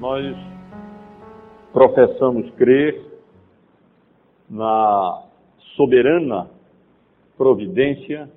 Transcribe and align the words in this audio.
nós 0.00 0.34
professamos 1.74 2.50
crer 2.52 3.04
na 4.48 5.24
soberana 5.76 6.48
providência 7.36 8.28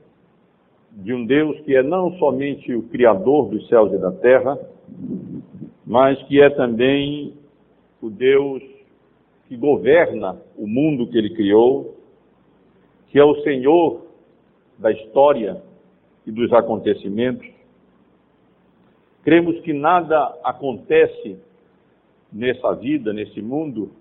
de 0.91 1.14
um 1.14 1.25
Deus 1.25 1.60
que 1.61 1.75
é 1.75 1.82
não 1.82 2.11
somente 2.18 2.75
o 2.75 2.84
Criador 2.89 3.50
dos 3.50 3.68
céus 3.70 3.93
e 3.93 3.97
da 3.97 4.11
terra, 4.11 4.60
mas 5.88 6.21
que 6.23 6.41
é 6.41 6.50
também 6.50 7.34
o 8.02 8.09
Deus 8.09 8.61
que 9.48 9.55
governa 9.55 10.38
o 10.57 10.68
mundo 10.68 11.07
que 11.07 11.18
ele 11.18 11.34
criou, 11.34 11.96
que 13.07 13.18
é 13.18 13.24
o 13.24 13.41
Senhor 13.41 14.05
da 14.77 14.91
história 14.91 15.64
e 16.27 16.32
dos 16.32 16.52
acontecimentos. 16.52 17.47
Cremos 19.24 19.60
que 19.61 19.71
nada 19.71 20.38
acontece 20.43 21.39
nessa 22.33 22.73
vida, 22.73 23.14
nesse 23.14 23.42
mundo, 23.42 23.92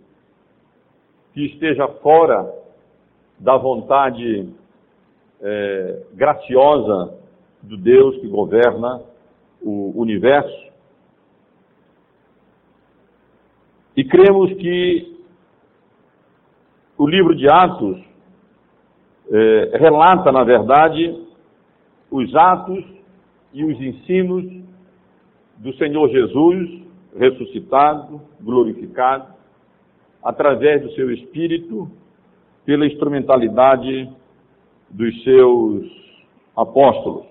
que 1.34 1.44
esteja 1.46 1.86
fora 1.86 2.50
da 3.38 3.56
vontade 3.56 4.48
é, 5.40 6.02
graciosa 6.14 7.18
do 7.62 7.76
Deus 7.76 8.16
que 8.16 8.28
governa 8.28 9.02
o 9.60 9.92
universo. 10.00 10.72
E 13.96 14.04
cremos 14.04 14.52
que 14.54 15.12
o 16.96 17.06
livro 17.06 17.34
de 17.34 17.48
Atos 17.48 18.00
é, 19.30 19.76
relata, 19.78 20.32
na 20.32 20.44
verdade, 20.44 21.26
os 22.10 22.34
atos 22.34 22.84
e 23.52 23.64
os 23.64 23.80
ensinos 23.80 24.44
do 25.58 25.74
Senhor 25.74 26.08
Jesus 26.10 26.82
ressuscitado, 27.16 28.20
glorificado, 28.40 29.32
através 30.22 30.82
do 30.82 30.92
seu 30.92 31.10
Espírito, 31.10 31.90
pela 32.64 32.86
instrumentalidade 32.86 34.10
dos 34.88 35.22
seus 35.24 35.86
apóstolos. 36.56 37.26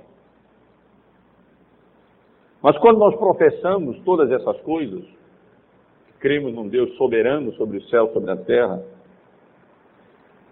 Mas 2.61 2.77
quando 2.77 2.99
nós 2.99 3.15
professamos 3.15 3.97
todas 4.03 4.29
essas 4.31 4.59
coisas, 4.61 5.03
cremos 6.19 6.53
num 6.53 6.67
Deus 6.67 6.95
soberano 6.97 7.51
sobre 7.53 7.77
o 7.77 7.83
céu, 7.83 8.11
sobre 8.13 8.31
a 8.31 8.37
terra, 8.37 8.83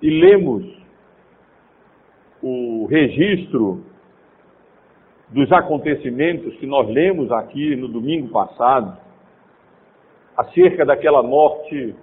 e 0.02 0.10
lemos 0.10 0.66
o 2.42 2.86
registro 2.86 3.84
dos 5.28 5.52
acontecimentos 5.52 6.56
que 6.56 6.66
nós 6.66 6.88
lemos 6.90 7.32
aqui 7.32 7.76
no 7.76 7.88
domingo 7.88 8.30
passado, 8.30 8.98
acerca 10.40 10.86
daquela 10.86 11.22
morte 11.22 11.94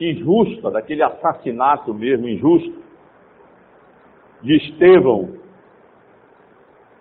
injusta, 0.00 0.70
daquele 0.70 1.02
assassinato 1.02 1.92
mesmo 1.92 2.28
injusto, 2.28 2.84
de 4.40 4.56
Estevão 4.56 5.30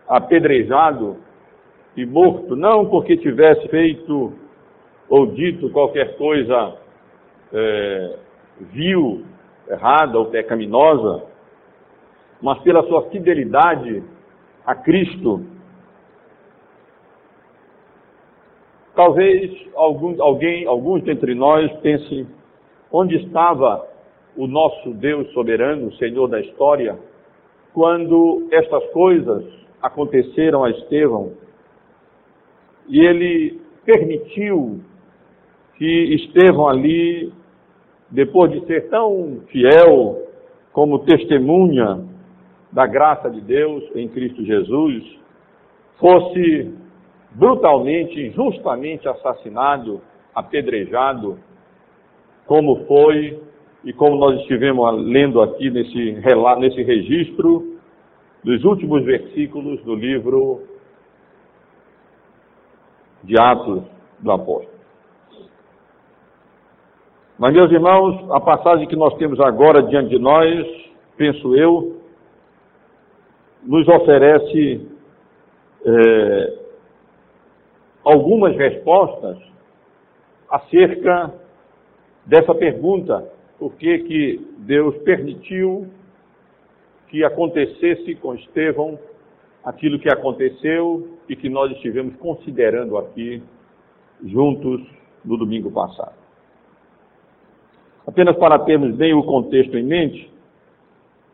apedrejado 0.08 1.18
e 1.96 2.08
morto, 2.08 2.56
não 2.56 2.88
porque 2.90 3.18
tivesse 3.18 3.68
feito 3.68 4.34
ou 5.08 5.28
dito 5.28 5.70
qualquer 5.70 6.18
coisa 6.18 6.76
é, 7.54 8.16
vil, 8.74 9.26
errada 9.70 10.18
ou 10.18 10.26
pecaminosa, 10.26 11.24
mas 12.42 12.58
pela 12.64 12.82
sua 12.88 13.04
fidelidade 13.12 14.04
a 14.66 14.74
Cristo 14.74 15.46
Talvez 18.98 19.52
algum, 19.76 20.20
alguém, 20.20 20.66
alguns 20.66 21.04
dentre 21.04 21.36
nós 21.36 21.72
pensem 21.82 22.26
onde 22.92 23.16
estava 23.18 23.88
o 24.36 24.48
nosso 24.48 24.92
Deus 24.92 25.32
soberano, 25.34 25.94
Senhor 25.98 26.28
da 26.28 26.40
história, 26.40 26.98
quando 27.76 28.48
estas 28.52 28.84
coisas 28.88 29.46
aconteceram 29.84 30.64
a 30.64 30.72
Estevão 30.72 31.34
e 32.88 33.00
ele 33.06 33.62
permitiu 33.86 34.80
que 35.76 36.16
Estevão 36.16 36.68
ali, 36.68 37.32
depois 38.10 38.52
de 38.52 38.66
ser 38.66 38.90
tão 38.90 39.42
fiel 39.52 40.24
como 40.74 41.06
testemunha 41.06 42.04
da 42.72 42.88
graça 42.88 43.30
de 43.30 43.42
Deus 43.42 43.84
em 43.94 44.08
Cristo 44.08 44.44
Jesus, 44.44 45.04
fosse 46.00 46.87
brutalmente, 47.38 48.20
injustamente 48.20 49.08
assassinado, 49.08 50.02
apedrejado, 50.34 51.38
como 52.48 52.86
foi 52.86 53.40
e 53.84 53.94
como 53.94 54.18
nós 54.18 54.40
estivemos 54.42 55.04
lendo 55.04 55.40
aqui 55.42 55.70
nesse, 55.70 56.18
nesse 56.60 56.82
registro 56.82 57.78
dos 58.44 58.64
últimos 58.64 59.04
versículos 59.06 59.82
do 59.84 59.94
livro 59.94 60.64
de 63.24 63.40
Atos 63.40 63.84
do 64.20 64.32
Apóstolo. 64.32 64.78
Mas, 67.38 67.54
meus 67.54 67.72
irmãos, 67.72 68.32
a 68.32 68.40
passagem 68.40 68.88
que 68.88 68.96
nós 68.96 69.14
temos 69.18 69.40
agora 69.40 69.84
diante 69.84 70.10
de 70.10 70.18
nós, 70.18 70.66
penso 71.16 71.56
eu, 71.56 72.02
nos 73.64 73.88
oferece 73.88 74.88
é, 75.86 76.67
algumas 78.12 78.56
respostas 78.56 79.38
acerca 80.50 81.34
dessa 82.26 82.54
pergunta: 82.56 83.28
por 83.60 83.74
que, 83.76 84.00
que 84.00 84.48
Deus 84.60 84.96
permitiu 85.00 85.88
que 87.10 87.24
acontecesse 87.24 88.16
com 88.16 88.36
Estevão 88.36 89.00
aquilo 89.64 90.00
que 90.00 90.10
aconteceu 90.10 91.18
e 91.28 91.36
que 91.36 91.50
nós 91.50 91.72
estivemos 91.74 92.16
considerando 92.18 92.98
aqui 92.98 93.42
juntos 94.24 94.82
no 95.24 95.38
domingo 95.38 95.70
passado. 95.70 96.16
Apenas 98.08 98.38
para 98.38 98.60
termos 98.60 98.96
bem 98.96 99.14
o 99.14 99.24
contexto 99.24 99.78
em 99.78 99.84
mente, 99.84 100.32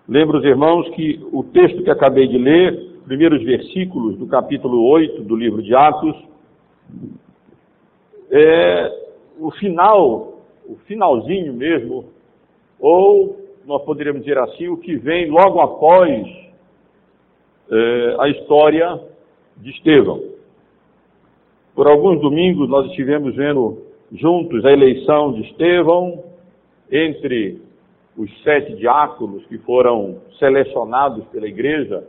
lembro 0.07 0.39
os 0.39 0.43
irmãos 0.43 0.89
que 0.95 1.23
o 1.31 1.43
texto 1.43 1.83
que 1.83 1.91
acabei 1.91 2.27
de 2.27 2.39
ler, 2.39 2.93
primeiros 3.05 3.43
versículos 3.43 4.17
do 4.17 4.25
capítulo 4.25 4.83
8 4.83 5.21
do 5.21 5.35
livro 5.35 5.61
de 5.61 5.75
Atos, 5.75 6.15
é 8.31 9.03
o 9.39 9.51
final, 9.51 10.39
o 10.65 10.75
finalzinho 10.85 11.53
mesmo, 11.53 12.05
ou 12.79 13.37
nós 13.65 13.81
poderíamos 13.83 14.23
dizer 14.23 14.37
assim, 14.37 14.67
o 14.67 14.77
que 14.77 14.95
vem 14.95 15.29
logo 15.29 15.59
após 15.61 16.27
é, 17.71 18.15
a 18.19 18.29
história 18.29 18.99
de 19.57 19.69
Estevão. 19.71 20.21
Por 21.75 21.87
alguns 21.87 22.21
domingos 22.21 22.69
nós 22.69 22.87
estivemos 22.87 23.35
vendo 23.35 23.81
juntos 24.11 24.65
a 24.65 24.71
eleição 24.71 25.33
de 25.33 25.41
Estevão 25.41 26.23
entre 26.91 27.61
os 28.15 28.43
sete 28.43 28.75
diáconos 28.75 29.45
que 29.47 29.57
foram 29.59 30.21
selecionados 30.37 31.25
pela 31.27 31.47
igreja 31.47 32.07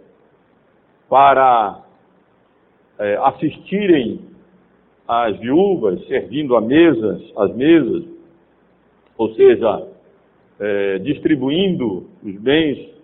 para 1.08 1.82
é, 2.98 3.16
assistirem 3.22 4.33
as 5.06 5.36
viúvas 5.38 6.04
servindo 6.06 6.56
a 6.56 6.60
mesas, 6.60 7.22
as 7.36 7.54
mesas, 7.54 8.04
ou 9.16 9.34
seja, 9.34 9.86
é, 10.58 10.98
distribuindo 10.98 12.08
os 12.22 12.34
bens 12.36 12.94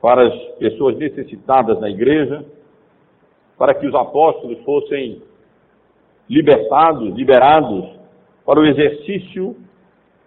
para 0.00 0.26
as 0.26 0.34
pessoas 0.58 0.96
necessitadas 0.96 1.80
na 1.80 1.88
igreja, 1.88 2.44
para 3.56 3.74
que 3.74 3.86
os 3.86 3.94
apóstolos 3.94 4.58
fossem 4.64 5.22
libertados, 6.28 7.14
liberados 7.14 7.90
para 8.44 8.58
o 8.58 8.66
exercício 8.66 9.56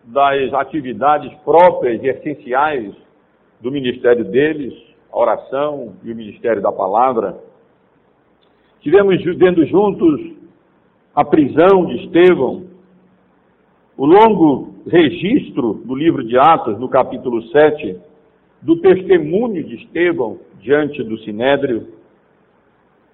das 0.04 0.54
atividades 0.54 1.34
próprias 1.46 2.02
e 2.04 2.08
essenciais 2.08 2.94
do 3.60 3.72
ministério 3.72 4.26
deles, 4.26 4.74
a 5.12 5.18
oração 5.18 5.94
e 6.04 6.12
o 6.12 6.16
ministério 6.16 6.62
da 6.62 6.72
palavra. 6.72 7.38
Tivemos 8.82 9.24
vendo 9.24 9.66
juntos 9.66 10.43
a 11.16 11.24
prisão 11.24 11.86
de 11.86 12.06
Estevão, 12.06 12.66
o 13.96 14.06
longo 14.06 14.74
registro 14.88 15.76
do 15.86 15.96
livro 15.96 16.24
de 16.24 16.38
Atos, 16.38 16.80
no 16.80 16.90
capítulo 16.90 17.44
7, 17.50 17.98
do 18.62 18.78
testemunho 18.78 19.64
de 19.64 19.76
Estevão 19.76 20.40
diante 20.60 21.04
do 21.04 21.18
Sinédrio. 21.20 21.88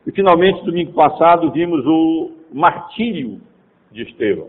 E 0.08 0.12
finalmente, 0.12 0.64
domingo 0.64 0.94
passado, 0.94 1.52
vimos 1.52 1.86
o 1.86 2.32
martírio 2.54 3.42
de 3.92 4.04
Estevão. 4.04 4.48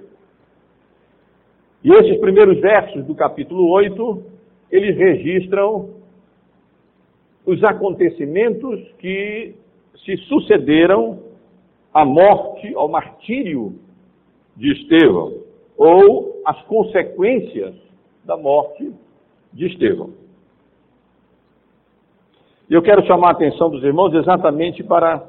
E 1.83 1.91
esses 1.91 2.21
primeiros 2.21 2.61
versos 2.61 3.05
do 3.05 3.15
capítulo 3.15 3.69
8, 3.71 4.23
eles 4.71 4.97
registram 4.97 5.91
os 7.45 7.65
acontecimentos 7.65 8.81
que 8.99 9.55
se 10.05 10.17
sucederam 10.29 11.30
à 11.93 12.05
morte, 12.05 12.75
ao 12.75 12.89
martírio 12.89 13.75
de 14.57 14.73
Estevão, 14.73 15.35
ou 15.77 16.41
as 16.45 16.61
consequências 16.63 17.75
da 18.25 18.37
morte 18.37 18.93
de 19.53 19.67
Estevão. 19.67 20.11
Eu 22.69 22.83
quero 22.83 23.05
chamar 23.07 23.29
a 23.29 23.33
atenção 23.33 23.69
dos 23.69 23.83
irmãos 23.83 24.15
exatamente 24.15 24.83
para, 24.85 25.27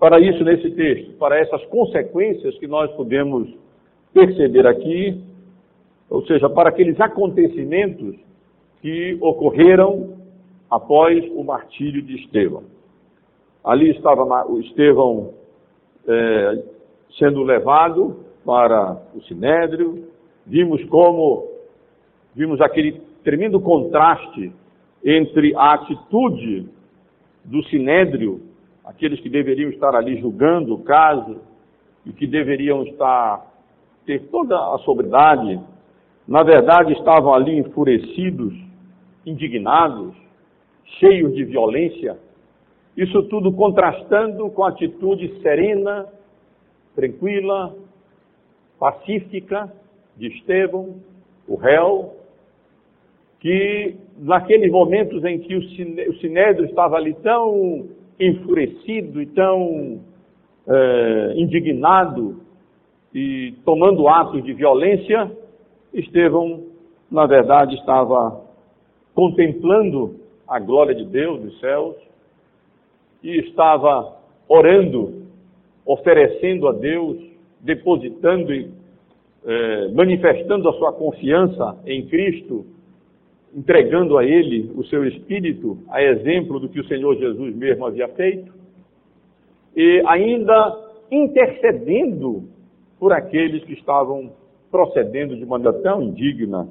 para 0.00 0.18
isso 0.18 0.42
nesse 0.42 0.70
texto, 0.72 1.12
para 1.16 1.38
essas 1.38 1.64
consequências 1.66 2.58
que 2.58 2.66
nós 2.66 2.90
podemos 2.92 3.48
perceber 4.12 4.66
aqui, 4.66 5.22
ou 6.10 6.26
seja, 6.26 6.48
para 6.48 6.70
aqueles 6.70 7.00
acontecimentos 7.00 8.16
que 8.80 9.16
ocorreram 9.20 10.16
após 10.70 11.24
o 11.32 11.44
martírio 11.44 12.02
de 12.02 12.16
Estevão. 12.16 12.64
Ali 13.62 13.90
estava 13.90 14.24
o 14.50 14.58
Estevão 14.60 15.34
é, 16.08 16.62
sendo 17.18 17.42
levado 17.42 18.24
para 18.44 19.02
o 19.14 19.20
Sinédrio, 19.22 20.08
vimos 20.44 20.84
como, 20.84 21.48
vimos 22.34 22.60
aquele 22.60 23.00
tremendo 23.24 23.60
contraste 23.60 24.52
entre 25.04 25.54
a 25.56 25.74
atitude 25.74 26.68
do 27.44 27.62
Sinédrio, 27.64 28.40
aqueles 28.84 29.20
que 29.20 29.28
deveriam 29.28 29.70
estar 29.70 29.94
ali 29.94 30.20
julgando 30.20 30.74
o 30.74 30.82
caso 30.82 31.40
e 32.04 32.12
que 32.12 32.26
deveriam 32.26 32.84
estar 32.84 33.44
ter 34.04 34.28
toda 34.28 34.56
a 34.56 34.78
sobriedade, 34.78 35.60
na 36.26 36.44
verdade 36.44 36.92
estavam 36.92 37.34
ali 37.34 37.58
enfurecidos, 37.58 38.54
indignados, 39.26 40.14
cheios 41.00 41.34
de 41.34 41.44
violência, 41.44 42.16
isso 42.96 43.22
tudo 43.24 43.52
contrastando 43.52 44.48
com 44.50 44.64
a 44.64 44.70
atitude 44.70 45.40
serena, 45.42 46.06
tranquila, 46.94 47.74
pacífica 48.78 49.70
de 50.16 50.28
Estevão, 50.28 50.94
o 51.46 51.56
réu, 51.56 52.14
que 53.38 53.96
naqueles 54.18 54.72
momentos 54.72 55.22
em 55.24 55.38
que 55.38 55.54
o 55.54 56.14
Sinédrio 56.20 56.64
estava 56.64 56.96
ali 56.96 57.12
tão 57.14 57.86
enfurecido 58.18 59.20
e 59.20 59.26
tão 59.26 60.00
é, 60.66 61.34
indignado 61.36 62.40
e 63.14 63.54
tomando 63.64 64.08
atos 64.08 64.42
de 64.42 64.54
violência, 64.54 65.30
Estevão, 65.92 66.64
na 67.10 67.26
verdade, 67.26 67.74
estava 67.76 68.40
contemplando 69.14 70.16
a 70.48 70.58
glória 70.58 70.94
de 70.94 71.04
Deus 71.04 71.40
dos 71.40 71.60
céus 71.60 72.05
e 73.22 73.38
estava 73.40 74.16
orando, 74.48 75.26
oferecendo 75.84 76.68
a 76.68 76.72
Deus, 76.72 77.18
depositando 77.60 78.54
e 78.54 78.70
eh, 79.44 79.88
manifestando 79.92 80.68
a 80.68 80.72
sua 80.74 80.92
confiança 80.92 81.78
em 81.86 82.06
Cristo, 82.06 82.66
entregando 83.54 84.18
a 84.18 84.24
Ele 84.24 84.70
o 84.74 84.84
seu 84.84 85.06
espírito, 85.06 85.78
a 85.88 86.02
exemplo 86.02 86.58
do 86.58 86.68
que 86.68 86.80
o 86.80 86.86
Senhor 86.86 87.16
Jesus 87.16 87.54
mesmo 87.54 87.86
havia 87.86 88.08
feito, 88.08 88.52
e 89.74 90.02
ainda 90.06 90.84
intercedendo 91.10 92.44
por 92.98 93.12
aqueles 93.12 93.62
que 93.64 93.74
estavam 93.74 94.32
procedendo 94.70 95.36
de 95.36 95.46
maneira 95.46 95.72
tão 95.74 96.02
indigna, 96.02 96.68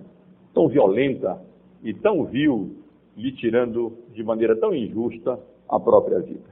tão 0.53 0.67
violenta 0.67 1.39
e 1.83 1.93
tão 1.93 2.25
vil 2.25 2.75
lhe 3.15 3.31
tirando 3.31 3.93
de 4.13 4.23
maneira 4.23 4.55
tão 4.55 4.75
injusta 4.75 5.39
a 5.69 5.79
própria 5.79 6.19
vida. 6.19 6.49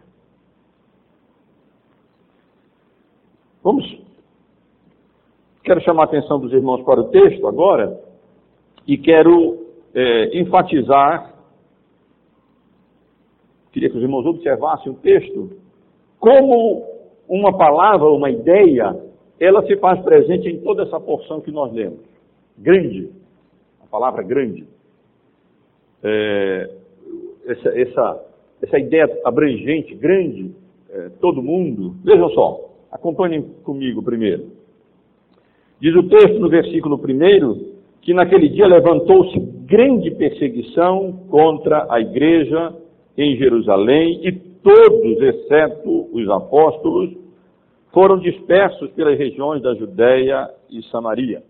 Vamos. 3.63 4.01
Quero 5.63 5.81
chamar 5.81 6.03
a 6.03 6.05
atenção 6.05 6.39
dos 6.39 6.51
irmãos 6.51 6.83
para 6.83 6.99
o 6.99 7.05
texto 7.05 7.47
agora 7.47 7.99
e 8.85 8.97
quero 8.97 9.65
é, 9.93 10.37
enfatizar. 10.37 11.33
Queria 13.71 13.89
que 13.89 13.97
os 13.97 14.03
irmãos 14.03 14.25
observassem 14.25 14.91
o 14.91 14.95
texto, 14.95 15.51
como 16.19 16.85
uma 17.27 17.57
palavra, 17.57 18.09
uma 18.09 18.29
ideia, 18.29 18.95
ela 19.39 19.65
se 19.65 19.75
faz 19.77 19.99
presente 20.01 20.47
em 20.47 20.59
toda 20.59 20.83
essa 20.83 20.99
porção 20.99 21.41
que 21.41 21.51
nós 21.51 21.71
lemos. 21.73 21.99
Grande, 22.57 23.09
a 23.81 23.87
palavra 23.87 24.21
grande 24.21 24.67
é, 26.03 26.69
essa, 27.45 27.69
essa, 27.79 28.25
essa 28.63 28.79
ideia 28.79 29.09
abrangente, 29.25 29.93
grande, 29.93 30.51
é, 30.89 31.09
todo 31.19 31.43
mundo. 31.43 31.95
Vejam 32.03 32.29
só, 32.29 32.59
acompanhem 32.89 33.41
comigo 33.63 34.01
primeiro. 34.01 34.45
Diz 35.81 35.93
o 35.95 36.03
texto 36.03 36.39
no 36.39 36.47
versículo 36.47 36.95
1 36.95 37.73
que 38.01 38.13
naquele 38.13 38.47
dia 38.49 38.65
levantou-se 38.65 39.37
grande 39.65 40.11
perseguição 40.11 41.11
contra 41.29 41.87
a 41.89 41.99
igreja 41.99 42.73
em 43.17 43.35
Jerusalém 43.35 44.25
e 44.25 44.31
todos, 44.31 45.21
exceto 45.21 46.09
os 46.13 46.29
apóstolos, 46.29 47.11
foram 47.91 48.17
dispersos 48.17 48.89
pelas 48.91 49.17
regiões 49.17 49.61
da 49.61 49.75
Judéia 49.75 50.49
e 50.69 50.81
Samaria. 50.83 51.43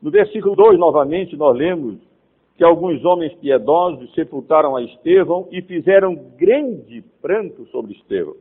No 0.00 0.10
versículo 0.10 0.54
2, 0.54 0.78
novamente, 0.78 1.36
nós 1.36 1.56
lemos 1.56 1.96
que 2.56 2.64
alguns 2.64 3.04
homens 3.04 3.34
piedosos 3.34 4.12
sepultaram 4.14 4.76
a 4.76 4.82
Estevão 4.82 5.48
e 5.50 5.62
fizeram 5.62 6.14
grande 6.36 7.02
pranto 7.20 7.66
sobre 7.66 7.92
Estevão. 7.92 8.36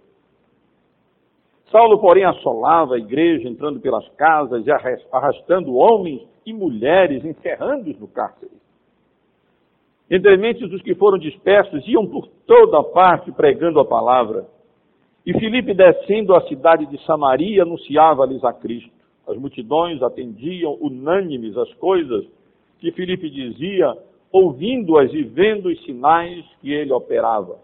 Saulo, 1.71 1.99
porém, 1.99 2.25
assolava 2.25 2.95
a 2.95 2.99
igreja, 2.99 3.47
entrando 3.47 3.79
pelas 3.79 4.07
casas 4.09 4.65
e 4.67 4.71
arrastando 5.11 5.73
homens 5.75 6.21
e 6.45 6.51
mulheres, 6.51 7.23
encerrando-os 7.23 7.97
no 7.97 8.07
cárcere. 8.09 8.51
Entre 10.09 10.35
mentes 10.35 10.69
dos 10.69 10.81
que 10.81 10.93
foram 10.93 11.17
dispersos, 11.17 11.87
iam 11.87 12.05
por 12.05 12.27
toda 12.45 12.83
parte 12.83 13.31
pregando 13.31 13.79
a 13.79 13.85
palavra. 13.85 14.45
E 15.25 15.31
Filipe, 15.39 15.73
descendo 15.73 16.35
à 16.35 16.41
cidade 16.47 16.85
de 16.87 17.01
Samaria, 17.05 17.63
anunciava-lhes 17.63 18.43
a 18.43 18.51
Cristo. 18.51 18.91
As 19.25 19.37
multidões 19.37 20.01
atendiam 20.03 20.77
unânimes 20.81 21.55
as 21.55 21.73
coisas 21.75 22.25
que 22.81 22.91
Filipe 22.91 23.29
dizia, 23.29 23.95
ouvindo-as 24.31 25.13
e 25.13 25.23
vendo 25.23 25.69
os 25.69 25.81
sinais 25.85 26.43
que 26.59 26.73
ele 26.73 26.91
operava. 26.91 27.59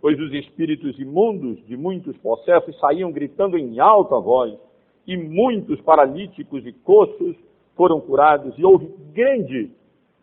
Pois 0.00 0.18
os 0.18 0.32
espíritos 0.32 0.98
imundos 0.98 1.64
de 1.66 1.76
muitos 1.76 2.16
possessos 2.16 2.78
saíam 2.78 3.12
gritando 3.12 3.58
em 3.58 3.78
alta 3.78 4.18
voz, 4.18 4.58
e 5.06 5.16
muitos 5.16 5.80
paralíticos 5.82 6.66
e 6.66 6.72
coxos 6.72 7.36
foram 7.76 8.00
curados, 8.00 8.58
e 8.58 8.64
houve 8.64 8.92
grande 9.12 9.70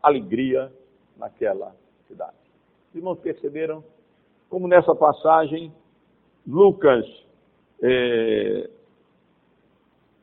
alegria 0.01 0.72
naquela 1.15 1.74
cidade. 2.07 2.36
Os 2.89 2.96
irmãos 2.96 3.19
perceberam 3.19 3.84
como 4.50 4.67
nessa 4.67 4.96
passagem 4.96 5.72
Lucas, 6.46 7.05
é, 7.81 8.69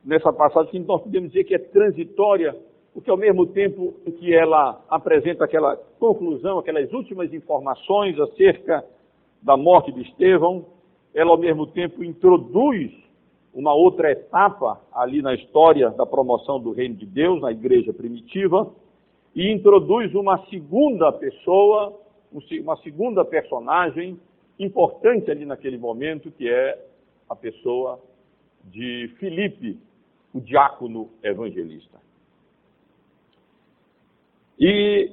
nessa 0.03 0.31
passagem 0.33 0.71
que 0.71 0.79
nós 0.79 1.01
podemos 1.01 1.31
dizer 1.31 1.45
que 1.45 1.55
é 1.55 1.59
transitória, 1.59 2.55
porque 2.93 3.09
ao 3.09 3.17
mesmo 3.17 3.45
tempo 3.47 3.93
que 4.19 4.33
ela 4.33 4.83
apresenta 4.89 5.45
aquela 5.45 5.75
conclusão, 5.99 6.59
aquelas 6.59 6.91
últimas 6.91 7.33
informações 7.33 8.19
acerca 8.19 8.83
da 9.41 9.55
morte 9.55 9.91
de 9.91 10.01
Estevão, 10.01 10.65
ela 11.13 11.31
ao 11.31 11.37
mesmo 11.37 11.67
tempo 11.67 12.03
introduz 12.03 12.91
uma 13.53 13.73
outra 13.73 14.11
etapa 14.11 14.81
ali 14.93 15.21
na 15.21 15.33
história 15.33 15.89
da 15.91 16.05
promoção 16.05 16.59
do 16.59 16.71
reino 16.71 16.95
de 16.95 17.05
Deus 17.05 17.41
na 17.41 17.51
igreja 17.51 17.93
primitiva 17.93 18.71
e 19.35 19.51
introduz 19.51 20.13
uma 20.13 20.45
segunda 20.47 21.11
pessoa, 21.11 21.97
uma 22.61 22.77
segunda 22.77 23.25
personagem 23.25 24.19
importante 24.59 25.31
ali 25.31 25.45
naquele 25.45 25.77
momento, 25.77 26.31
que 26.31 26.47
é 26.49 26.77
a 27.29 27.35
pessoa 27.35 27.99
de 28.65 29.09
Filipe, 29.17 29.77
o 30.33 30.39
diácono 30.39 31.09
evangelista. 31.23 31.99
E 34.61 35.11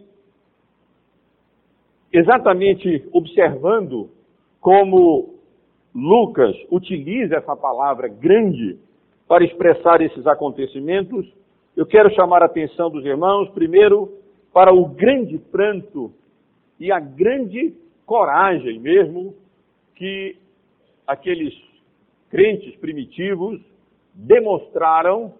exatamente 2.12 3.08
observando 3.12 4.10
como 4.60 5.36
Lucas 5.94 6.54
utiliza 6.70 7.36
essa 7.36 7.56
palavra 7.56 8.08
grande 8.08 8.78
para 9.26 9.44
expressar 9.44 10.02
esses 10.02 10.26
acontecimentos, 10.26 11.26
eu 11.74 11.86
quero 11.86 12.14
chamar 12.14 12.42
a 12.42 12.46
atenção 12.46 12.90
dos 12.90 13.04
irmãos, 13.06 13.48
primeiro, 13.50 14.12
para 14.52 14.72
o 14.74 14.86
grande 14.86 15.38
pranto 15.38 16.12
e 16.78 16.92
a 16.92 17.00
grande 17.00 17.74
coragem 18.04 18.78
mesmo 18.78 19.34
que 19.94 20.36
aqueles 21.06 21.54
crentes 22.30 22.76
primitivos 22.76 23.60
demonstraram 24.14 25.32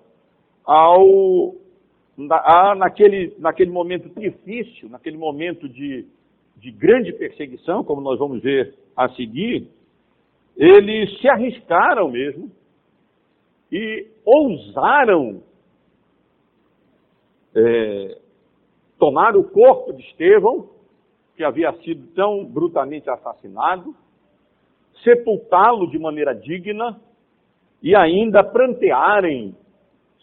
ao 0.65 1.55
na, 2.19 2.75
naquele, 2.75 3.33
naquele 3.39 3.71
momento 3.71 4.09
difícil, 4.19 4.89
naquele 4.89 5.17
momento 5.17 5.69
de, 5.69 6.05
de 6.57 6.73
grande 6.73 7.13
perseguição, 7.13 7.85
como 7.85 8.01
nós 8.01 8.19
vamos 8.19 8.43
ver 8.43 8.75
a 8.97 9.09
seguir, 9.11 9.69
eles 10.57 11.17
se 11.21 11.29
arriscaram 11.29 12.11
mesmo 12.11 12.51
e 13.71 14.09
ousaram 14.25 15.41
é, 17.55 18.19
tomar 18.99 19.37
o 19.37 19.45
corpo 19.45 19.93
de 19.93 20.03
Estevão, 20.03 20.69
que 21.37 21.45
havia 21.45 21.73
sido 21.85 22.09
tão 22.15 22.45
brutalmente 22.45 23.09
assassinado, 23.09 23.95
sepultá-lo 25.05 25.89
de 25.89 25.97
maneira 26.01 26.35
digna 26.35 27.01
e 27.81 27.95
ainda 27.95 28.43
prantearem 28.43 29.55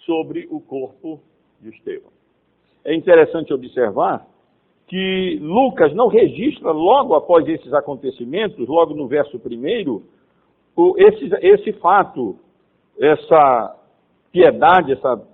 sobre 0.05 0.45
o 0.51 0.59
corpo 0.59 1.21
de 1.61 1.69
Estevão. 1.69 2.11
É 2.83 2.93
interessante 2.93 3.53
observar 3.53 4.27
que 4.87 5.39
Lucas 5.41 5.93
não 5.95 6.07
registra 6.07 6.71
logo 6.71 7.15
após 7.15 7.47
esses 7.47 7.73
acontecimentos, 7.73 8.67
logo 8.67 8.93
no 8.93 9.07
verso 9.07 9.39
primeiro, 9.39 10.03
esse, 10.97 11.29
esse 11.41 11.73
fato, 11.73 12.37
essa 12.99 13.75
piedade, 14.31 14.91
essa 14.91 15.27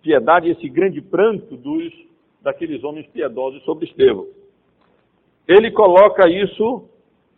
piedade, 0.00 0.50
esse 0.50 0.68
grande 0.68 1.02
pranto 1.02 1.56
dos 1.56 1.92
daqueles 2.40 2.82
homens 2.82 3.06
piedosos 3.08 3.62
sobre 3.64 3.86
Estevão. 3.86 4.26
Ele 5.46 5.70
coloca 5.70 6.28
isso, 6.28 6.84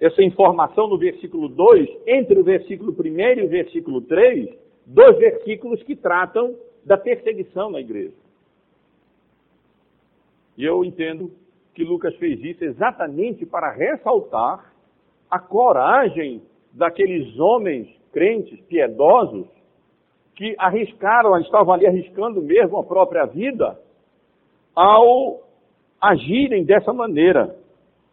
essa 0.01 0.23
informação 0.23 0.87
no 0.87 0.99
versículo 0.99 1.49
2, 1.49 1.89
entre 2.07 2.39
o 2.39 2.45
versículo 2.45 2.93
1 2.93 3.41
e 3.41 3.43
o 3.45 3.49
versículo 3.49 4.01
3, 4.03 4.51
dois 4.87 5.17
versículos 5.19 5.83
que 5.83 5.97
tratam 5.97 6.55
da 6.91 6.99
perseguição 6.99 7.71
na 7.71 7.79
igreja. 7.79 8.17
E 10.59 10.65
eu 10.65 10.85
entendo 10.85 11.31
que 11.73 11.85
Lucas 11.85 12.17
fez 12.17 12.43
isso 12.43 12.65
exatamente 12.65 13.47
para 13.47 13.71
ressaltar 13.71 14.75
a 15.31 15.39
coragem 15.39 16.43
daqueles 16.73 17.39
homens 17.39 17.89
crentes, 18.11 18.61
piedosos, 18.63 19.47
que 20.35 20.57
arriscaram, 20.59 21.39
estavam 21.39 21.75
ali 21.75 21.87
arriscando 21.87 22.43
mesmo 22.43 22.79
a 22.79 22.83
própria 22.83 23.25
vida 23.25 23.81
ao 24.75 25.43
agirem 26.01 26.65
dessa 26.65 26.93
maneira, 26.93 27.57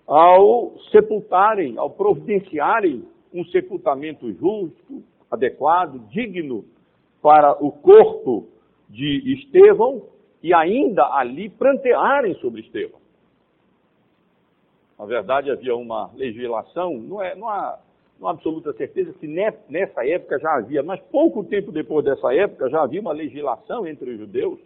ao 0.05 0.77
sepultarem, 0.91 1.79
ao 1.79 1.89
providenciarem 1.89 3.03
um 3.33 3.43
sepultamento 3.45 4.31
justo, 4.33 5.03
adequado, 5.31 5.97
digno 6.09 6.63
para 7.23 7.53
o 7.53 7.71
corpo 7.71 8.55
de 8.89 9.33
Estevão 9.33 10.03
e 10.41 10.53
ainda 10.53 11.03
ali 11.13 11.49
prantearem 11.49 12.33
sobre 12.35 12.61
Estevão. 12.61 12.99
Na 14.97 15.05
verdade, 15.05 15.51
havia 15.51 15.75
uma 15.75 16.11
legislação, 16.15 16.97
não, 16.97 17.21
é, 17.21 17.35
não, 17.35 17.47
há, 17.47 17.79
não 18.19 18.27
há 18.27 18.31
absoluta 18.31 18.73
certeza 18.73 19.13
se 19.19 19.27
nessa 19.27 20.05
época 20.05 20.39
já 20.39 20.55
havia, 20.55 20.81
mas 20.81 20.99
pouco 21.11 21.43
tempo 21.43 21.71
depois 21.71 22.03
dessa 22.03 22.33
época 22.33 22.69
já 22.69 22.81
havia 22.81 23.01
uma 23.01 23.11
legislação 23.11 23.85
entre 23.85 24.11
os 24.11 24.19
judeus 24.19 24.59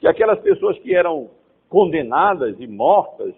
que 0.00 0.08
aquelas 0.08 0.40
pessoas 0.40 0.78
que 0.78 0.94
eram 0.94 1.30
condenadas 1.68 2.58
e 2.58 2.66
mortas 2.66 3.34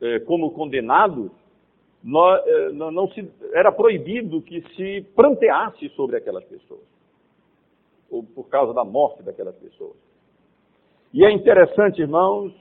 eh, 0.00 0.20
como 0.20 0.50
condenados, 0.52 1.30
eh, 2.04 2.70
não, 2.72 2.90
não 2.90 3.08
se, 3.08 3.28
era 3.52 3.72
proibido 3.72 4.42
que 4.42 4.60
se 4.74 5.02
pranteasse 5.16 5.88
sobre 5.90 6.16
aquelas 6.16 6.44
pessoas, 6.44 6.82
ou 8.10 8.22
por 8.22 8.48
causa 8.48 8.72
da 8.72 8.84
morte 8.84 9.22
daquelas 9.22 9.56
pessoas. 9.56 9.96
E 11.12 11.24
é 11.24 11.30
interessante, 11.30 12.00
irmãos, 12.00 12.52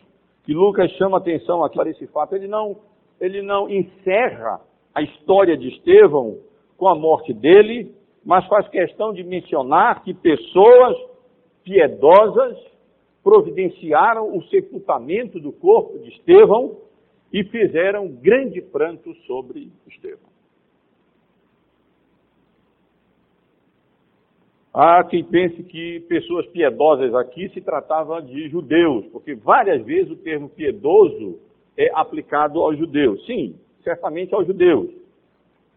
que 0.44 0.54
Lucas 0.54 0.92
chama 0.92 1.18
atenção 1.18 1.64
aqui 1.64 1.76
para 1.76 1.90
esse 1.90 2.08
fato. 2.08 2.36
Ele 2.36 2.48
não, 2.48 2.78
ele 3.20 3.42
não 3.42 3.70
encerra 3.70 4.62
a 4.94 5.02
história 5.02 5.58
de 5.58 5.68
Estevão 5.70 6.38
com 6.78 6.88
a 6.88 6.96
morte 6.96 7.34
dele, 7.34 7.94
mas 8.24 8.46
faz 8.48 8.68
questão 8.70 9.14
de 9.14 9.24
mencionar 9.24 10.04
que 10.04 10.14
pessoas 10.14 10.96
piedosas 11.64 12.58
providenciaram 13.24 14.38
o 14.38 14.44
sepultamento 14.44 15.40
do 15.40 15.52
corpo 15.52 15.98
de 16.00 16.10
Estevão 16.10 16.78
e 17.34 17.44
fizeram 17.44 18.08
grande 18.08 18.62
pranto 18.62 19.14
sobre 19.26 19.72
Estevão. 19.88 20.35
Há 24.78 25.06
quem 25.06 25.24
pense 25.24 25.64
que 25.64 26.02
pessoas 26.02 26.46
piedosas 26.48 27.16
aqui 27.16 27.48
se 27.54 27.62
tratava 27.62 28.22
de 28.22 28.50
judeus, 28.50 29.06
porque 29.06 29.34
várias 29.34 29.82
vezes 29.86 30.12
o 30.12 30.18
termo 30.18 30.50
piedoso 30.50 31.40
é 31.78 31.90
aplicado 31.94 32.62
aos 32.62 32.78
judeus. 32.78 33.26
Sim, 33.26 33.56
certamente 33.86 34.36
aos 34.36 34.46
judeus. 34.46 34.90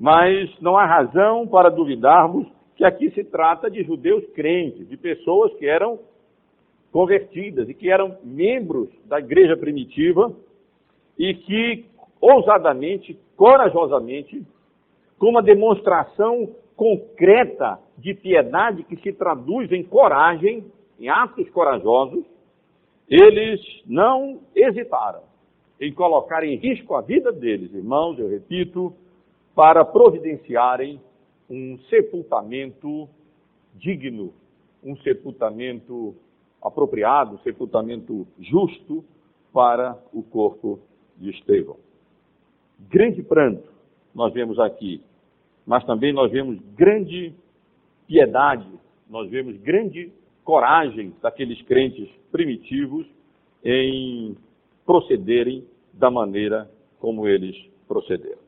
Mas 0.00 0.50
não 0.60 0.76
há 0.76 0.84
razão 0.84 1.46
para 1.46 1.68
duvidarmos 1.68 2.48
que 2.74 2.84
aqui 2.84 3.08
se 3.12 3.22
trata 3.22 3.70
de 3.70 3.84
judeus 3.84 4.26
crentes, 4.34 4.88
de 4.88 4.96
pessoas 4.96 5.54
que 5.54 5.66
eram 5.66 6.00
convertidas 6.90 7.68
e 7.68 7.74
que 7.74 7.88
eram 7.88 8.16
membros 8.24 8.88
da 9.04 9.20
igreja 9.20 9.56
primitiva 9.56 10.32
e 11.16 11.34
que 11.34 11.84
ousadamente, 12.20 13.16
corajosamente, 13.36 14.42
com 15.20 15.28
uma 15.28 15.42
demonstração 15.42 16.48
concreta 16.78 17.80
de 17.98 18.14
piedade 18.14 18.84
que 18.84 18.96
se 18.98 19.12
traduz 19.12 19.70
em 19.72 19.82
coragem, 19.82 20.64
em 20.98 21.08
atos 21.08 21.50
corajosos, 21.50 22.24
eles 23.08 23.60
não 23.84 24.40
hesitaram 24.54 25.22
em 25.80 25.92
colocar 25.92 26.44
em 26.44 26.54
risco 26.56 26.94
a 26.94 27.00
vida 27.00 27.32
deles, 27.32 27.74
irmãos, 27.74 28.16
eu 28.18 28.28
repito, 28.28 28.94
para 29.56 29.84
providenciarem 29.84 31.00
um 31.50 31.78
sepultamento 31.90 33.08
digno, 33.74 34.32
um 34.82 34.96
sepultamento 34.98 36.14
apropriado, 36.62 37.40
sepultamento 37.42 38.24
justo 38.38 39.04
para 39.52 39.98
o 40.12 40.22
corpo 40.22 40.78
de 41.16 41.30
Estevão. 41.30 41.76
Grande 42.88 43.20
pranto 43.20 43.68
nós 44.14 44.32
vemos 44.32 44.60
aqui, 44.60 45.00
mas 45.68 45.84
também 45.84 46.14
nós 46.14 46.32
vemos 46.32 46.58
grande 46.74 47.34
piedade, 48.06 48.66
nós 49.06 49.28
vemos 49.28 49.54
grande 49.58 50.10
coragem 50.42 51.14
daqueles 51.20 51.60
crentes 51.60 52.08
primitivos 52.32 53.06
em 53.62 54.34
procederem 54.86 55.62
da 55.92 56.10
maneira 56.10 56.70
como 56.98 57.28
eles 57.28 57.54
procederam. 57.86 58.38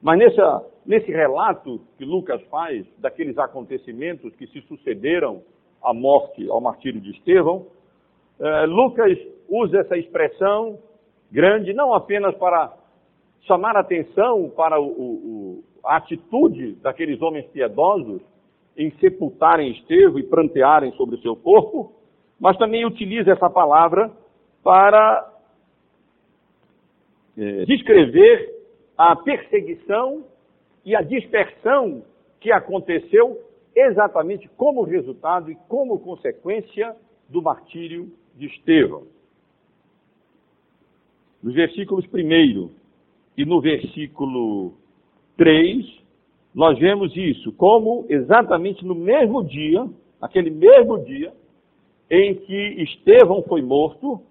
Mas 0.00 0.16
nessa, 0.20 0.64
nesse 0.86 1.10
relato 1.10 1.80
que 1.98 2.04
Lucas 2.04 2.40
faz 2.42 2.86
daqueles 2.98 3.36
acontecimentos 3.36 4.32
que 4.36 4.46
se 4.46 4.60
sucederam 4.62 5.42
à 5.82 5.92
morte, 5.92 6.48
ao 6.48 6.60
martírio 6.60 7.00
de 7.00 7.10
Estevão, 7.10 7.66
eh, 8.38 8.66
Lucas 8.66 9.18
usa 9.48 9.78
essa 9.78 9.98
expressão 9.98 10.78
grande 11.32 11.72
não 11.72 11.92
apenas 11.92 12.32
para 12.36 12.72
chamar 13.40 13.76
atenção 13.76 14.48
para 14.50 14.80
o, 14.80 14.86
o, 14.86 15.64
a 15.86 15.96
atitude 15.96 16.72
daqueles 16.82 17.20
homens 17.22 17.46
piedosos 17.46 18.20
em 18.76 18.90
sepultarem 18.98 19.70
Estevão 19.70 20.18
e 20.18 20.22
prantearem 20.22 20.92
sobre 20.92 21.16
o 21.16 21.22
seu 21.22 21.34
corpo, 21.34 21.92
mas 22.38 22.56
também 22.58 22.84
utiliza 22.84 23.32
essa 23.32 23.48
palavra 23.48 24.10
para 24.62 25.32
é, 27.38 27.64
descrever 27.64 28.54
a 28.98 29.16
perseguição 29.16 30.24
e 30.84 30.94
a 30.94 31.02
dispersão 31.02 32.02
que 32.40 32.50
aconteceu 32.52 33.40
exatamente 33.74 34.48
como 34.56 34.82
resultado 34.82 35.50
e 35.50 35.56
como 35.68 35.98
consequência 35.98 36.96
do 37.28 37.42
martírio 37.42 38.10
de 38.34 38.46
Estevão. 38.46 39.04
Nos 41.42 41.54
versículos 41.54 42.06
1 42.06 42.70
e 43.36 43.44
no 43.44 43.60
versículo 43.60 44.74
3, 45.36 45.84
nós 46.54 46.78
vemos 46.78 47.14
isso, 47.16 47.52
como 47.52 48.06
exatamente 48.08 48.84
no 48.84 48.94
mesmo 48.94 49.44
dia, 49.44 49.86
aquele 50.20 50.50
mesmo 50.50 50.98
dia, 51.04 51.32
em 52.10 52.34
que 52.34 52.82
Estevão 52.82 53.42
foi 53.42 53.60
morto, 53.60 54.22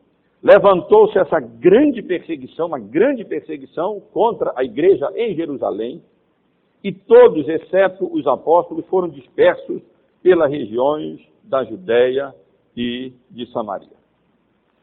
levantou-se 0.42 1.18
essa 1.18 1.40
grande 1.40 2.02
perseguição, 2.02 2.68
uma 2.68 2.80
grande 2.80 3.24
perseguição 3.24 4.02
contra 4.12 4.54
a 4.56 4.64
igreja 4.64 5.12
em 5.16 5.36
Jerusalém, 5.36 6.02
e 6.84 6.92
todos, 6.92 7.48
exceto 7.48 8.08
os 8.14 8.28
apóstolos, 8.28 8.86
foram 8.86 9.10
dispersos 9.10 9.82
pelas 10.22 10.52
regiões 10.52 11.20
da 11.44 11.64
Judéia 11.64 12.34
e 12.76 13.14
de 13.30 13.46
Samaria. 13.52 13.96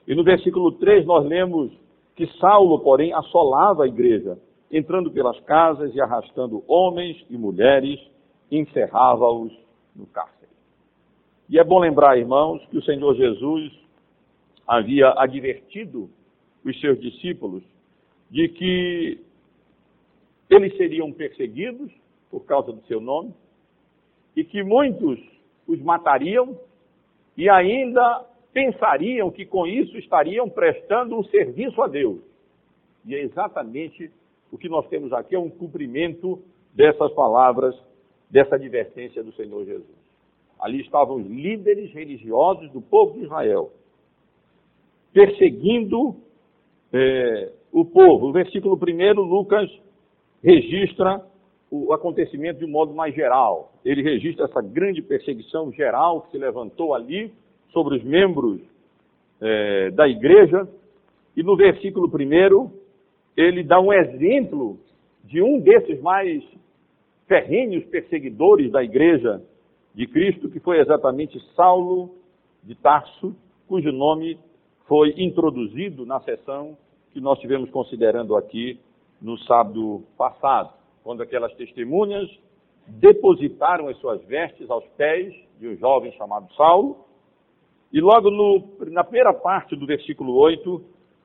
E 0.07 0.15
no 0.15 0.25
versículo 0.25 0.73
3 0.73 1.07
nós 1.07 1.25
lemos 1.25 1.73
que 2.15 2.27
Saulo, 2.39 2.81
porém, 2.81 3.13
assolava 3.13 3.85
a 3.85 3.89
igreja, 3.89 4.39
entrando 4.73 5.11
pelas 5.11 5.39
casas 5.41 5.95
e 5.95 6.01
arrastando 6.01 6.65
homens 6.67 7.23
e 7.29 7.37
mulheres, 7.37 8.01
encerrava-os 8.51 9.53
no 9.95 10.07
cárcere. 10.07 10.51
E 11.49 11.59
é 11.59 11.65
bom 11.65 11.79
lembrar, 11.79 12.19
irmãos, 12.19 12.65
que 12.71 12.79
o 12.79 12.83
Senhor 12.83 13.15
Jesus 13.15 13.71
havia 14.67 15.13
advertido 15.19 16.09
os 16.65 16.81
seus 16.81 16.99
discípulos 16.99 17.63
de 18.31 18.49
que 18.49 19.21
eles 20.49 20.75
seriam 20.79 21.13
perseguidos 21.13 21.93
por 22.31 22.47
causa 22.47 22.73
do 22.73 22.83
seu 22.87 23.01
nome 23.01 23.35
e 24.35 24.43
que 24.43 24.63
muitos 24.63 25.21
os 25.67 25.79
matariam 25.81 26.59
e 27.37 27.51
ainda 27.51 28.25
pensariam 28.53 29.31
que 29.31 29.45
com 29.45 29.67
isso 29.67 29.99
estariam 29.99 30.49
prestando 30.49 31.19
um 31.19 31.25
serviço 31.25 31.83
a 31.83 31.89
Deus. 31.89 32.21
E 33.05 33.15
é 33.15 33.23
exatamente 33.23 34.11
o 34.53 34.59
que 34.59 34.69
nós 34.69 34.87
temos 34.89 35.13
aqui, 35.15 35.35
é 35.35 35.39
um 35.39 35.49
cumprimento 35.49 36.39
dessas 36.75 37.11
palavras, 37.15 37.75
dessa 38.31 38.57
advertência 38.57 39.25
do 39.25 39.33
Senhor 39.33 39.65
Jesus. 39.65 40.03
Ali 40.61 40.83
estavam 40.83 41.17
os 41.17 41.27
líderes 41.27 41.91
religiosos 41.93 42.71
do 42.71 42.81
povo 42.81 43.15
de 43.15 43.25
Israel, 43.25 43.73
perseguindo 45.13 46.17
é, 46.93 47.51
o 47.73 47.85
povo. 47.85 48.29
O 48.29 48.33
versículo 48.33 48.77
1, 48.77 49.21
Lucas 49.23 49.71
registra 50.43 51.25
o 51.71 51.93
acontecimento 51.95 52.59
de 52.59 52.67
um 52.67 52.71
modo 52.71 52.93
mais 52.93 53.15
geral. 53.15 53.73
Ele 53.83 54.03
registra 54.03 54.45
essa 54.45 54.61
grande 54.61 55.01
perseguição 55.01 55.73
geral 55.73 56.23
que 56.23 56.33
se 56.33 56.39
levantou 56.39 56.95
ali 56.95 57.33
sobre 57.73 57.97
os 57.97 58.05
membros 58.05 58.61
é, 59.41 59.91
da 59.93 60.07
igreja. 60.07 60.69
E 61.35 61.43
no 61.43 61.57
versículo 61.57 62.07
1, 62.07 62.82
ele 63.37 63.63
dá 63.63 63.81
um 63.81 63.93
exemplo 63.93 64.79
de 65.25 65.43
um 65.43 65.59
desses 65.61 66.01
mais 66.01 66.43
ferrenhos 67.27 67.85
perseguidores 67.85 68.71
da 68.71 68.83
igreja 68.83 69.43
de 69.95 70.07
Cristo, 70.07 70.51
que 70.51 70.61
foi 70.61 70.81
exatamente 70.81 71.39
Saulo 71.55 72.15
de 72.63 72.75
Tarso, 72.75 73.35
cujo 73.67 73.91
nome 73.91 74.39
foi 74.87 75.15
introduzido 75.17 76.05
na 76.05 76.21
sessão 76.21 76.77
que 77.13 77.21
nós 77.21 77.39
tivemos 77.39 77.71
considerando 77.71 78.37
aqui 78.37 78.79
no 79.21 79.39
sábado 79.39 80.03
passado 80.17 80.73
quando 81.03 81.23
aquelas 81.23 81.53
testemunhas 81.55 82.29
depositaram 82.87 83.89
as 83.89 83.97
suas 83.99 84.23
vestes 84.25 84.69
aos 84.71 84.85
pés 84.97 85.35
de 85.59 85.69
um 85.69 85.77
jovem 85.77 86.13
chamado 86.13 86.53
Saulo. 86.55 87.05
E 87.93 88.01
logo 88.01 88.31
no, 88.31 88.63
na 88.91 89.05
primeira 89.05 89.33
parte 89.33 89.77
do 89.77 89.87
versículo 89.87 90.35
8, 90.35 90.83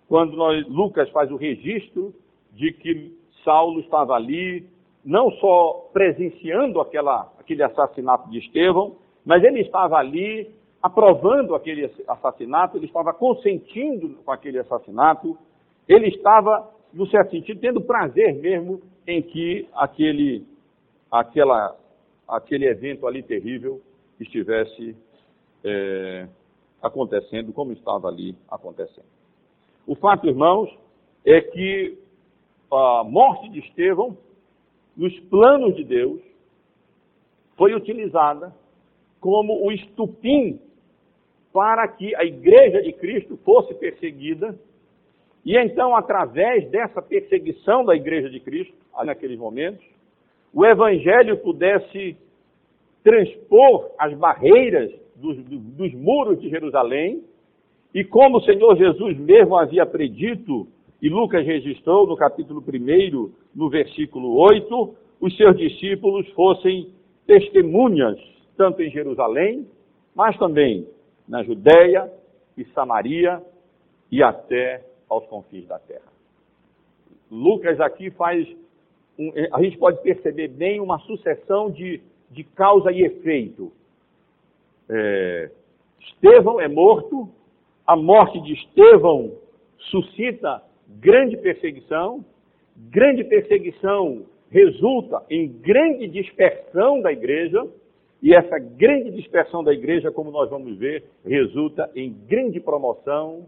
quando 0.08 0.36
nós, 0.36 0.66
Lucas 0.68 1.10
faz 1.10 1.32
o 1.32 1.36
registro 1.36 2.14
de 2.54 2.72
que 2.72 3.14
Saulo 3.44 3.80
estava 3.82 4.14
ali, 4.14 4.66
não 5.04 5.32
só 5.32 5.90
presenciando 5.94 6.80
aquela, 6.80 7.32
aquele 7.40 7.64
assassinato 7.64 8.30
de 8.30 8.40
Estevão, 8.40 8.96
mas 9.26 9.44
ele 9.44 9.62
estava 9.62 9.98
ali 9.98 10.50
aprovando 10.82 11.56
aquele 11.56 11.92
assassinato, 12.08 12.78
ele 12.78 12.86
estava 12.86 13.14
consentindo 13.14 14.16
com 14.24 14.32
aquele 14.32 14.60
assassinato, 14.60 15.38
ele 15.88 16.08
estava, 16.08 16.70
no 16.94 17.08
certo 17.08 17.32
sentido, 17.32 17.60
tendo 17.60 17.82
prazer 17.82 18.36
mesmo 18.36 18.82
em 19.06 19.22
que 19.22 19.68
aquele, 19.74 20.46
aquela, 21.12 21.76
aquele 22.28 22.66
evento 22.68 23.08
ali 23.08 23.24
terrível 23.24 23.82
estivesse 24.20 24.96
é, 25.64 26.28
acontecendo 26.82 27.52
como 27.54 27.72
estava 27.72 28.08
ali 28.08 28.36
acontecendo. 28.50 29.06
O 29.88 29.96
fato, 29.96 30.28
irmãos, 30.28 30.70
é 31.26 31.40
que 31.40 31.98
a 32.70 33.06
morte 33.06 33.48
de 33.50 33.60
Estevão, 33.60 34.18
nos 34.98 35.18
planos 35.22 35.78
de 35.78 35.86
Deus, 35.86 36.22
foi 37.56 37.74
utilizada 37.74 38.54
como 39.22 39.66
o 39.66 39.72
estupim 39.72 40.60
para 41.54 41.88
que 41.88 42.14
a 42.16 42.26
igreja 42.26 42.82
de 42.82 42.92
Cristo 42.92 43.38
fosse 43.38 43.74
perseguida. 43.76 44.60
E 45.46 45.58
então, 45.58 45.96
através 45.96 46.70
dessa 46.70 47.02
perseguição 47.02 47.86
da 47.86 47.96
igreja 47.96 48.30
de 48.30 48.42
Cristo, 48.42 48.76
naqueles 49.06 49.40
momentos, 49.40 49.84
o 50.54 50.66
evangelho 50.66 51.38
pudesse 51.38 52.18
transpor 53.04 53.90
as 53.98 54.14
barreiras 54.16 54.92
dos, 55.16 55.38
dos 55.46 55.94
muros 55.94 56.42
de 56.42 56.50
Jerusalém, 56.50 57.24
e 57.94 58.04
como 58.04 58.38
o 58.38 58.42
Senhor 58.42 58.76
Jesus 58.78 59.18
mesmo 59.18 59.56
havia 59.56 59.86
predito, 59.86 60.68
e 61.02 61.10
Lucas 61.10 61.46
registrou 61.46 62.08
no 62.08 62.16
capítulo 62.16 62.62
1, 62.62 63.32
no 63.56 63.70
versículo 63.70 64.36
8, 64.38 64.96
os 65.22 65.36
seus 65.38 65.58
discípulos 65.58 66.28
fossem 66.32 66.90
testemunhas, 67.26 68.18
tanto 68.56 68.82
em 68.82 68.90
Jerusalém, 68.90 69.68
mas 70.16 70.38
também 70.38 70.88
na 71.28 71.44
Judéia 71.44 72.12
e 72.58 72.66
Samaria 72.74 73.42
e 74.12 74.24
até 74.24 74.84
aos 75.10 75.26
confins 75.28 75.68
da 75.68 75.78
terra. 75.78 76.12
Lucas 77.30 77.80
aqui 77.80 78.10
faz, 78.12 78.48
um, 79.20 79.32
a 79.52 79.62
gente 79.62 79.78
pode 79.78 80.02
perceber 80.02 80.48
bem 80.48 80.80
uma 80.80 81.00
sucessão 81.00 81.70
de, 81.70 82.02
de 82.32 82.44
causa 82.44 82.92
e 82.92 83.04
efeito. 83.04 83.72
É, 84.90 85.52
Estevão 86.00 86.60
é 86.62 86.68
morto, 86.68 87.30
a 87.88 87.96
morte 87.96 88.42
de 88.42 88.54
Estevão 88.54 89.32
suscita 89.78 90.62
grande 91.00 91.38
perseguição, 91.38 92.24
grande 92.76 93.24
perseguição 93.24 94.26
resulta 94.50 95.24
em 95.30 95.48
grande 95.48 96.08
dispersão 96.08 97.02
da 97.02 97.14
igreja, 97.14 97.66
e 98.22 98.34
essa 98.34 98.58
grande 98.60 99.12
dispersão 99.12 99.64
da 99.64 99.72
igreja, 99.72 100.12
como 100.12 100.32
nós 100.32 100.50
vamos 100.50 100.78
ver, 100.78 101.06
resulta 101.24 101.90
em 101.96 102.12
grande 102.12 102.60
promoção 102.60 103.46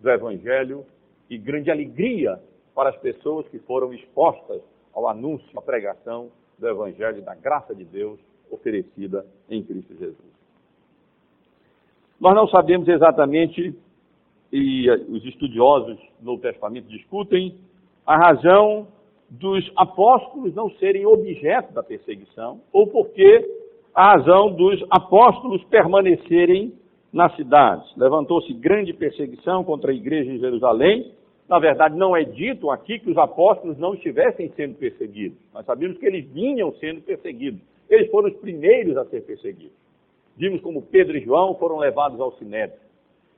do 0.00 0.10
Evangelho 0.10 0.86
e 1.28 1.36
grande 1.36 1.70
alegria 1.70 2.40
para 2.74 2.90
as 2.90 2.96
pessoas 2.98 3.46
que 3.48 3.58
foram 3.58 3.92
expostas 3.92 4.62
ao 4.94 5.08
anúncio, 5.08 5.58
à 5.58 5.62
pregação 5.62 6.30
do 6.58 6.68
Evangelho 6.68 7.20
da 7.22 7.34
graça 7.34 7.74
de 7.74 7.84
Deus 7.84 8.18
oferecida 8.50 9.26
em 9.50 9.62
Cristo 9.62 9.94
Jesus. 9.96 10.35
Nós 12.20 12.34
não 12.34 12.48
sabemos 12.48 12.88
exatamente, 12.88 13.74
e 14.52 14.90
os 14.90 15.24
estudiosos 15.24 15.96
do 16.20 16.26
Novo 16.26 16.40
Testamento 16.40 16.88
discutem, 16.88 17.54
a 18.06 18.16
razão 18.16 18.88
dos 19.28 19.70
apóstolos 19.76 20.54
não 20.54 20.70
serem 20.72 21.04
objeto 21.04 21.72
da 21.74 21.82
perseguição, 21.82 22.60
ou 22.72 22.86
porque 22.86 23.44
a 23.94 24.12
razão 24.12 24.52
dos 24.52 24.84
apóstolos 24.90 25.62
permanecerem 25.64 26.72
na 27.12 27.30
cidade. 27.30 27.84
Levantou-se 27.96 28.52
grande 28.52 28.92
perseguição 28.92 29.64
contra 29.64 29.90
a 29.90 29.94
igreja 29.94 30.30
em 30.30 30.38
Jerusalém. 30.38 31.12
Na 31.48 31.58
verdade, 31.58 31.96
não 31.96 32.16
é 32.16 32.24
dito 32.24 32.70
aqui 32.70 32.98
que 32.98 33.10
os 33.10 33.16
apóstolos 33.16 33.78
não 33.78 33.94
estivessem 33.94 34.50
sendo 34.56 34.74
perseguidos. 34.74 35.38
Nós 35.54 35.64
sabemos 35.64 35.96
que 35.98 36.06
eles 36.06 36.28
vinham 36.30 36.72
sendo 36.74 37.00
perseguidos. 37.00 37.60
Eles 37.88 38.10
foram 38.10 38.28
os 38.28 38.36
primeiros 38.36 38.96
a 38.96 39.04
ser 39.06 39.22
perseguidos. 39.22 39.85
Vimos 40.36 40.60
como 40.60 40.82
Pedro 40.82 41.16
e 41.16 41.24
João 41.24 41.54
foram 41.54 41.78
levados 41.78 42.20
ao 42.20 42.32
sinédrio. 42.32 42.78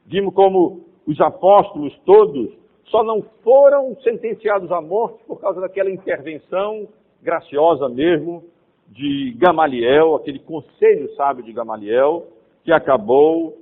Vimos 0.07 0.35
como 0.35 0.85
os 1.07 1.21
apóstolos 1.21 1.97
todos 2.05 2.51
só 2.87 3.05
não 3.05 3.23
foram 3.43 3.97
sentenciados 4.03 4.73
à 4.73 4.81
morte 4.81 5.23
por 5.27 5.41
causa 5.41 5.61
daquela 5.61 5.91
intervenção 5.91 6.89
graciosa 7.23 7.89
mesmo 7.89 8.45
de 8.89 9.35
Gamaliel, 9.39 10.15
aquele 10.15 10.39
conselho 10.39 11.15
sábio 11.15 11.45
de 11.45 11.53
Gamaliel, 11.53 12.27
que 12.65 12.73
acabou 12.73 13.59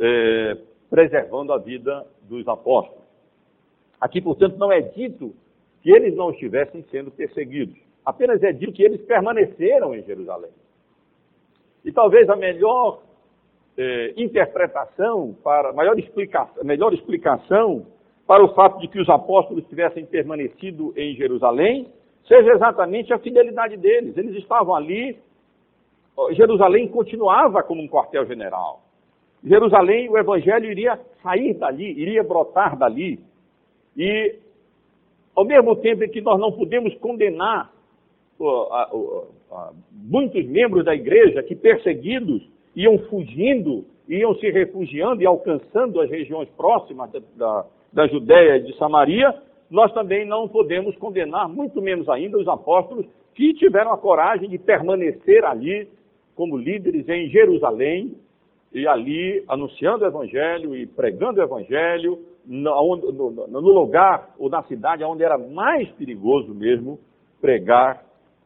é, 0.00 0.58
preservando 0.90 1.52
a 1.52 1.58
vida 1.58 2.04
dos 2.22 2.46
apóstolos. 2.48 3.04
Aqui, 4.00 4.20
portanto, 4.20 4.56
não 4.58 4.72
é 4.72 4.80
dito 4.80 5.34
que 5.82 5.90
eles 5.90 6.14
não 6.16 6.30
estivessem 6.30 6.84
sendo 6.90 7.10
perseguidos, 7.10 7.76
apenas 8.04 8.42
é 8.42 8.52
dito 8.52 8.72
que 8.72 8.82
eles 8.82 9.00
permaneceram 9.02 9.94
em 9.94 10.02
Jerusalém. 10.02 10.50
E 11.84 11.92
talvez 11.92 12.28
a 12.30 12.36
melhor 12.36 13.00
é, 13.76 14.14
interpretação, 14.16 15.36
para 15.42 15.72
maior 15.72 15.96
melhor 16.62 16.94
explicação 16.94 17.86
para 18.26 18.42
o 18.42 18.54
fato 18.54 18.78
de 18.80 18.88
que 18.88 19.00
os 19.00 19.08
apóstolos 19.08 19.66
tivessem 19.66 20.06
permanecido 20.06 20.94
em 20.96 21.14
Jerusalém 21.14 21.92
seja 22.26 22.52
exatamente 22.52 23.12
a 23.12 23.18
fidelidade 23.18 23.76
deles. 23.76 24.16
Eles 24.16 24.34
estavam 24.36 24.74
ali, 24.74 25.18
Jerusalém 26.32 26.88
continuava 26.88 27.62
como 27.62 27.82
um 27.82 27.88
quartel-general. 27.88 28.82
Jerusalém, 29.44 30.08
o 30.08 30.16
evangelho 30.16 30.70
iria 30.70 30.98
sair 31.22 31.54
dali, 31.54 31.90
iria 32.00 32.22
brotar 32.22 32.78
dali. 32.78 33.20
E, 33.94 34.36
ao 35.36 35.44
mesmo 35.44 35.76
tempo 35.76 36.04
em 36.04 36.08
que 36.08 36.22
nós 36.22 36.40
não 36.40 36.50
podemos 36.50 36.94
condenar 36.94 37.70
muitos 39.92 40.44
membros 40.46 40.84
da 40.84 40.94
igreja 40.94 41.42
que, 41.42 41.54
perseguidos, 41.54 42.42
iam 42.74 42.98
fugindo, 43.10 43.84
iam 44.08 44.34
se 44.36 44.50
refugiando 44.50 45.22
e 45.22 45.26
alcançando 45.26 46.00
as 46.00 46.10
regiões 46.10 46.48
próximas 46.56 47.10
da, 47.12 47.20
da, 47.36 47.66
da 47.92 48.06
Judéia 48.08 48.56
e 48.56 48.64
de 48.64 48.76
Samaria, 48.76 49.34
nós 49.70 49.92
também 49.92 50.26
não 50.26 50.48
podemos 50.48 50.96
condenar, 50.96 51.48
muito 51.48 51.80
menos 51.80 52.08
ainda, 52.08 52.38
os 52.38 52.48
apóstolos 52.48 53.06
que 53.34 53.54
tiveram 53.54 53.92
a 53.92 53.98
coragem 53.98 54.48
de 54.48 54.58
permanecer 54.58 55.44
ali 55.44 55.88
como 56.34 56.56
líderes 56.56 57.08
em 57.08 57.28
Jerusalém, 57.28 58.14
e 58.74 58.88
ali 58.88 59.44
anunciando 59.46 60.04
o 60.04 60.08
Evangelho 60.08 60.74
e 60.74 60.84
pregando 60.84 61.38
o 61.38 61.42
Evangelho 61.42 62.18
no, 62.44 62.96
no, 62.96 63.46
no, 63.46 63.60
lugar 63.60 64.34
ou 64.36 64.50
na 64.50 64.64
cidade 64.64 65.04
onde 65.04 65.22
era 65.22 65.38
mais 65.38 65.88
perigoso 65.92 66.52
mesmo 66.52 66.98
pregar 67.40 68.04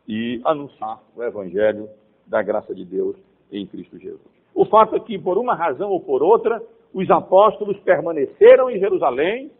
e 0.09 0.40
anunciar 0.44 1.01
o 1.14 1.23
Evangelho 1.23 1.88
da 2.27 2.42
graça 2.42 2.75
de 2.75 2.85
Deus 2.85 3.16
em 3.53 3.66
Cristo 3.66 3.99
Jesus. 3.99 4.21
O 4.55 4.64
fato 4.64 4.97
é 4.97 5.01
que, 5.01 5.18
por 5.18 5.37
uma 5.37 5.55
razão 5.55 5.90
ou 5.90 6.01
por 6.01 6.23
outra, 6.23 6.62
os 6.92 7.09
apóstolos 7.11 7.79
permaneceram 7.81 8.71
em 8.71 8.79
Jerusalém. 8.79 9.51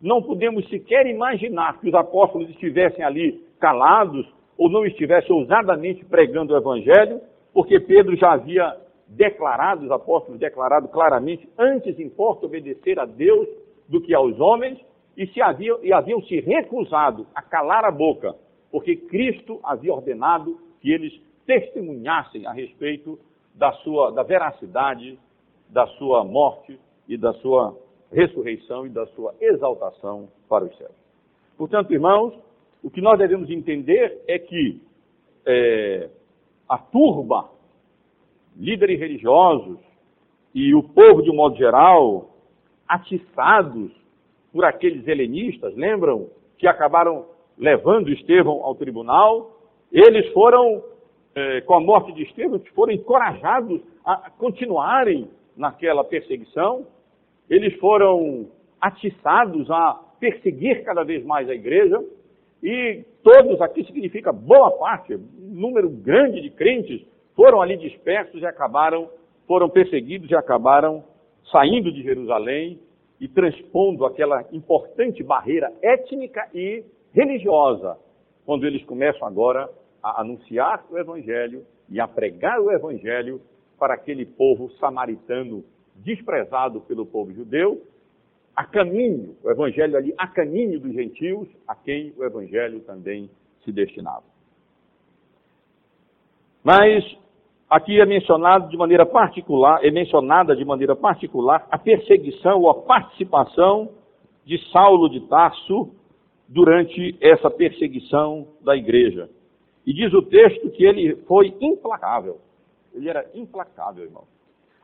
Não 0.00 0.22
podemos 0.22 0.66
sequer 0.68 1.06
imaginar 1.06 1.78
que 1.78 1.88
os 1.88 1.94
apóstolos 1.94 2.48
estivessem 2.48 3.04
ali 3.04 3.44
calados 3.60 4.26
ou 4.56 4.70
não 4.70 4.84
estivessem 4.84 5.34
ousadamente 5.34 6.04
pregando 6.06 6.54
o 6.54 6.56
Evangelho, 6.56 7.20
porque 7.52 7.78
Pedro 7.78 8.16
já 8.16 8.32
havia 8.32 8.76
declarado, 9.06 9.84
os 9.84 9.90
apóstolos 9.90 10.40
declarado 10.40 10.88
claramente, 10.88 11.48
antes 11.58 11.98
importa 11.98 12.46
obedecer 12.46 12.98
a 12.98 13.04
Deus 13.04 13.48
do 13.88 14.00
que 14.00 14.14
aos 14.14 14.38
homens, 14.38 14.78
e, 15.16 15.26
se 15.26 15.42
haviam, 15.42 15.78
e 15.82 15.92
haviam 15.92 16.22
se 16.22 16.40
recusado 16.40 17.26
a 17.34 17.42
calar 17.42 17.84
a 17.84 17.90
boca, 17.90 18.34
porque 18.70 18.96
Cristo 18.96 19.60
havia 19.62 19.92
ordenado 19.92 20.58
que 20.80 20.90
eles 20.90 21.12
testemunhassem 21.46 22.46
a 22.46 22.52
respeito 22.52 23.18
da 23.54 23.72
sua 23.74 24.10
da 24.10 24.22
veracidade 24.22 25.18
da 25.68 25.86
sua 25.98 26.24
morte 26.24 26.78
e 27.08 27.16
da 27.16 27.32
sua 27.34 27.76
ressurreição 28.12 28.86
e 28.86 28.90
da 28.90 29.06
sua 29.08 29.34
exaltação 29.40 30.28
para 30.48 30.64
os 30.64 30.76
céus. 30.76 30.94
Portanto, 31.56 31.92
irmãos, 31.92 32.34
o 32.82 32.90
que 32.90 33.00
nós 33.00 33.18
devemos 33.18 33.50
entender 33.50 34.22
é 34.26 34.38
que 34.38 34.80
é, 35.46 36.08
a 36.68 36.78
turba, 36.78 37.48
líderes 38.56 38.98
religiosos 38.98 39.78
e 40.54 40.74
o 40.74 40.82
povo 40.82 41.22
de 41.22 41.30
um 41.30 41.34
modo 41.34 41.56
geral, 41.56 42.34
atiçados 42.88 43.92
por 44.52 44.64
aqueles 44.64 45.06
helenistas, 45.06 45.74
lembram 45.76 46.28
que 46.58 46.66
acabaram 46.66 47.26
levando 47.60 48.10
Estevão 48.10 48.64
ao 48.64 48.74
tribunal, 48.74 49.52
eles 49.92 50.26
foram, 50.32 50.82
é, 51.34 51.60
com 51.60 51.74
a 51.74 51.80
morte 51.80 52.10
de 52.12 52.22
Estevão, 52.22 52.58
foram 52.74 52.94
encorajados 52.94 53.82
a 54.02 54.30
continuarem 54.30 55.28
naquela 55.54 56.02
perseguição, 56.02 56.86
eles 57.50 57.78
foram 57.78 58.48
atiçados 58.80 59.70
a 59.70 60.00
perseguir 60.18 60.82
cada 60.84 61.04
vez 61.04 61.22
mais 61.22 61.50
a 61.50 61.54
igreja, 61.54 62.02
e 62.62 63.04
todos, 63.22 63.60
aqui 63.60 63.84
significa 63.84 64.32
boa 64.32 64.70
parte, 64.72 65.18
número 65.38 65.90
grande 65.90 66.40
de 66.40 66.50
crentes, 66.50 67.02
foram 67.36 67.60
ali 67.60 67.76
dispersos 67.76 68.40
e 68.40 68.46
acabaram, 68.46 69.10
foram 69.46 69.68
perseguidos 69.68 70.30
e 70.30 70.34
acabaram 70.34 71.04
saindo 71.50 71.92
de 71.92 72.02
Jerusalém 72.02 72.78
e 73.20 73.28
transpondo 73.28 74.06
aquela 74.06 74.46
importante 74.50 75.22
barreira 75.22 75.70
étnica 75.82 76.48
e 76.54 76.84
religiosa, 77.12 77.98
quando 78.44 78.66
eles 78.66 78.84
começam 78.84 79.26
agora 79.26 79.70
a 80.02 80.20
anunciar 80.20 80.84
o 80.90 80.98
Evangelho 80.98 81.64
e 81.88 82.00
a 82.00 82.08
pregar 82.08 82.60
o 82.60 82.70
Evangelho 82.70 83.40
para 83.78 83.94
aquele 83.94 84.26
povo 84.26 84.70
samaritano 84.72 85.64
desprezado 85.96 86.80
pelo 86.82 87.06
povo 87.06 87.32
judeu, 87.32 87.82
a 88.54 88.64
caminho, 88.64 89.36
o 89.42 89.50
evangelho 89.50 89.96
ali, 89.96 90.14
a 90.18 90.26
caminho 90.26 90.78
dos 90.78 90.92
gentios, 90.92 91.48
a 91.66 91.74
quem 91.74 92.12
o 92.16 92.24
evangelho 92.24 92.80
também 92.80 93.30
se 93.64 93.72
destinava. 93.72 94.24
Mas 96.62 97.04
aqui 97.70 98.00
é 98.00 98.04
mencionado 98.04 98.68
de 98.68 98.76
maneira 98.76 99.06
particular, 99.06 99.82
é 99.84 99.90
mencionada 99.90 100.54
de 100.54 100.64
maneira 100.64 100.94
particular 100.94 101.66
a 101.70 101.78
perseguição 101.78 102.60
ou 102.60 102.70
a 102.70 102.82
participação 102.82 103.90
de 104.44 104.58
Saulo 104.70 105.08
de 105.08 105.20
Tarso 105.20 105.90
durante 106.50 107.16
essa 107.20 107.48
perseguição 107.48 108.48
da 108.60 108.76
igreja. 108.76 109.30
E 109.86 109.94
diz 109.94 110.12
o 110.12 110.20
texto 110.20 110.68
que 110.70 110.84
ele 110.84 111.14
foi 111.26 111.54
implacável. 111.60 112.40
Ele 112.92 113.08
era 113.08 113.24
implacável, 113.34 114.04
irmão. 114.04 114.24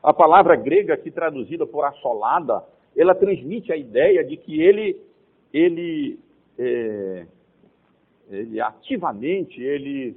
A 0.01 0.13
palavra 0.13 0.55
grega 0.55 0.93
aqui 0.93 1.11
traduzida 1.11 1.67
por 1.67 1.83
assolada, 1.83 2.63
ela 2.95 3.13
transmite 3.13 3.71
a 3.71 3.75
ideia 3.75 4.23
de 4.23 4.37
que 4.37 4.61
ele, 4.61 4.97
ele, 5.53 6.17
é, 6.57 7.25
ele 8.29 8.61
ativamente, 8.61 9.61
ele, 9.61 10.15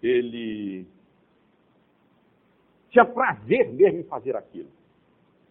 ele 0.00 0.86
tinha 2.90 3.04
prazer 3.04 3.72
mesmo 3.72 3.98
em 3.98 4.04
fazer 4.04 4.36
aquilo. 4.36 4.68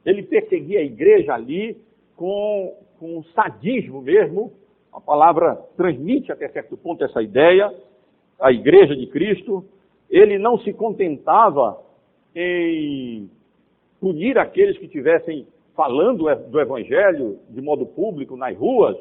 Ele 0.06 0.24
perseguia 0.24 0.80
a 0.80 0.84
igreja 0.84 1.34
ali 1.34 1.78
com, 2.16 2.74
com 2.98 3.22
sadismo 3.36 4.02
mesmo. 4.02 4.54
A 4.94 5.02
palavra 5.02 5.56
transmite 5.76 6.32
até 6.32 6.48
certo 6.50 6.78
ponto 6.78 7.04
essa 7.04 7.22
ideia. 7.22 7.74
A 8.40 8.52
igreja 8.52 8.96
de 8.96 9.08
Cristo 9.08 9.66
ele 10.10 10.38
não 10.38 10.60
se 10.60 10.72
contentava 10.72 11.82
em 12.36 13.30
punir 14.00 14.38
aqueles 14.38 14.78
que 14.78 14.86
estivessem 14.86 15.48
falando 15.76 16.26
do 16.50 16.60
Evangelho 16.60 17.40
de 17.50 17.62
modo 17.62 17.86
público 17.86 18.38
nas 18.38 18.56
ruas, 18.56 18.96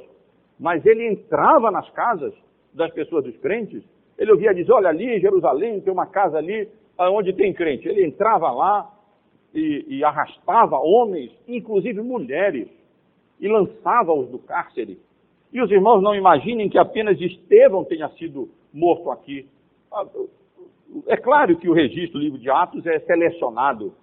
mas 0.59 0.85
ele 0.87 1.07
entrava 1.07 1.70
nas 1.70 1.88
casas 1.90 2.33
das 2.72 2.90
pessoas 2.92 3.24
dos 3.24 3.37
crentes. 3.38 3.83
Ele 4.16 4.33
ouvia 4.33 4.55
dizer: 4.55 4.72
Olha, 4.72 4.88
ali 4.88 5.16
em 5.16 5.20
Jerusalém 5.20 5.81
tem 5.81 5.92
uma 5.92 6.07
casa 6.07 6.38
ali 6.38 6.68
onde 6.98 7.33
tem 7.33 7.52
crente. 7.52 7.88
Ele 7.88 8.07
entrava 8.07 8.50
lá 8.50 8.90
e, 9.55 9.85
e 9.88 10.05
arrastava 10.05 10.78
homens, 10.78 11.31
inclusive 11.46 12.00
mulheres, 12.00 12.68
e 13.40 13.48
lançava-os 13.48 14.28
do 14.28 14.38
cárcere. 14.38 14.98
E 15.52 15.60
os 15.60 15.70
irmãos 15.70 16.02
não 16.02 16.14
imaginem 16.14 16.68
que 16.68 16.78
apenas 16.78 17.20
Estevão 17.20 17.84
tenha 17.84 18.08
sido 18.10 18.48
morto 18.72 19.10
aqui. 19.10 19.46
Ah, 19.92 20.06
é 21.06 21.16
claro 21.16 21.56
que 21.56 21.68
o 21.68 21.74
registro 21.74 22.18
do 22.18 22.24
livro 22.24 22.38
de 22.38 22.50
Atos 22.50 22.86
é 22.86 22.98
selecionado 23.00 23.94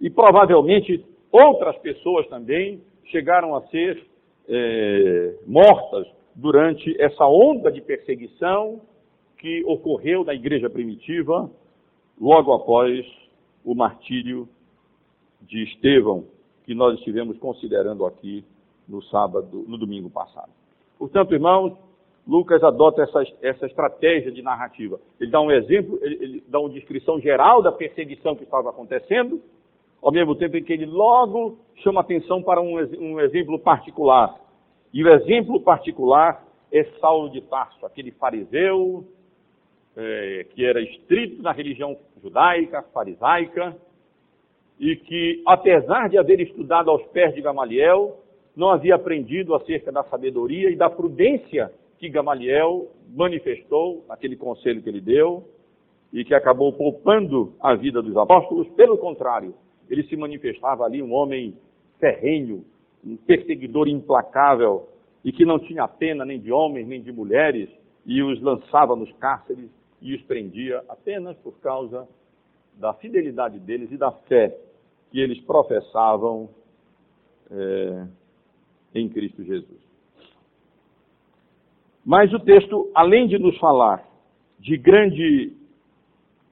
e 0.00 0.08
provavelmente 0.08 1.04
outras 1.30 1.76
pessoas 1.78 2.26
também 2.28 2.80
chegaram 3.06 3.54
a 3.54 3.62
ser 3.68 4.06
é, 4.48 5.34
mortas 5.46 6.06
durante 6.34 7.00
essa 7.00 7.26
onda 7.26 7.70
de 7.70 7.80
perseguição 7.80 8.80
que 9.38 9.62
ocorreu 9.66 10.24
na 10.24 10.34
igreja 10.34 10.70
primitiva 10.70 11.50
logo 12.20 12.52
após 12.52 13.06
o 13.64 13.74
martírio 13.74 14.48
de 15.42 15.62
Estevão, 15.64 16.24
que 16.64 16.74
nós 16.74 16.98
estivemos 16.98 17.38
considerando 17.38 18.06
aqui 18.06 18.44
no 18.88 19.02
sábado, 19.02 19.64
no 19.66 19.76
domingo 19.76 20.08
passado. 20.10 20.50
Portanto, 21.04 21.34
irmãos, 21.34 21.76
Lucas 22.26 22.64
adota 22.64 23.02
essa, 23.02 23.22
essa 23.42 23.66
estratégia 23.66 24.32
de 24.32 24.40
narrativa. 24.40 24.98
Ele 25.20 25.30
dá 25.30 25.38
um 25.38 25.50
exemplo, 25.50 25.98
ele, 26.00 26.14
ele, 26.18 26.44
dá 26.48 26.58
uma 26.58 26.70
descrição 26.70 27.20
geral 27.20 27.60
da 27.60 27.70
perseguição 27.70 28.34
que 28.34 28.44
estava 28.44 28.70
acontecendo, 28.70 29.42
ao 30.02 30.10
mesmo 30.10 30.34
tempo 30.34 30.56
em 30.56 30.64
que 30.64 30.72
ele 30.72 30.86
logo 30.86 31.58
chama 31.82 32.00
atenção 32.00 32.42
para 32.42 32.58
um, 32.58 32.76
um 32.98 33.20
exemplo 33.20 33.58
particular. 33.58 34.34
E 34.94 35.04
o 35.04 35.12
exemplo 35.12 35.60
particular 35.60 36.42
é 36.72 36.84
Saulo 36.98 37.28
de 37.28 37.42
Tarso, 37.42 37.84
aquele 37.84 38.10
fariseu 38.12 39.04
é, 39.94 40.46
que 40.54 40.64
era 40.64 40.80
estrito 40.80 41.42
na 41.42 41.52
religião 41.52 41.98
judaica, 42.22 42.82
farisaica, 42.94 43.76
e 44.80 44.96
que, 44.96 45.42
apesar 45.46 46.08
de 46.08 46.16
haver 46.16 46.40
estudado 46.40 46.90
aos 46.90 47.04
pés 47.08 47.34
de 47.34 47.42
Gamaliel, 47.42 48.23
não 48.56 48.70
havia 48.70 48.94
aprendido 48.94 49.54
acerca 49.54 49.90
da 49.90 50.04
sabedoria 50.04 50.70
e 50.70 50.76
da 50.76 50.88
prudência 50.88 51.72
que 51.98 52.08
Gamaliel 52.08 52.88
manifestou 53.14 54.04
naquele 54.08 54.36
conselho 54.36 54.82
que 54.82 54.88
ele 54.88 55.00
deu 55.00 55.48
e 56.12 56.24
que 56.24 56.34
acabou 56.34 56.72
poupando 56.72 57.54
a 57.60 57.74
vida 57.74 58.00
dos 58.00 58.16
apóstolos. 58.16 58.68
Pelo 58.70 58.96
contrário, 58.96 59.54
ele 59.88 60.04
se 60.04 60.16
manifestava 60.16 60.84
ali 60.84 61.02
um 61.02 61.12
homem 61.12 61.56
ferrenho, 61.98 62.64
um 63.04 63.16
perseguidor 63.16 63.88
implacável 63.88 64.88
e 65.24 65.32
que 65.32 65.44
não 65.44 65.58
tinha 65.58 65.88
pena 65.88 66.24
nem 66.24 66.38
de 66.38 66.52
homens 66.52 66.86
nem 66.86 67.02
de 67.02 67.10
mulheres 67.10 67.68
e 68.06 68.22
os 68.22 68.40
lançava 68.40 68.94
nos 68.94 69.10
cárceres 69.14 69.70
e 70.00 70.14
os 70.14 70.22
prendia 70.22 70.84
apenas 70.88 71.36
por 71.38 71.58
causa 71.60 72.06
da 72.74 72.92
fidelidade 72.94 73.58
deles 73.58 73.90
e 73.90 73.96
da 73.96 74.12
fé 74.12 74.56
que 75.10 75.18
eles 75.20 75.40
professavam 75.40 76.50
é, 77.50 78.06
em 78.94 79.08
Cristo 79.08 79.42
Jesus. 79.42 79.82
Mas 82.04 82.32
o 82.32 82.38
texto, 82.38 82.90
além 82.94 83.26
de 83.26 83.38
nos 83.38 83.56
falar 83.58 84.06
de 84.58 84.76
grande, 84.76 85.52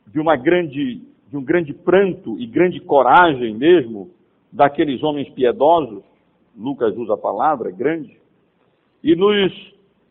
de 0.06 0.18
uma 0.18 0.34
grande, 0.36 1.02
de 1.28 1.36
um 1.36 1.44
grande 1.44 1.72
pranto 1.72 2.38
e 2.38 2.46
grande 2.46 2.80
coragem 2.80 3.54
mesmo 3.54 4.10
daqueles 4.50 5.02
homens 5.02 5.28
piedosos, 5.30 6.02
Lucas 6.56 6.96
usa 6.96 7.14
a 7.14 7.18
palavra 7.18 7.70
grande, 7.70 8.18
e 9.02 9.16
nos 9.16 9.52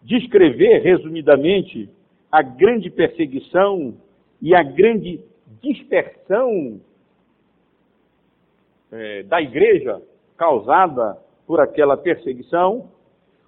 descrever 0.02 0.80
resumidamente 0.80 1.90
a 2.32 2.42
grande 2.42 2.90
perseguição 2.90 3.94
e 4.42 4.56
a 4.56 4.64
grande 4.64 5.20
dispersão 5.62 6.82
é, 8.92 9.24
da 9.24 9.42
igreja 9.42 10.02
causada 10.36 11.18
por 11.52 11.60
aquela 11.60 11.98
perseguição, 11.98 12.92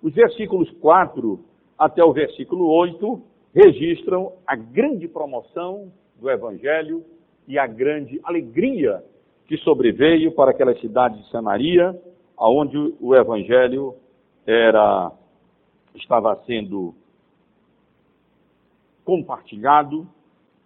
os 0.02 0.14
versículos 0.14 0.70
4 0.82 1.40
até 1.80 2.04
o 2.04 2.12
versículo 2.12 2.68
8 2.68 3.22
registram 3.56 4.34
a 4.46 4.58
grande 4.58 5.08
promoção 5.08 5.90
do 6.20 6.30
Evangelho 6.30 7.06
e 7.48 7.58
a 7.58 7.66
grande 7.66 8.20
alegria 8.26 9.02
que 9.48 9.56
sobreveio 9.60 10.34
para 10.34 10.52
aquela 10.52 10.78
cidade 10.82 11.18
de 11.18 11.30
Samaria, 11.30 11.98
aonde 12.36 12.78
o 13.00 13.16
evangelho 13.16 13.96
era 14.46 15.10
estava 15.96 16.36
sendo 16.46 16.94
compartilhado 19.06 20.06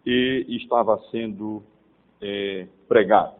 e 0.03 0.43
estava 0.59 0.97
sendo 1.11 1.61
é, 2.19 2.67
pregado. 2.87 3.35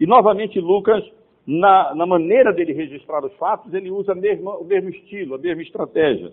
E 0.00 0.06
novamente 0.06 0.58
Lucas, 0.58 1.04
na, 1.50 1.94
na, 1.94 2.04
maneira 2.04 2.52
dele 2.52 2.74
registrar 2.74 3.24
os 3.24 3.32
fatos, 3.36 3.72
ele 3.72 3.90
usa 3.90 4.12
o 4.12 4.64
mesmo 4.64 4.90
estilo, 4.90 5.34
a 5.34 5.38
mesma 5.38 5.62
estratégia. 5.62 6.30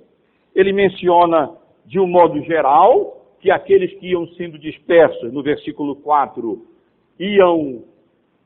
Ele 0.54 0.74
menciona 0.74 1.56
de 1.86 1.98
um 2.02 2.06
modo 2.06 2.42
geral 2.42 3.26
que 3.40 3.50
aqueles 3.50 3.94
que 3.94 4.08
iam 4.08 4.28
sendo 4.34 4.60
dispersos, 4.60 5.32
no 5.32 5.42
versículo 5.42 5.96
4, 5.96 6.68
iam, 7.18 7.84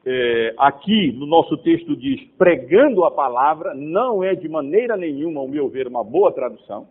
é, 0.05 0.53
aqui 0.59 1.11
no 1.11 1.25
nosso 1.25 1.57
texto 1.57 1.95
diz, 1.95 2.21
pregando 2.37 3.03
a 3.03 3.09
palavra, 3.09 3.73
não 3.73 4.23
é 4.23 4.35
de 4.35 4.47
maneira 4.47 4.95
nenhuma, 4.95 5.39
ao 5.39 5.47
meu 5.47 5.69
ver, 5.69 5.87
uma 5.87 6.03
boa 6.03 6.31
tradução. 6.31 6.87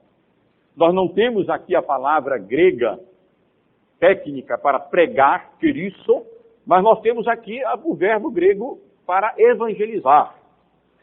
Nós 0.77 0.93
não 0.93 1.07
temos 1.07 1.49
aqui 1.49 1.77
a 1.77 1.83
palavra 1.83 2.37
grega 2.37 2.99
técnica 4.01 4.59
para 4.59 4.81
pregar, 4.81 5.53
isso, 5.63 6.27
mas 6.67 6.83
nós 6.83 7.01
temos 7.01 7.29
aqui 7.29 7.61
o 7.85 7.95
verbo 7.95 8.29
grego 8.29 8.88
para 9.09 9.33
evangelizar. 9.39 10.35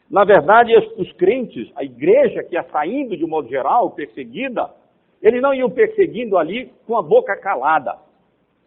Na 0.08 0.22
verdade, 0.22 0.72
os 0.96 1.12
crentes, 1.14 1.68
a 1.74 1.82
igreja 1.82 2.44
que 2.44 2.54
ia 2.54 2.62
saindo 2.70 3.16
de 3.16 3.24
um 3.24 3.28
modo 3.28 3.48
geral, 3.48 3.90
perseguida, 3.90 4.70
eles 5.20 5.42
não 5.42 5.52
iam 5.52 5.68
perseguindo 5.68 6.38
ali 6.38 6.72
com 6.86 6.96
a 6.96 7.02
boca 7.02 7.36
calada. 7.36 7.98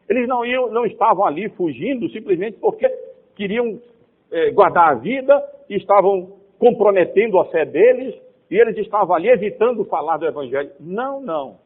Eles 0.10 0.28
não, 0.28 0.46
iam, 0.46 0.70
não 0.70 0.86
estavam 0.86 1.26
ali 1.26 1.48
fugindo 1.52 2.10
simplesmente 2.10 2.58
porque 2.60 2.86
queriam 3.34 3.80
eh, 4.30 4.52
guardar 4.52 4.90
a 4.90 4.96
vida 4.96 5.42
e 5.70 5.78
estavam 5.78 6.34
comprometendo 6.58 7.40
a 7.40 7.46
fé 7.46 7.64
deles 7.64 8.20
e 8.52 8.58
eles 8.58 8.78
estavam 8.78 9.16
ali 9.16 9.30
evitando 9.30 9.86
falar 9.86 10.18
do 10.18 10.26
Evangelho. 10.26 10.72
Não, 10.82 11.22
não. 11.22 11.60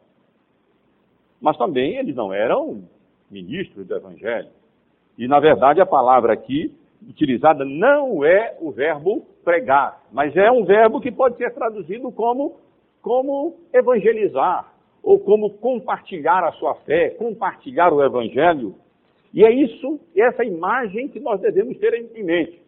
Mas 1.41 1.57
também 1.57 1.97
eles 1.97 2.15
não 2.15 2.31
eram 2.31 2.83
ministros 3.31 3.87
do 3.87 3.95
Evangelho. 3.95 4.49
E, 5.17 5.27
na 5.27 5.39
verdade, 5.39 5.81
a 5.81 5.87
palavra 5.87 6.33
aqui 6.33 6.71
utilizada 7.09 7.65
não 7.65 8.23
é 8.23 8.57
o 8.59 8.71
verbo 8.71 9.25
pregar, 9.43 10.01
mas 10.11 10.35
é 10.35 10.51
um 10.51 10.63
verbo 10.65 11.01
que 11.01 11.11
pode 11.11 11.37
ser 11.37 11.53
traduzido 11.53 12.11
como, 12.11 12.59
como 13.01 13.57
evangelizar, 13.73 14.73
ou 15.01 15.19
como 15.19 15.49
compartilhar 15.57 16.43
a 16.45 16.53
sua 16.53 16.75
fé, 16.85 17.09
compartilhar 17.11 17.91
o 17.91 18.03
Evangelho. 18.03 18.75
E 19.33 19.43
é 19.43 19.51
isso, 19.51 19.99
essa 20.15 20.45
imagem 20.45 21.09
que 21.09 21.19
nós 21.19 21.41
devemos 21.41 21.77
ter 21.77 21.93
em 21.93 22.23
mente. 22.23 22.61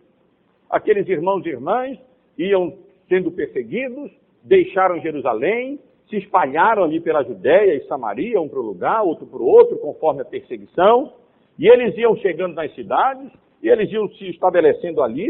Aqueles 0.70 1.08
irmãos 1.08 1.46
e 1.46 1.50
irmãs 1.50 1.98
iam 2.38 2.74
sendo 3.08 3.32
perseguidos, 3.32 4.12
deixaram 4.44 5.00
Jerusalém, 5.00 5.80
se 6.10 6.18
espalharam 6.18 6.84
ali 6.84 7.00
pela 7.00 7.24
Judéia 7.24 7.76
e 7.76 7.88
Samaria, 7.88 8.42
um 8.42 8.50
para 8.50 8.60
um 8.60 8.64
lugar, 8.64 9.04
outro 9.04 9.26
para 9.26 9.42
o 9.42 9.46
outro, 9.46 9.78
conforme 9.78 10.22
a 10.22 10.26
perseguição, 10.26 11.14
e 11.58 11.68
eles 11.68 11.98
iam 11.98 12.16
chegando 12.18 12.54
nas 12.54 12.74
cidades, 12.76 13.32
e 13.62 13.70
eles 13.70 13.92
iam 13.92 14.08
se 14.10 14.30
estabelecendo 14.30 15.02
ali, 15.02 15.30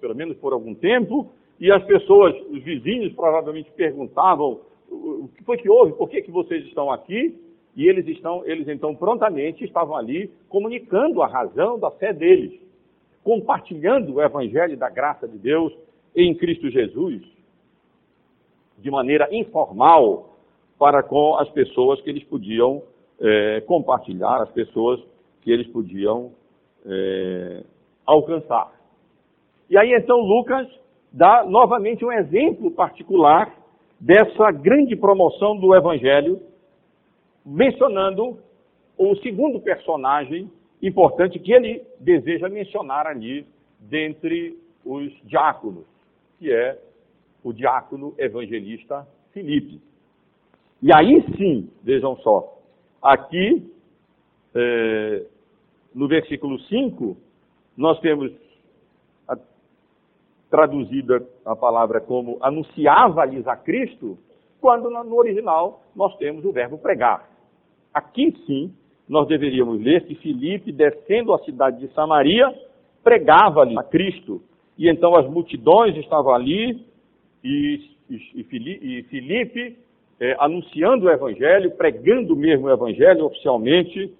pelo 0.00 0.14
menos 0.14 0.36
por 0.38 0.52
algum 0.52 0.74
tempo, 0.74 1.30
e 1.58 1.70
as 1.72 1.82
pessoas, 1.84 2.34
os 2.50 2.62
vizinhos 2.62 3.12
provavelmente 3.14 3.70
perguntavam 3.72 4.60
o 4.88 5.28
que 5.36 5.42
foi 5.42 5.56
que 5.56 5.68
houve, 5.68 5.92
por 5.94 6.08
que, 6.08 6.22
que 6.22 6.30
vocês 6.30 6.64
estão 6.66 6.90
aqui? 6.90 7.36
E 7.74 7.88
eles 7.88 8.06
estão, 8.06 8.44
eles 8.46 8.68
então 8.68 8.94
prontamente 8.94 9.64
estavam 9.64 9.96
ali 9.96 10.30
comunicando 10.48 11.22
a 11.22 11.26
razão 11.26 11.78
da 11.78 11.90
fé 11.90 12.12
deles, 12.12 12.58
compartilhando 13.22 14.14
o 14.14 14.22
evangelho 14.22 14.76
da 14.76 14.88
graça 14.88 15.26
de 15.26 15.36
Deus 15.36 15.76
em 16.14 16.34
Cristo 16.34 16.70
Jesus, 16.70 17.22
de 18.78 18.90
maneira 18.90 19.28
informal 19.34 20.38
para 20.78 21.02
com 21.02 21.36
as 21.36 21.48
pessoas 21.50 22.00
que 22.00 22.10
eles 22.10 22.24
podiam 22.24 22.82
é, 23.20 23.60
compartilhar, 23.62 24.42
as 24.42 24.50
pessoas 24.50 25.00
que 25.42 25.50
eles 25.50 25.66
podiam 25.68 26.32
é, 26.86 27.62
alcançar. 28.06 28.72
E 29.68 29.76
aí 29.76 29.92
então 29.94 30.18
Lucas 30.18 30.68
dá 31.12 31.44
novamente 31.44 32.04
um 32.04 32.12
exemplo 32.12 32.70
particular 32.70 33.52
dessa 33.98 34.50
grande 34.52 34.94
promoção 34.94 35.56
do 35.56 35.74
Evangelho, 35.74 36.40
mencionando 37.44 38.38
o 38.98 39.16
segundo 39.16 39.60
personagem 39.60 40.50
importante 40.82 41.38
que 41.38 41.52
ele 41.52 41.82
deseja 42.00 42.48
mencionar 42.48 43.06
ali 43.06 43.46
dentre 43.80 44.58
os 44.84 45.12
diáconos, 45.24 45.84
que 46.38 46.52
é 46.52 46.78
o 47.42 47.52
diácono 47.52 48.14
evangelista 48.18 49.06
Filipe. 49.32 49.80
E 50.82 50.94
aí 50.94 51.22
sim, 51.36 51.70
vejam 51.82 52.16
só, 52.18 52.58
aqui 53.02 53.72
é, 54.54 55.22
no 55.96 56.06
versículo 56.06 56.60
5, 56.60 57.16
nós 57.74 57.98
temos 58.00 58.30
traduzida 60.50 61.26
a 61.44 61.56
palavra 61.56 62.00
como 62.00 62.38
anunciava-lhes 62.40 63.46
a 63.48 63.56
Cristo, 63.56 64.16
quando 64.60 64.90
no 64.90 65.16
original 65.16 65.82
nós 65.94 66.14
temos 66.18 66.44
o 66.44 66.52
verbo 66.52 66.78
pregar. 66.78 67.28
Aqui 67.92 68.32
sim, 68.46 68.72
nós 69.08 69.26
deveríamos 69.26 69.80
ler 69.80 70.04
que 70.04 70.14
Filipe, 70.16 70.70
descendo 70.70 71.32
a 71.32 71.38
cidade 71.40 71.78
de 71.80 71.92
Samaria, 71.94 72.54
pregava-lhe 73.02 73.78
a 73.78 73.82
Cristo. 73.82 74.42
E 74.76 74.90
então 74.90 75.16
as 75.16 75.26
multidões 75.28 75.96
estavam 75.96 76.34
ali 76.34 76.86
e, 77.42 77.80
e, 78.10 78.40
e 78.40 79.02
Filipe 79.04 79.78
é, 80.20 80.36
anunciando 80.38 81.06
o 81.06 81.10
Evangelho, 81.10 81.70
pregando 81.72 82.36
mesmo 82.36 82.66
o 82.66 82.70
Evangelho 82.70 83.24
oficialmente, 83.24 84.12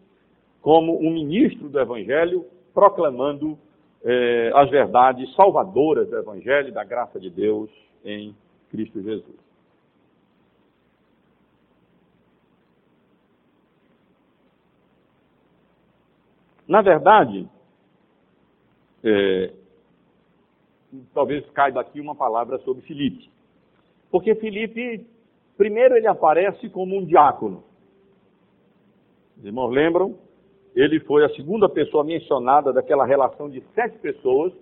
como 0.67 0.99
um 0.99 1.13
ministro 1.13 1.69
do 1.69 1.79
Evangelho, 1.79 2.45
proclamando 2.75 3.57
eh, 4.03 4.51
as 4.53 4.69
verdades 4.69 5.33
salvadoras 5.37 6.11
do 6.11 6.17
Evangelho 6.17 6.71
e 6.71 6.73
da 6.73 6.83
graça 6.83 7.21
de 7.21 7.31
Deus 7.31 7.71
em 8.05 8.35
Cristo 8.69 9.01
Jesus. 9.01 9.37
Na 16.67 16.83
verdade, 16.83 17.49
é, 19.05 19.53
talvez 21.15 21.49
caiba 21.51 21.81
aqui 21.81 22.01
uma 22.01 22.17
palavra 22.17 22.59
sobre 22.65 22.83
Filipe. 22.83 23.31
Porque 24.11 24.35
Filipe, 24.35 25.07
primeiro 25.57 25.95
ele 25.95 26.09
aparece 26.09 26.69
como 26.71 26.97
um 26.97 27.05
diácono. 27.05 27.63
Os 29.39 29.45
irmãos 29.45 29.71
lembram? 29.71 30.26
Ele 30.77 31.01
foi 31.01 31.25
a 31.25 31.31
segunda 31.31 31.71
pessoa 31.71 32.05
mencionada 32.05 32.71
daquela 32.71 33.07
relação 33.07 33.49
de 33.49 33.63
sete 33.75 33.99
pessoas 33.99 34.53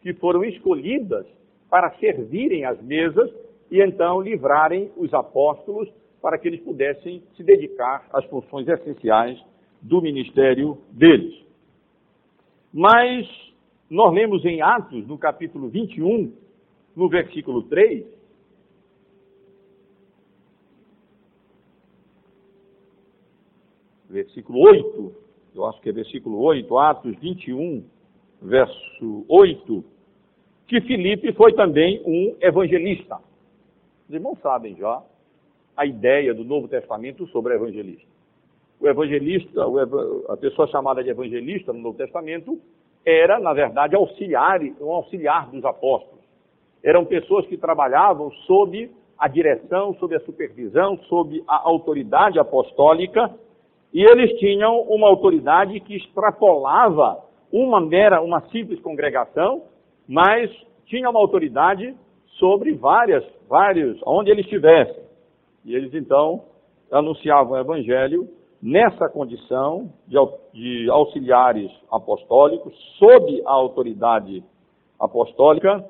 que 0.00 0.14
foram 0.14 0.44
escolhidas 0.44 1.26
para 1.68 1.90
servirem 1.98 2.64
as 2.64 2.80
mesas 2.80 3.28
e 3.68 3.82
então 3.82 4.20
livrarem 4.20 4.88
os 4.96 5.12
apóstolos 5.12 5.88
para 6.22 6.38
que 6.38 6.46
eles 6.46 6.60
pudessem 6.60 7.24
se 7.36 7.42
dedicar 7.42 8.08
às 8.12 8.24
funções 8.26 8.68
essenciais 8.68 9.44
do 9.82 10.00
ministério 10.00 10.78
deles. 10.92 11.34
Mas 12.72 13.28
nós 13.90 14.14
lemos 14.14 14.44
em 14.44 14.62
Atos, 14.62 15.08
no 15.08 15.18
capítulo 15.18 15.68
21, 15.68 16.32
no 16.94 17.08
versículo 17.08 17.62
3, 17.64 18.06
versículo 24.08 24.60
8, 24.60 25.27
eu 25.58 25.66
acho 25.66 25.80
que 25.80 25.88
é 25.88 25.92
versículo 25.92 26.40
8, 26.40 26.78
Atos 26.78 27.16
21, 27.16 27.84
verso 28.40 29.24
8, 29.28 29.84
que 30.68 30.80
Filipe 30.82 31.32
foi 31.32 31.52
também 31.52 32.00
um 32.06 32.36
evangelista. 32.40 33.18
Os 34.08 34.14
irmãos 34.14 34.38
sabem 34.40 34.76
já 34.76 35.02
a 35.76 35.84
ideia 35.84 36.32
do 36.32 36.44
Novo 36.44 36.68
Testamento 36.68 37.26
sobre 37.28 37.54
evangelista. 37.54 38.06
O 38.80 38.86
evangelista, 38.86 39.62
a 40.28 40.36
pessoa 40.36 40.68
chamada 40.68 41.02
de 41.02 41.10
evangelista 41.10 41.72
no 41.72 41.80
Novo 41.80 41.98
Testamento, 41.98 42.60
era, 43.04 43.40
na 43.40 43.52
verdade, 43.52 43.96
auxiliar, 43.96 44.60
um 44.80 44.92
auxiliar 44.92 45.50
dos 45.50 45.64
apóstolos. 45.64 46.24
Eram 46.84 47.04
pessoas 47.04 47.44
que 47.46 47.56
trabalhavam 47.56 48.30
sob 48.46 48.90
a 49.18 49.26
direção, 49.26 49.94
sob 49.94 50.14
a 50.14 50.20
supervisão, 50.20 50.96
sob 51.08 51.42
a 51.48 51.68
autoridade 51.68 52.38
apostólica 52.38 53.34
e 53.92 54.02
eles 54.02 54.38
tinham 54.38 54.82
uma 54.82 55.08
autoridade 55.08 55.80
que 55.80 55.96
extrapolava 55.96 57.22
uma 57.52 57.80
mera, 57.80 58.20
uma 58.20 58.40
simples 58.48 58.80
congregação, 58.80 59.62
mas 60.06 60.50
tinha 60.86 61.08
uma 61.08 61.20
autoridade 61.20 61.94
sobre 62.38 62.74
várias, 62.74 63.24
vários, 63.48 63.98
onde 64.06 64.30
eles 64.30 64.44
estivessem. 64.44 65.02
E 65.64 65.74
eles 65.74 65.92
então 65.94 66.44
anunciavam 66.90 67.52
o 67.52 67.60
evangelho 67.60 68.28
nessa 68.60 69.08
condição 69.08 69.90
de, 70.06 70.90
auxiliares 70.90 71.70
apostólicos, 71.90 72.74
sob 72.98 73.42
a 73.46 73.52
autoridade 73.52 74.42
apostólica 74.98 75.84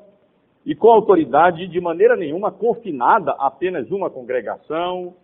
e 0.66 0.74
com 0.74 0.90
autoridade 0.90 1.66
de 1.66 1.80
maneira 1.80 2.14
nenhuma 2.16 2.52
confinada 2.52 3.32
a 3.32 3.46
apenas 3.46 3.90
uma 3.90 4.10
congregação 4.10 5.14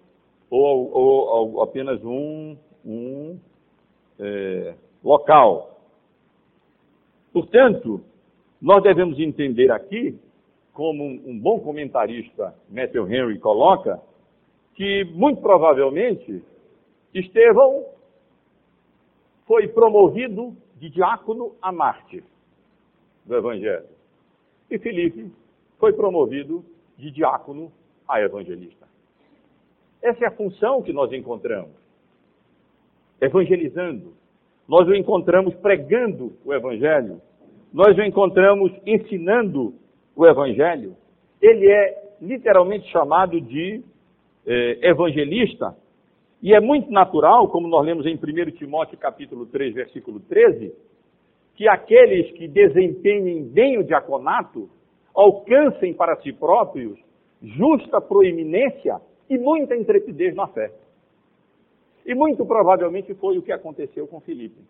ou, 0.50 0.90
ou, 0.92 1.54
ou 1.54 1.62
apenas 1.62 2.02
um, 2.04 2.56
um 2.84 3.38
é, 4.18 4.74
local. 5.02 5.80
Portanto, 7.32 8.04
nós 8.60 8.82
devemos 8.82 9.18
entender 9.18 9.70
aqui, 9.70 10.18
como 10.72 11.04
um, 11.04 11.38
bom 11.38 11.60
comentarista 11.60 12.54
Matthew 12.68 13.12
Henry 13.12 13.38
coloca, 13.38 14.00
que 14.74 15.04
muito 15.04 15.40
provavelmente 15.40 16.42
Estevão 17.12 17.86
foi 19.46 19.68
promovido 19.68 20.56
de 20.76 20.90
diácono 20.90 21.54
a 21.62 21.70
mártir 21.70 22.24
do 23.24 23.36
Evangelho. 23.36 23.86
E 24.70 24.78
Filipe 24.78 25.30
foi 25.78 25.92
promovido 25.92 26.64
de 26.96 27.10
diácono 27.10 27.70
a 28.08 28.20
evangelista. 28.20 28.86
Essa 30.02 30.24
é 30.24 30.28
a 30.28 30.36
função 30.36 30.82
que 30.82 30.92
nós 30.92 31.12
encontramos. 31.12 31.83
Evangelizando. 33.20 34.14
Nós 34.68 34.88
o 34.88 34.94
encontramos 34.94 35.54
pregando 35.56 36.32
o 36.44 36.52
Evangelho. 36.52 37.20
Nós 37.72 37.96
o 37.96 38.02
encontramos 38.02 38.72
ensinando 38.86 39.74
o 40.16 40.26
Evangelho. 40.26 40.96
Ele 41.40 41.68
é 41.68 42.04
literalmente 42.20 42.90
chamado 42.90 43.40
de 43.40 43.82
eh, 44.46 44.78
evangelista. 44.82 45.76
E 46.42 46.54
é 46.54 46.60
muito 46.60 46.90
natural, 46.90 47.48
como 47.48 47.68
nós 47.68 47.84
lemos 47.84 48.06
em 48.06 48.14
1 48.14 48.50
Timóteo 48.52 48.98
capítulo 48.98 49.46
3, 49.46 49.74
versículo 49.74 50.20
13, 50.20 50.74
que 51.54 51.68
aqueles 51.68 52.30
que 52.32 52.46
desempenhem 52.48 53.44
bem 53.44 53.78
o 53.78 53.84
diaconato 53.84 54.68
alcancem 55.14 55.94
para 55.94 56.16
si 56.16 56.32
próprios 56.32 56.98
justa 57.40 58.00
proeminência 58.00 59.00
e 59.30 59.38
muita 59.38 59.76
intrepidez 59.76 60.34
na 60.34 60.46
fé. 60.48 60.70
E 62.04 62.14
muito 62.14 62.44
provavelmente 62.44 63.14
foi 63.14 63.38
o 63.38 63.42
que 63.42 63.52
aconteceu 63.52 64.06
com 64.06 64.20
Filipe. 64.20 64.60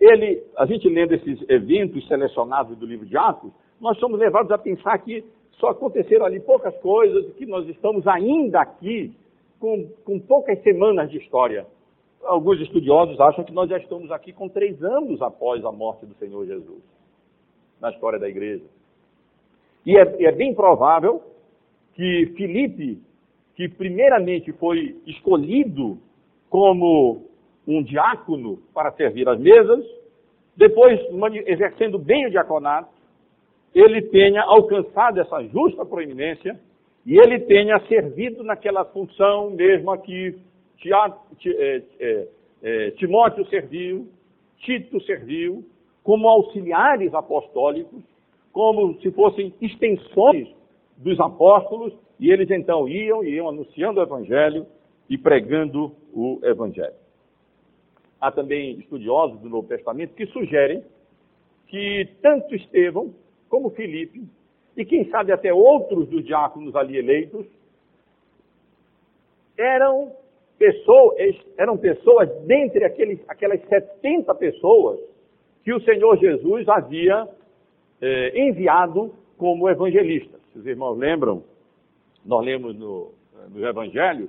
Ele, 0.00 0.42
a 0.56 0.66
gente 0.66 0.88
lendo 0.88 1.14
esses 1.14 1.38
eventos 1.48 2.06
selecionados 2.06 2.76
do 2.76 2.86
livro 2.86 3.06
de 3.06 3.16
Atos, 3.16 3.50
nós 3.80 3.98
somos 3.98 4.18
levados 4.18 4.50
a 4.52 4.58
pensar 4.58 4.98
que 4.98 5.24
só 5.52 5.68
aconteceram 5.68 6.24
ali 6.24 6.38
poucas 6.40 6.76
coisas, 6.78 7.32
que 7.34 7.46
nós 7.46 7.68
estamos 7.68 8.06
ainda 8.06 8.60
aqui 8.60 9.12
com, 9.58 9.88
com 10.04 10.20
poucas 10.20 10.62
semanas 10.62 11.10
de 11.10 11.18
história. 11.18 11.66
Alguns 12.22 12.60
estudiosos 12.60 13.18
acham 13.20 13.44
que 13.44 13.52
nós 13.52 13.68
já 13.68 13.78
estamos 13.78 14.10
aqui 14.10 14.32
com 14.32 14.48
três 14.48 14.82
anos 14.82 15.20
após 15.22 15.64
a 15.64 15.72
morte 15.72 16.06
do 16.06 16.14
Senhor 16.14 16.46
Jesus, 16.46 16.82
na 17.80 17.90
história 17.90 18.18
da 18.18 18.28
igreja. 18.28 18.64
E 19.84 19.96
é, 19.96 20.24
é 20.24 20.32
bem 20.32 20.54
provável 20.54 21.22
que 21.94 22.32
Filipe, 22.36 23.00
que 23.56 23.68
primeiramente 23.68 24.52
foi 24.52 24.96
escolhido 25.06 25.98
como 26.48 27.22
um 27.66 27.82
diácono 27.82 28.58
para 28.72 28.92
servir 28.92 29.28
as 29.28 29.38
mesas, 29.38 29.84
depois 30.56 30.98
exercendo 31.46 31.98
bem 31.98 32.26
o 32.26 32.30
diaconato, 32.30 32.88
ele 33.74 34.02
tenha 34.02 34.42
alcançado 34.42 35.20
essa 35.20 35.42
justa 35.44 35.84
proeminência 35.84 36.58
e 37.04 37.18
ele 37.18 37.40
tenha 37.40 37.78
servido 37.86 38.42
naquela 38.42 38.84
função 38.84 39.50
mesma 39.50 39.96
que 39.98 40.34
é, 41.46 41.82
é, 42.00 42.28
é, 42.62 42.90
Timóteo 42.92 43.46
serviu, 43.46 44.08
Tito 44.58 45.00
serviu, 45.02 45.64
como 46.02 46.28
auxiliares 46.28 47.12
apostólicos, 47.14 48.02
como 48.52 48.98
se 49.00 49.10
fossem 49.12 49.54
extensões 49.60 50.48
dos 50.96 51.20
apóstolos, 51.20 51.92
e 52.18 52.30
eles 52.30 52.50
então 52.50 52.88
iam 52.88 53.22
e 53.22 53.34
iam 53.34 53.48
anunciando 53.48 54.00
o 54.00 54.02
evangelho 54.02 54.66
e 55.08 55.16
pregando 55.16 55.92
o 56.18 56.40
evangelho. 56.42 56.94
Há 58.20 58.32
também 58.32 58.78
estudiosos 58.78 59.38
do 59.40 59.48
Novo 59.48 59.68
Testamento 59.68 60.14
que 60.14 60.26
sugerem 60.26 60.82
que 61.68 62.08
tanto 62.20 62.54
Estevão 62.54 63.14
como 63.48 63.70
Filipe, 63.70 64.22
e 64.76 64.84
quem 64.84 65.08
sabe 65.10 65.32
até 65.32 65.52
outros 65.52 66.08
dos 66.08 66.24
diáconos 66.24 66.74
ali 66.74 66.96
eleitos, 66.96 67.46
eram 69.56 70.12
pessoas, 70.58 71.36
eram 71.56 71.76
pessoas 71.76 72.28
dentre 72.46 72.84
aqueles, 72.84 73.20
aquelas 73.28 73.60
70 73.68 74.34
pessoas 74.34 74.98
que 75.64 75.72
o 75.72 75.80
Senhor 75.82 76.16
Jesus 76.18 76.68
havia 76.68 77.28
eh, 78.00 78.32
enviado 78.34 79.14
como 79.36 79.68
evangelistas. 79.68 80.40
Os 80.54 80.66
irmãos 80.66 80.96
lembram, 80.96 81.42
nós 82.24 82.44
lemos 82.44 82.76
no, 82.76 83.12
no 83.50 83.66
Evangelho, 83.66 84.28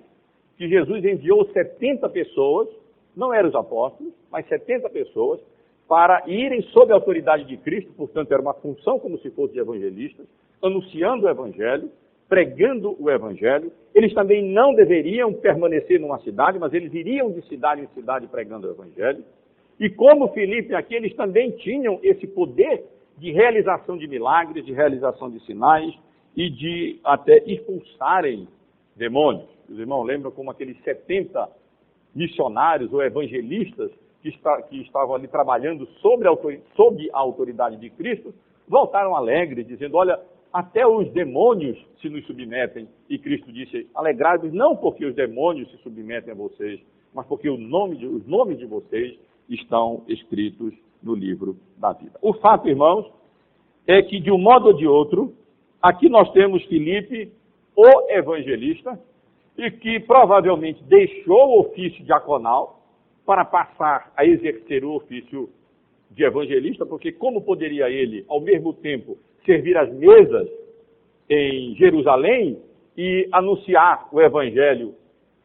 que 0.60 0.68
Jesus 0.68 1.06
enviou 1.06 1.46
70 1.54 2.10
pessoas, 2.10 2.68
não 3.16 3.34
eram 3.34 3.48
os 3.48 3.56
apóstolos, 3.56 4.14
mas 4.30 4.46
70 4.50 4.90
pessoas, 4.90 5.40
para 5.88 6.22
irem 6.28 6.62
sob 6.74 6.92
a 6.92 6.96
autoridade 6.96 7.46
de 7.46 7.56
Cristo, 7.56 7.94
portanto, 7.94 8.30
era 8.34 8.42
uma 8.42 8.54
função 8.54 9.00
como 9.00 9.18
se 9.20 9.32
fosse 9.32 9.54
de 9.54 9.60
evangelistas, 9.60 10.28
anunciando 10.62 11.26
o 11.26 11.30
Evangelho, 11.30 11.90
pregando 12.28 12.94
o 13.00 13.10
Evangelho. 13.10 13.72
Eles 13.96 14.14
também 14.14 14.44
não 14.44 14.76
deveriam 14.76 15.34
permanecer 15.34 15.98
numa 15.98 16.20
cidade, 16.20 16.60
mas 16.60 16.74
eles 16.74 16.94
iriam 16.94 17.32
de 17.32 17.42
cidade 17.48 17.82
em 17.82 17.88
cidade 17.96 18.28
pregando 18.28 18.68
o 18.68 18.72
Evangelho. 18.72 19.24
E 19.80 19.90
como 19.90 20.28
Filipe 20.34 20.76
aqui, 20.76 20.94
eles 20.94 21.16
também 21.16 21.52
tinham 21.52 22.02
esse 22.04 22.28
poder 22.28 22.84
de 23.18 23.32
realização 23.32 23.98
de 23.98 24.10
milagres, 24.10 24.66
de 24.66 24.74
realização 24.74 25.30
de 25.30 25.40
sinais 25.46 25.98
e 26.36 26.50
de 26.50 27.00
até 27.02 27.42
expulsarem 27.48 28.46
demônios. 28.98 29.59
Os 29.70 29.80
irmãos 29.80 30.04
lembram 30.04 30.32
como 30.32 30.52
aqueles 30.52 30.82
70 30.84 31.50
missionários 32.14 32.92
ou 32.92 33.02
evangelistas 33.04 33.92
que, 34.22 34.30
está, 34.30 34.62
que 34.64 34.82
estavam 34.82 35.16
ali 35.16 35.28
trabalhando 35.28 35.86
sobre 36.02 36.28
a, 36.28 36.36
sob 36.76 37.10
a 37.14 37.20
autoridade 37.20 37.78
de 37.78 37.90
Cristo, 37.90 38.34
voltaram 38.68 39.16
alegres, 39.16 39.68
dizendo: 39.68 39.98
Olha, 39.98 40.20
até 40.52 40.86
os 40.86 41.12
demônios 41.12 41.78
se 42.02 42.10
nos 42.10 42.26
submetem. 42.26 42.88
E 43.10 43.18
Cristo 43.18 43.52
disse: 43.52 43.88
Alegrai-vos 43.94 44.52
não 44.52 44.76
porque 44.76 45.06
os 45.06 45.16
demônios 45.16 45.70
se 45.72 45.78
submetem 45.78 46.34
a 46.34 46.36
vocês, 46.36 46.80
mas 47.14 47.26
porque 47.28 47.50
nome 47.50 47.98
de, 47.98 48.08
os 48.08 48.26
nomes 48.28 48.58
de 48.58 48.66
vocês 48.66 49.18
estão 49.48 50.04
escritos 50.08 50.74
no 51.02 51.16
livro 51.16 51.58
da 51.78 51.94
vida. 51.94 52.18
O 52.22 52.34
fato, 52.34 52.68
irmãos, 52.68 53.06
é 53.88 54.02
que 54.02 54.20
de 54.20 54.32
um 54.32 54.38
modo 54.38 54.68
ou 54.68 54.74
de 54.74 54.88
outro, 54.88 55.34
aqui 55.82 56.10
nós 56.10 56.32
temos 56.32 56.64
Filipe, 56.66 57.32
o 57.76 58.12
evangelista, 58.12 59.00
e 59.60 59.70
que 59.72 60.00
provavelmente 60.00 60.82
deixou 60.86 61.50
o 61.50 61.60
ofício 61.60 62.04
diaconal 62.06 62.80
para 63.26 63.44
passar 63.44 64.12
a 64.16 64.26
exercer 64.26 64.86
o 64.86 64.96
ofício 64.96 65.50
de 66.12 66.24
evangelista, 66.24 66.86
porque 66.86 67.12
como 67.12 67.42
poderia 67.42 67.90
ele, 67.90 68.26
ao 68.30 68.40
mesmo 68.40 68.74
tempo, 68.74 69.18
servir 69.46 69.78
as 69.78 69.94
mesas 69.94 70.50
em 71.30 71.76
Jerusalém 71.76 72.58
e 72.98 73.28
anunciar 73.32 74.08
o 74.12 74.22
evangelho 74.22 74.96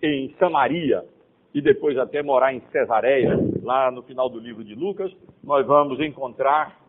em 0.01 0.33
Samaria 0.39 1.05
e 1.53 1.61
depois 1.61 1.99
até 1.99 2.23
morar 2.23 2.55
em 2.55 2.61
Cesareia, 2.73 3.39
lá 3.63 3.91
no 3.91 4.03
final 4.03 4.29
do 4.29 4.39
livro 4.39 4.65
de 4.65 4.75
Lucas, 4.75 5.13
nós 5.43 5.67
vamos 5.67 6.01
encontrar 6.01 6.84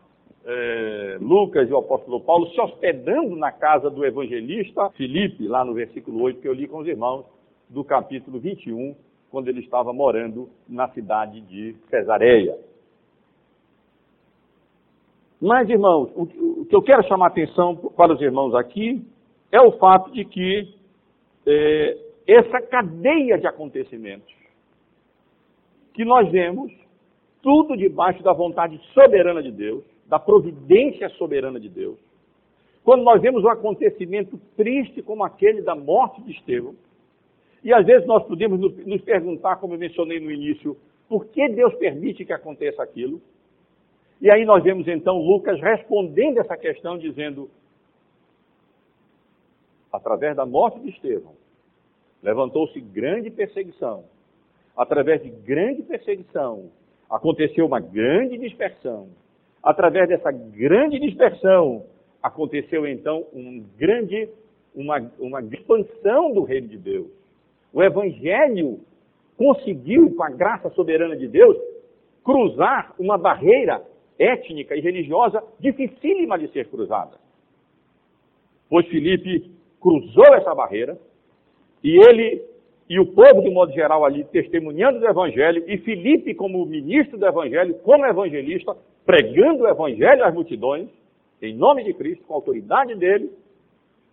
eh, 0.46 1.18
Lucas 1.20 1.68
e 1.68 1.72
o 1.72 1.78
apóstolo 1.78 2.20
Paulo 2.20 2.48
se 2.50 2.60
hospedando 2.60 3.34
na 3.34 3.50
casa 3.50 3.90
do 3.90 4.04
evangelista 4.04 4.90
Filipe, 4.90 5.48
lá 5.48 5.64
no 5.64 5.74
versículo 5.74 6.22
8 6.22 6.40
que 6.40 6.48
eu 6.48 6.54
li 6.54 6.68
com 6.68 6.78
os 6.78 6.86
irmãos, 6.86 7.26
do 7.68 7.82
capítulo 7.82 8.38
21 8.38 8.94
quando 9.30 9.48
ele 9.48 9.60
estava 9.60 9.92
morando 9.92 10.48
na 10.68 10.88
cidade 10.90 11.40
de 11.40 11.74
Cesareia. 11.90 12.56
Mas, 15.40 15.68
irmãos, 15.68 16.10
o 16.14 16.64
que 16.64 16.74
eu 16.74 16.80
quero 16.80 17.06
chamar 17.06 17.26
a 17.26 17.28
atenção 17.28 17.76
para 17.76 18.14
os 18.14 18.20
irmãos 18.22 18.54
aqui 18.54 19.04
é 19.52 19.60
o 19.60 19.72
fato 19.72 20.10
de 20.12 20.24
que 20.24 20.74
é, 21.46 21.98
essa 22.26 22.60
cadeia 22.62 23.36
de 23.38 23.46
acontecimentos 23.46 24.34
que 25.92 26.04
nós 26.04 26.30
vemos, 26.30 26.72
tudo 27.42 27.76
debaixo 27.76 28.22
da 28.22 28.32
vontade 28.32 28.80
soberana 28.92 29.42
de 29.42 29.50
Deus, 29.50 29.84
da 30.08 30.18
providência 30.18 31.08
soberana 31.10 31.58
de 31.58 31.68
Deus. 31.68 31.98
Quando 32.84 33.02
nós 33.02 33.20
vemos 33.20 33.42
um 33.42 33.48
acontecimento 33.48 34.38
triste 34.56 35.02
como 35.02 35.24
aquele 35.24 35.62
da 35.62 35.74
morte 35.74 36.22
de 36.22 36.32
Estevão, 36.32 36.74
e 37.64 37.72
às 37.72 37.84
vezes 37.84 38.06
nós 38.06 38.24
podemos 38.24 38.60
nos 38.60 39.02
perguntar, 39.02 39.56
como 39.56 39.74
eu 39.74 39.78
mencionei 39.78 40.20
no 40.20 40.30
início, 40.30 40.76
por 41.08 41.26
que 41.26 41.48
Deus 41.48 41.74
permite 41.74 42.24
que 42.24 42.32
aconteça 42.32 42.82
aquilo? 42.82 43.20
E 44.20 44.30
aí 44.30 44.44
nós 44.44 44.62
vemos 44.62 44.86
então 44.86 45.18
Lucas 45.18 45.60
respondendo 45.60 46.38
essa 46.38 46.56
questão, 46.56 46.96
dizendo: 46.96 47.50
através 49.92 50.36
da 50.36 50.46
morte 50.46 50.78
de 50.80 50.90
Estevão, 50.90 51.34
levantou-se 52.22 52.80
grande 52.80 53.30
perseguição, 53.30 54.04
através 54.76 55.22
de 55.22 55.30
grande 55.30 55.82
perseguição, 55.82 56.70
aconteceu 57.10 57.66
uma 57.66 57.80
grande 57.80 58.38
dispersão. 58.38 59.08
Através 59.66 60.08
dessa 60.08 60.30
grande 60.30 61.00
dispersão, 61.00 61.84
aconteceu 62.22 62.86
então 62.86 63.26
um 63.32 63.64
grande, 63.76 64.28
uma, 64.72 65.10
uma 65.18 65.40
expansão 65.42 66.32
do 66.32 66.44
reino 66.44 66.68
de 66.68 66.78
Deus. 66.78 67.08
O 67.72 67.82
Evangelho 67.82 68.78
conseguiu, 69.36 70.14
com 70.14 70.22
a 70.22 70.30
graça 70.30 70.70
soberana 70.70 71.16
de 71.16 71.26
Deus, 71.26 71.56
cruzar 72.22 72.94
uma 72.96 73.18
barreira 73.18 73.82
étnica 74.16 74.76
e 74.76 74.80
religiosa 74.80 75.42
dificílima 75.58 76.38
de 76.38 76.46
ser 76.52 76.68
cruzada. 76.68 77.18
Pois 78.70 78.86
Filipe 78.86 79.50
cruzou 79.80 80.32
essa 80.36 80.54
barreira 80.54 80.96
e 81.82 81.98
ele 82.06 82.40
e 82.88 83.00
o 83.00 83.06
povo, 83.06 83.42
de 83.42 83.50
modo 83.50 83.72
geral, 83.72 84.04
ali 84.04 84.22
testemunhando 84.26 85.00
do 85.00 85.08
Evangelho, 85.08 85.64
e 85.66 85.76
Filipe, 85.78 86.36
como 86.36 86.64
ministro 86.64 87.18
do 87.18 87.26
Evangelho, 87.26 87.74
como 87.82 88.06
evangelista, 88.06 88.76
pregando 89.06 89.62
o 89.62 89.68
Evangelho 89.68 90.24
às 90.24 90.34
multidões, 90.34 90.88
em 91.40 91.54
nome 91.54 91.84
de 91.84 91.94
Cristo, 91.94 92.24
com 92.26 92.34
a 92.34 92.36
autoridade 92.36 92.94
dele, 92.96 93.30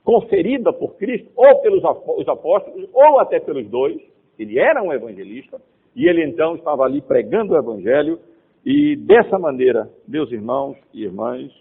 conferida 0.03 0.71
por 0.71 0.95
Cristo, 0.95 1.27
ou 1.35 1.61
pelos 1.61 1.83
apóstolos, 2.27 2.87
ou 2.93 3.19
até 3.19 3.39
pelos 3.39 3.67
dois. 3.67 3.99
Ele 4.37 4.59
era 4.59 4.83
um 4.83 4.93
evangelista, 4.93 5.59
e 5.95 6.07
ele 6.07 6.23
então 6.23 6.55
estava 6.55 6.83
ali 6.83 7.01
pregando 7.01 7.53
o 7.53 7.57
Evangelho, 7.57 8.19
e 8.65 8.95
dessa 8.95 9.39
maneira, 9.39 9.89
meus 10.07 10.31
irmãos 10.31 10.77
e 10.93 11.03
irmãs, 11.03 11.51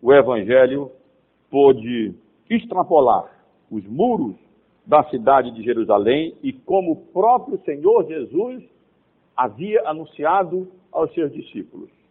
o 0.00 0.12
Evangelho 0.12 0.90
pôde 1.50 2.14
extrapolar 2.48 3.30
os 3.70 3.84
muros 3.86 4.34
da 4.84 5.04
cidade 5.04 5.52
de 5.52 5.62
Jerusalém 5.62 6.34
e 6.42 6.52
como 6.52 6.92
o 6.92 6.96
próprio 6.96 7.60
Senhor 7.64 8.06
Jesus 8.06 8.64
havia 9.36 9.82
anunciado 9.88 10.68
aos 10.90 11.12
seus 11.14 11.32
discípulos. 11.32 12.01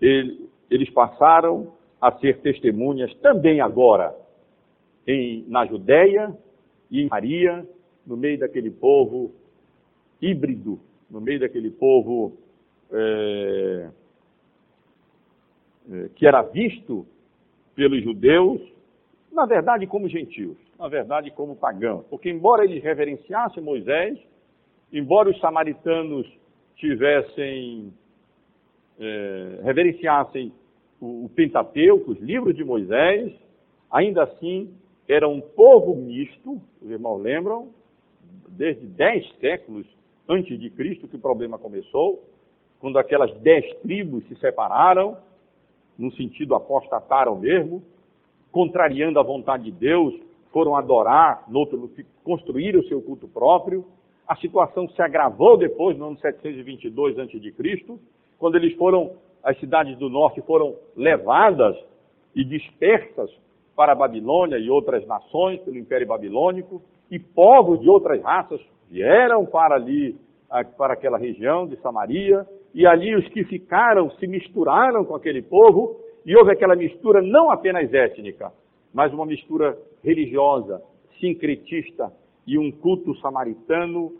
Ele, 0.00 0.48
eles 0.70 0.90
passaram 0.90 1.72
a 2.00 2.12
ser 2.18 2.38
testemunhas 2.40 3.12
também 3.16 3.60
agora 3.60 4.14
em, 5.06 5.44
na 5.48 5.64
Judéia 5.66 6.36
e 6.90 7.02
em 7.02 7.08
Maria, 7.08 7.66
no 8.06 8.16
meio 8.16 8.38
daquele 8.38 8.70
povo 8.70 9.32
híbrido, 10.20 10.78
no 11.10 11.20
meio 11.20 11.40
daquele 11.40 11.70
povo 11.70 12.36
é, 12.90 13.88
é, 15.90 16.08
que 16.14 16.26
era 16.26 16.42
visto 16.42 17.06
pelos 17.74 18.02
judeus, 18.02 18.60
na 19.32 19.46
verdade 19.46 19.86
como 19.86 20.08
gentios 20.08 20.56
na 20.78 20.88
verdade, 20.88 21.30
como 21.30 21.56
pagãos. 21.56 22.04
Porque, 22.08 22.30
embora 22.30 22.64
eles 22.64 22.82
reverenciassem 22.82 23.62
Moisés, 23.62 24.18
embora 24.92 25.30
os 25.30 25.38
samaritanos 25.40 26.26
tivessem, 26.76 27.92
é, 28.98 29.60
reverenciassem 29.62 30.52
o, 31.00 31.24
o 31.24 31.28
Pentateuco, 31.34 32.12
os 32.12 32.20
livros 32.20 32.54
de 32.54 32.64
Moisés, 32.64 33.32
ainda 33.90 34.24
assim 34.24 34.70
era 35.08 35.28
um 35.28 35.40
povo 35.40 35.94
misto, 35.94 36.60
os 36.82 36.90
irmãos 36.90 37.18
lembram, 37.18 37.68
desde 38.48 38.86
dez 38.86 39.28
séculos 39.38 39.86
antes 40.28 40.58
de 40.58 40.70
Cristo 40.70 41.06
que 41.06 41.16
o 41.16 41.20
problema 41.20 41.58
começou, 41.58 42.22
quando 42.80 42.98
aquelas 42.98 43.32
dez 43.40 43.64
tribos 43.80 44.26
se 44.28 44.36
separaram, 44.36 45.16
no 45.98 46.12
sentido 46.12 46.54
apostataram 46.54 47.38
mesmo, 47.38 47.82
contrariando 48.50 49.18
a 49.18 49.22
vontade 49.22 49.64
de 49.64 49.72
Deus, 49.72 50.14
foram 50.52 50.74
adorar, 50.74 51.44
no 51.48 51.60
outro, 51.60 51.90
construir 52.24 52.76
o 52.76 52.86
seu 52.88 53.00
culto 53.02 53.28
próprio. 53.28 53.84
A 54.26 54.34
situação 54.36 54.88
se 54.88 55.00
agravou 55.00 55.56
depois, 55.56 55.96
no 55.96 56.06
ano 56.06 56.18
722 56.18 57.18
a.C., 57.18 57.94
quando 58.38 58.56
eles 58.56 58.74
foram, 58.76 59.12
as 59.42 59.58
cidades 59.58 59.96
do 59.98 60.08
norte 60.08 60.40
foram 60.42 60.74
levadas 60.96 61.76
e 62.34 62.44
dispersas 62.44 63.30
para 63.74 63.92
a 63.92 63.94
Babilônia 63.94 64.58
e 64.58 64.70
outras 64.70 65.06
nações 65.06 65.60
pelo 65.60 65.76
Império 65.76 66.06
Babilônico, 66.06 66.82
e 67.10 67.18
povos 67.18 67.80
de 67.80 67.88
outras 67.88 68.20
raças 68.22 68.60
vieram 68.90 69.44
para 69.46 69.74
ali, 69.74 70.16
para 70.76 70.94
aquela 70.94 71.18
região 71.18 71.66
de 71.66 71.76
Samaria, 71.80 72.46
e 72.74 72.86
ali 72.86 73.14
os 73.14 73.26
que 73.28 73.44
ficaram 73.44 74.10
se 74.12 74.26
misturaram 74.26 75.04
com 75.04 75.14
aquele 75.14 75.42
povo, 75.42 76.00
e 76.24 76.34
houve 76.36 76.52
aquela 76.52 76.74
mistura 76.74 77.22
não 77.22 77.50
apenas 77.50 77.92
étnica, 77.92 78.52
mas 78.92 79.12
uma 79.12 79.24
mistura 79.24 79.78
religiosa, 80.02 80.82
sincretista 81.20 82.12
e 82.46 82.58
um 82.58 82.70
culto 82.70 83.14
samaritano 83.18 84.12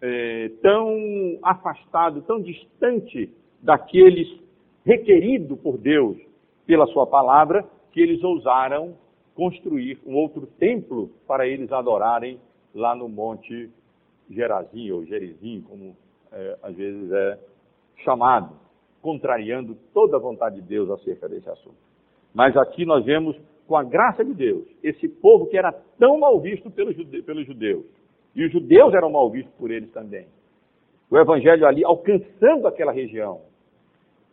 é, 0.00 0.50
tão 0.60 1.38
afastado, 1.42 2.22
tão 2.22 2.40
distante 2.40 3.30
daqueles 3.62 4.28
requerido 4.84 5.56
por 5.56 5.78
Deus 5.78 6.18
pela 6.66 6.86
sua 6.88 7.06
palavra, 7.06 7.64
que 7.92 8.00
eles 8.00 8.22
ousaram 8.22 8.96
construir 9.34 9.98
um 10.06 10.14
outro 10.16 10.46
templo 10.58 11.10
para 11.26 11.46
eles 11.46 11.70
adorarem 11.72 12.38
lá 12.74 12.94
no 12.94 13.08
Monte 13.08 13.70
Gerazim, 14.30 14.90
ou 14.90 15.04
Gerizim, 15.04 15.62
como 15.68 15.96
é, 16.32 16.58
às 16.62 16.74
vezes 16.74 17.10
é 17.10 17.38
chamado, 17.98 18.54
contrariando 19.00 19.76
toda 19.92 20.16
a 20.16 20.20
vontade 20.20 20.56
de 20.56 20.62
Deus 20.62 20.90
acerca 20.90 21.28
desse 21.28 21.48
assunto. 21.48 21.76
Mas 22.34 22.56
aqui 22.56 22.84
nós 22.84 23.04
vemos 23.04 23.36
com 23.66 23.76
a 23.76 23.84
graça 23.84 24.24
de 24.24 24.34
Deus, 24.34 24.66
esse 24.82 25.08
povo 25.08 25.46
que 25.46 25.56
era 25.56 25.72
tão 25.98 26.18
mal 26.18 26.40
visto 26.40 26.70
pelos, 26.70 26.96
judeus, 26.96 27.84
e 28.34 28.44
os 28.44 28.52
judeus 28.52 28.94
eram 28.94 29.10
mal 29.10 29.30
vistos 29.30 29.52
por 29.54 29.70
eles 29.70 29.90
também. 29.92 30.26
O 31.10 31.18
evangelho 31.18 31.66
ali 31.66 31.84
alcançando 31.84 32.66
aquela 32.66 32.92
região, 32.92 33.42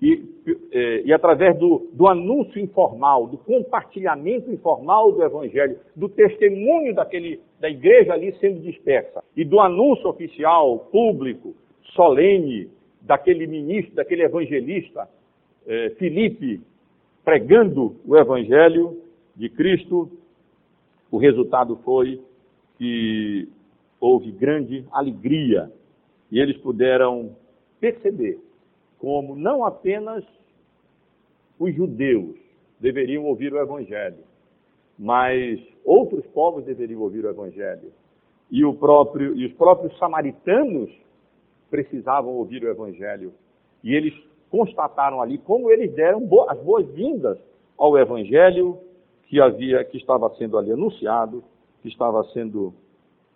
e, 0.02 0.24
e, 0.72 1.04
e 1.06 1.14
através 1.14 1.58
do, 1.58 1.90
do, 1.94 2.08
anúncio 2.08 2.60
informal, 2.60 3.28
do 3.28 3.38
compartilhamento 3.38 4.52
informal 4.52 5.12
do 5.12 5.24
evangelho, 5.24 5.78
do 5.96 6.08
testemunho 6.08 6.96
daquele, 6.96 7.42
da 7.60 7.70
igreja 7.70 8.14
ali 8.14 8.34
sendo 8.40 8.62
dispersa, 8.62 9.24
e 9.36 9.44
do 9.44 9.60
anúncio 9.60 10.10
oficial, 10.10 10.88
público, 10.92 11.54
solene, 11.96 12.70
daquele 13.02 13.48
ministro, 13.48 13.96
daquele 13.96 14.24
evangelista, 14.24 15.10
eh, 15.68 15.90
Filipe, 15.98 16.62
pregando 17.24 17.96
o 18.06 18.16
evangelho, 18.16 18.98
de 19.40 19.48
Cristo, 19.48 20.12
o 21.10 21.18
resultado 21.18 21.78
foi 21.78 22.22
que 22.78 23.48
houve 23.98 24.32
grande 24.32 24.86
alegria 24.92 25.72
e 26.30 26.42
eles 26.42 26.58
puderam 26.58 27.38
perceber 27.80 28.38
como 29.00 29.36
não 29.36 29.66
apenas 29.66 30.24
os 31.58 31.74
judeus 31.74 32.36
deveriam 32.80 33.26
ouvir 33.26 33.54
o 33.54 33.60
Evangelho, 33.60 34.24
mas 34.98 35.60
outros 35.84 36.26
povos 36.28 36.66
deveriam 36.66 37.02
ouvir 37.02 37.26
o 37.26 37.30
Evangelho. 37.30 37.92
E, 38.52 38.64
o 38.66 38.74
próprio, 38.74 39.36
e 39.36 39.46
os 39.46 39.54
próprios 39.54 39.98
samaritanos 39.98 40.92
precisavam 41.70 42.34
ouvir 42.34 42.64
o 42.64 42.70
Evangelho. 42.70 43.34
E 43.84 43.94
eles 43.94 44.14
constataram 44.50 45.22
ali 45.22 45.38
como 45.38 45.70
eles 45.70 45.94
deram 45.94 46.28
as 46.50 46.60
boas-vindas 46.60 47.38
ao 47.78 47.98
Evangelho 47.98 48.78
que 49.28 49.40
havia, 49.40 49.84
que 49.86 49.98
estava 49.98 50.30
sendo 50.36 50.58
ali 50.58 50.72
anunciado, 50.72 51.44
que 51.82 51.88
estava 51.88 52.24
sendo 52.34 52.74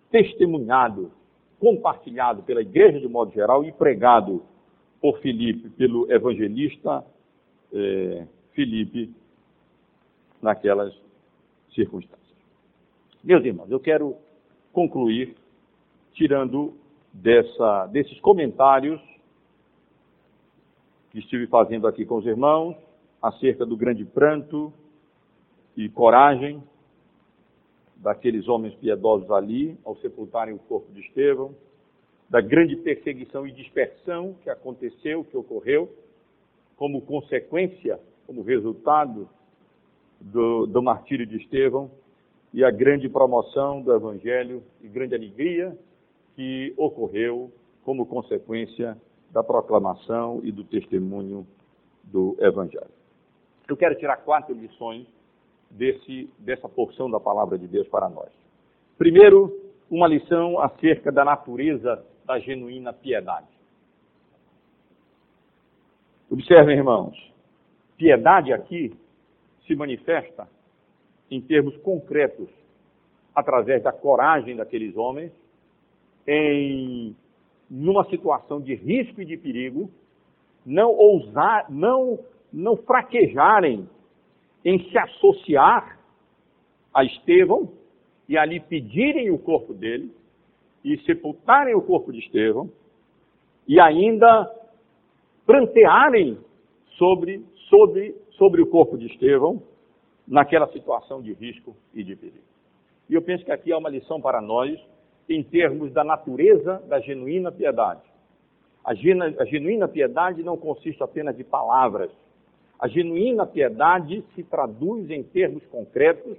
testemunhado, 0.09 1.11
compartilhado 1.59 2.43
pela 2.43 2.61
igreja 2.61 2.99
de 2.99 3.07
modo 3.07 3.31
geral 3.31 3.63
e 3.63 3.71
pregado 3.71 4.43
por 5.03 5.19
Filipe, 5.19 5.67
pelo 5.71 6.09
evangelista 6.09 7.05
eh, 7.73 8.25
Filipe, 8.53 9.13
naquelas 10.41 10.97
circunstâncias. 11.75 12.37
Meus 13.21 13.43
irmãos, 13.43 13.69
eu 13.69 13.81
quero 13.81 14.15
concluir 14.71 15.35
tirando 16.13 16.73
dessa, 17.11 17.87
desses 17.87 18.17
comentários 18.21 19.01
que 21.11 21.19
estive 21.19 21.47
fazendo 21.47 21.85
aqui 21.85 22.05
com 22.05 22.15
os 22.15 22.25
irmãos 22.25 22.77
acerca 23.21 23.65
do 23.65 23.75
grande 23.75 24.05
pranto, 24.05 24.71
e 25.75 25.89
coragem 25.89 26.63
daqueles 27.97 28.47
homens 28.47 28.73
piedosos 28.75 29.29
ali 29.31 29.77
ao 29.83 29.97
sepultarem 29.97 30.53
o 30.53 30.59
corpo 30.59 30.93
de 30.93 31.01
Estevão, 31.01 31.53
da 32.33 32.41
grande 32.41 32.75
perseguição 32.77 33.45
e 33.45 33.51
dispersão 33.51 34.35
que 34.41 34.49
aconteceu, 34.49 35.23
que 35.23 35.37
ocorreu, 35.37 35.87
como 36.75 36.99
consequência, 36.99 37.99
como 38.25 38.41
resultado 38.41 39.29
do, 40.19 40.65
do 40.65 40.81
martírio 40.81 41.27
de 41.27 41.37
Estevão, 41.37 41.91
e 42.51 42.63
a 42.63 42.71
grande 42.71 43.07
promoção 43.07 43.83
do 43.83 43.93
Evangelho 43.93 44.63
e 44.81 44.87
grande 44.87 45.13
alegria 45.13 45.77
que 46.35 46.73
ocorreu 46.75 47.51
como 47.85 48.03
consequência 48.03 48.97
da 49.29 49.43
proclamação 49.43 50.41
e 50.43 50.51
do 50.51 50.63
testemunho 50.63 51.45
do 52.03 52.35
Evangelho. 52.39 52.89
Eu 53.67 53.77
quero 53.77 53.93
tirar 53.99 54.17
quatro 54.17 54.55
lições 54.55 55.05
desse, 55.69 56.27
dessa 56.39 56.67
porção 56.67 57.11
da 57.11 57.19
palavra 57.19 57.59
de 57.59 57.67
Deus 57.67 57.87
para 57.89 58.09
nós. 58.09 58.31
Primeiro, 58.97 59.55
uma 59.87 60.07
lição 60.07 60.59
acerca 60.59 61.11
da 61.11 61.23
natureza 61.23 62.03
da 62.25 62.39
genuína 62.39 62.93
piedade. 62.93 63.47
Observem, 66.29 66.77
irmãos, 66.77 67.15
piedade 67.97 68.51
aqui 68.51 68.93
se 69.67 69.75
manifesta 69.75 70.47
em 71.29 71.41
termos 71.41 71.75
concretos, 71.77 72.49
através 73.35 73.81
da 73.83 73.91
coragem 73.91 74.55
daqueles 74.55 74.95
homens, 74.95 75.31
em 76.27 77.15
numa 77.69 78.07
situação 78.09 78.61
de 78.61 78.75
risco 78.75 79.21
e 79.21 79.25
de 79.25 79.35
perigo, 79.35 79.89
não 80.65 80.91
ousar, 80.91 81.65
não, 81.69 82.19
não 82.51 82.77
fraquejarem 82.77 83.89
em 84.63 84.89
se 84.89 84.97
associar 84.97 85.99
a 86.93 87.03
Estevão 87.03 87.71
e 88.29 88.37
ali 88.37 88.59
pedirem 88.59 89.31
o 89.31 89.39
corpo 89.39 89.73
dele 89.73 90.13
e 90.83 90.97
sepultarem 90.99 91.75
o 91.75 91.81
corpo 91.81 92.11
de 92.11 92.19
Estevão 92.19 92.69
e 93.67 93.79
ainda 93.79 94.51
prantearem 95.45 96.37
sobre, 96.97 97.45
sobre, 97.69 98.15
sobre 98.31 98.61
o 98.61 98.67
corpo 98.67 98.97
de 98.97 99.07
Estevão 99.07 99.61
naquela 100.27 100.67
situação 100.71 101.21
de 101.21 101.33
risco 101.33 101.75
e 101.93 102.03
de 102.03 102.15
perigo. 102.15 102.43
E 103.09 103.13
eu 103.13 103.21
penso 103.21 103.43
que 103.43 103.51
aqui 103.51 103.71
há 103.71 103.77
uma 103.77 103.89
lição 103.89 104.21
para 104.21 104.41
nós 104.41 104.79
em 105.27 105.43
termos 105.43 105.91
da 105.91 106.03
natureza 106.03 106.81
da 106.87 106.99
genuína 106.99 107.51
piedade. 107.51 108.01
A, 108.83 108.93
genu, 108.93 109.23
a 109.39 109.45
genuína 109.45 109.87
piedade 109.87 110.43
não 110.43 110.57
consiste 110.57 111.01
apenas 111.01 111.35
de 111.35 111.43
palavras. 111.43 112.11
A 112.79 112.87
genuína 112.87 113.45
piedade 113.45 114.23
se 114.35 114.43
traduz 114.43 115.09
em 115.09 115.23
termos 115.23 115.65
concretos, 115.67 116.37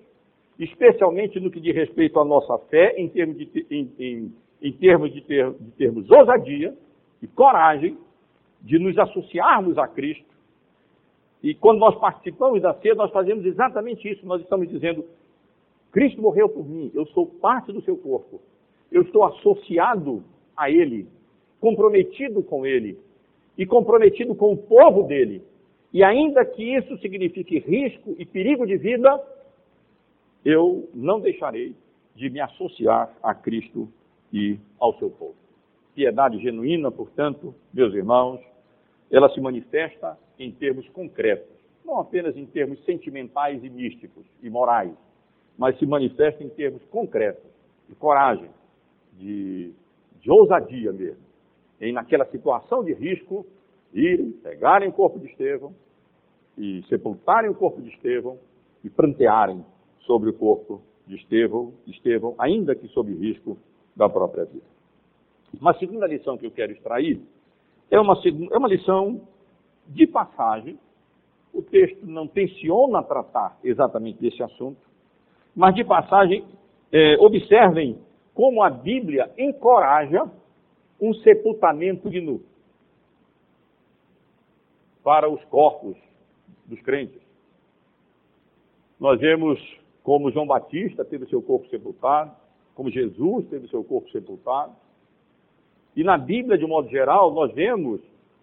especialmente 0.58 1.40
no 1.40 1.50
que 1.50 1.60
diz 1.60 1.74
respeito 1.74 2.18
à 2.18 2.24
nossa 2.24 2.58
fé, 2.70 2.94
em 2.96 3.08
termos 3.08 3.36
de, 3.36 3.66
em, 3.70 3.90
em, 3.98 4.32
em 4.62 4.72
termos 4.72 5.12
de, 5.12 5.20
ter, 5.20 5.52
de 5.52 5.70
termos 5.72 6.10
ousadia 6.10 6.74
e 7.22 7.26
coragem 7.26 7.98
de 8.62 8.78
nos 8.78 8.96
associarmos 8.98 9.76
a 9.78 9.88
Cristo. 9.88 10.34
E 11.42 11.54
quando 11.54 11.78
nós 11.78 11.98
participamos 11.98 12.62
da 12.62 12.72
ceia, 12.74 12.94
nós 12.94 13.10
fazemos 13.10 13.44
exatamente 13.44 14.08
isso. 14.08 14.26
Nós 14.26 14.40
estamos 14.40 14.68
dizendo: 14.68 15.04
Cristo 15.92 16.22
morreu 16.22 16.48
por 16.48 16.66
mim, 16.66 16.90
eu 16.94 17.04
sou 17.06 17.26
parte 17.26 17.72
do 17.72 17.82
seu 17.82 17.96
corpo 17.96 18.40
eu 18.94 19.02
estou 19.02 19.24
associado 19.24 20.22
a 20.56 20.70
Ele, 20.70 21.08
comprometido 21.60 22.42
com 22.44 22.64
Ele 22.64 22.96
e 23.58 23.66
comprometido 23.66 24.34
com 24.36 24.52
o 24.52 24.56
povo 24.56 25.02
dele. 25.02 25.42
E 25.92 26.02
ainda 26.02 26.44
que 26.44 26.62
isso 26.62 26.96
signifique 26.98 27.58
risco 27.58 28.14
e 28.18 28.24
perigo 28.24 28.64
de 28.66 28.76
vida, 28.76 29.20
eu 30.44 30.88
não 30.92 31.20
deixarei 31.20 31.74
de 32.14 32.28
me 32.30 32.40
associar 32.40 33.10
a 33.22 33.34
Cristo 33.34 33.88
e 34.32 34.58
ao 34.78 34.96
seu 34.98 35.10
povo. 35.10 35.34
Piedade 35.94 36.38
genuína, 36.38 36.90
portanto, 36.90 37.54
meus 37.72 37.94
irmãos, 37.94 38.40
ela 39.10 39.28
se 39.30 39.40
manifesta 39.40 40.18
em 40.38 40.50
termos 40.50 40.88
concretos, 40.90 41.48
não 41.84 41.98
apenas 41.98 42.36
em 42.36 42.44
termos 42.46 42.82
sentimentais 42.84 43.62
e 43.62 43.70
místicos 43.70 44.24
e 44.42 44.50
morais, 44.50 44.92
mas 45.56 45.78
se 45.78 45.86
manifesta 45.86 46.42
em 46.42 46.48
termos 46.48 46.82
concretos 46.86 47.48
de 47.88 47.94
coragem, 47.94 48.50
de, 49.12 49.72
de 50.20 50.30
ousadia 50.30 50.92
mesmo, 50.92 51.22
em 51.80 51.92
naquela 51.92 52.24
situação 52.26 52.82
de 52.82 52.92
risco, 52.92 53.46
irem, 53.92 54.32
pegarem 54.32 54.88
o 54.88 54.92
corpo 54.92 55.18
de 55.18 55.26
Estevão 55.26 55.72
e 56.58 56.82
sepultarem 56.88 57.50
o 57.50 57.54
corpo 57.54 57.80
de 57.80 57.90
Estevão 57.90 58.38
e 58.82 58.90
prantearem 58.90 59.64
sobre 60.06 60.30
o 60.30 60.34
corpo 60.34 60.82
de 61.06 61.16
Estevão, 61.16 61.72
Estevão, 61.86 62.34
ainda 62.38 62.74
que 62.74 62.88
sob 62.88 63.12
risco 63.12 63.58
da 63.94 64.08
própria 64.08 64.44
vida. 64.44 64.64
Uma 65.60 65.74
segunda 65.74 66.06
lição 66.06 66.36
que 66.36 66.46
eu 66.46 66.50
quero 66.50 66.72
extrair 66.72 67.20
é 67.90 68.00
uma, 68.00 68.14
é 68.24 68.56
uma 68.56 68.68
lição 68.68 69.20
de 69.86 70.06
passagem. 70.06 70.78
O 71.52 71.62
texto 71.62 72.04
não 72.04 72.26
tenciona 72.26 73.02
tratar 73.02 73.58
exatamente 73.62 74.20
desse 74.20 74.42
assunto, 74.42 74.80
mas 75.54 75.74
de 75.74 75.84
passagem, 75.84 76.44
é, 76.90 77.16
observem 77.20 77.98
como 78.32 78.62
a 78.62 78.70
Bíblia 78.70 79.30
encoraja 79.38 80.28
um 81.00 81.14
sepultamento 81.14 82.10
de 82.10 82.20
nu 82.20 82.42
para 85.02 85.28
os 85.28 85.42
corpos 85.44 85.96
dos 86.66 86.80
crentes. 86.80 87.20
Nós 88.98 89.20
vemos 89.20 89.60
como 90.04 90.30
João 90.30 90.46
Batista 90.46 91.02
teve 91.02 91.26
seu 91.26 91.40
corpo 91.40 91.66
sepultado, 91.68 92.30
como 92.74 92.90
Jesus 92.90 93.48
teve 93.48 93.66
seu 93.68 93.82
corpo 93.82 94.10
sepultado. 94.10 94.72
E 95.96 96.04
na 96.04 96.18
Bíblia, 96.18 96.58
de 96.58 96.66
modo 96.66 96.88
geral, 96.90 97.32
nós 97.32 97.52
vemos 97.54 98.00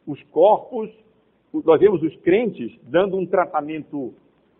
os 0.08 0.22
corpos, 0.24 0.90
nós 1.54 1.80
vemos 1.80 2.02
os 2.02 2.16
crentes 2.18 2.76
dando 2.82 3.16
um 3.16 3.28
tratamento 3.28 4.12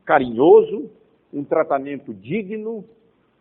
carinhoso, 0.06 0.92
um 1.34 1.44
tratamento 1.44 2.14
digno, 2.14 2.86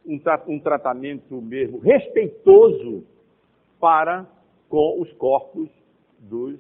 um, 0.07 0.19
tra 0.19 0.43
um 0.49 0.59
tratamento 0.59 1.43
mesmo 1.43 1.79
respeitoso 1.81 3.05
para 3.79 4.27
com 4.71 5.03
os 5.03 5.13
corpos 5.15 5.69
dos, 6.19 6.59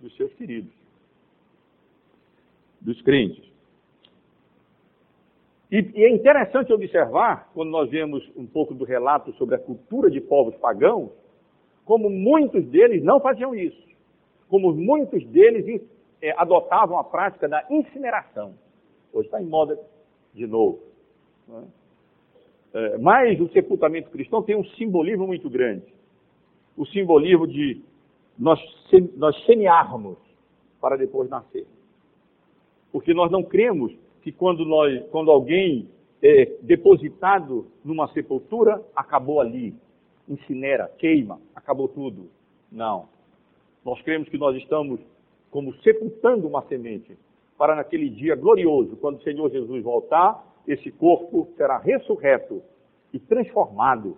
dos 0.00 0.14
seus 0.16 0.32
queridos, 0.34 0.72
dos 2.80 3.00
crentes. 3.02 3.51
E, 5.72 5.78
e, 5.94 6.04
é 6.04 6.10
interessante 6.10 6.70
observar, 6.70 7.50
quando 7.54 7.70
nós 7.70 7.88
vemos 7.88 8.22
um 8.36 8.46
pouco 8.46 8.74
do 8.74 8.84
relato 8.84 9.32
sobre 9.32 9.54
a 9.54 9.58
cultura 9.58 10.10
de 10.10 10.20
povos 10.20 10.54
pagãos, 10.56 11.10
como 11.86 12.10
muitos 12.10 12.62
deles 12.66 13.02
não 13.02 13.18
faziam 13.18 13.54
isso, 13.54 13.82
como 14.50 14.70
muitos 14.74 15.24
deles 15.28 15.82
é, 16.20 16.30
adotavam 16.36 16.98
a 16.98 17.04
prática 17.04 17.48
da 17.48 17.64
incineração. 17.70 18.54
Hoje 19.14 19.26
está 19.28 19.40
em 19.40 19.46
moda 19.46 19.80
de 20.34 20.46
novo. 20.46 20.80
Não 21.48 21.60
é? 21.60 21.62
É, 22.74 22.98
mas 22.98 23.40
o 23.40 23.48
sepultamento 23.48 24.10
cristão 24.10 24.42
tem 24.42 24.56
um 24.56 24.64
simbolismo 24.64 25.26
muito 25.26 25.48
grande. 25.48 25.86
O 26.76 26.86
simbolismo 26.86 27.46
de 27.46 27.82
nós, 28.38 28.60
nós 29.16 29.42
semearmos 29.46 30.18
para 30.80 30.96
depois 30.96 31.28
nascer. 31.30 31.66
Porque 32.90 33.14
nós 33.14 33.30
não 33.30 33.42
cremos 33.42 33.92
que 34.22 34.32
quando, 34.32 34.64
nós, 34.64 35.04
quando 35.10 35.30
alguém 35.30 35.88
é 36.22 36.46
depositado 36.62 37.66
numa 37.84 38.08
sepultura, 38.12 38.82
acabou 38.94 39.40
ali, 39.40 39.74
incinera, 40.28 40.88
queima, 40.98 41.40
acabou 41.54 41.88
tudo. 41.88 42.30
Não. 42.70 43.08
Nós 43.84 44.00
cremos 44.02 44.28
que 44.28 44.38
nós 44.38 44.56
estamos 44.56 45.00
como 45.50 45.74
sepultando 45.82 46.46
uma 46.46 46.62
semente 46.62 47.18
para 47.58 47.76
naquele 47.76 48.08
dia 48.08 48.34
glorioso, 48.34 48.96
quando 48.96 49.18
o 49.18 49.22
Senhor 49.22 49.50
Jesus 49.50 49.82
voltar, 49.82 50.42
esse 50.66 50.90
corpo 50.90 51.48
será 51.56 51.78
ressurreto 51.78 52.62
e 53.12 53.18
transformado 53.18 54.16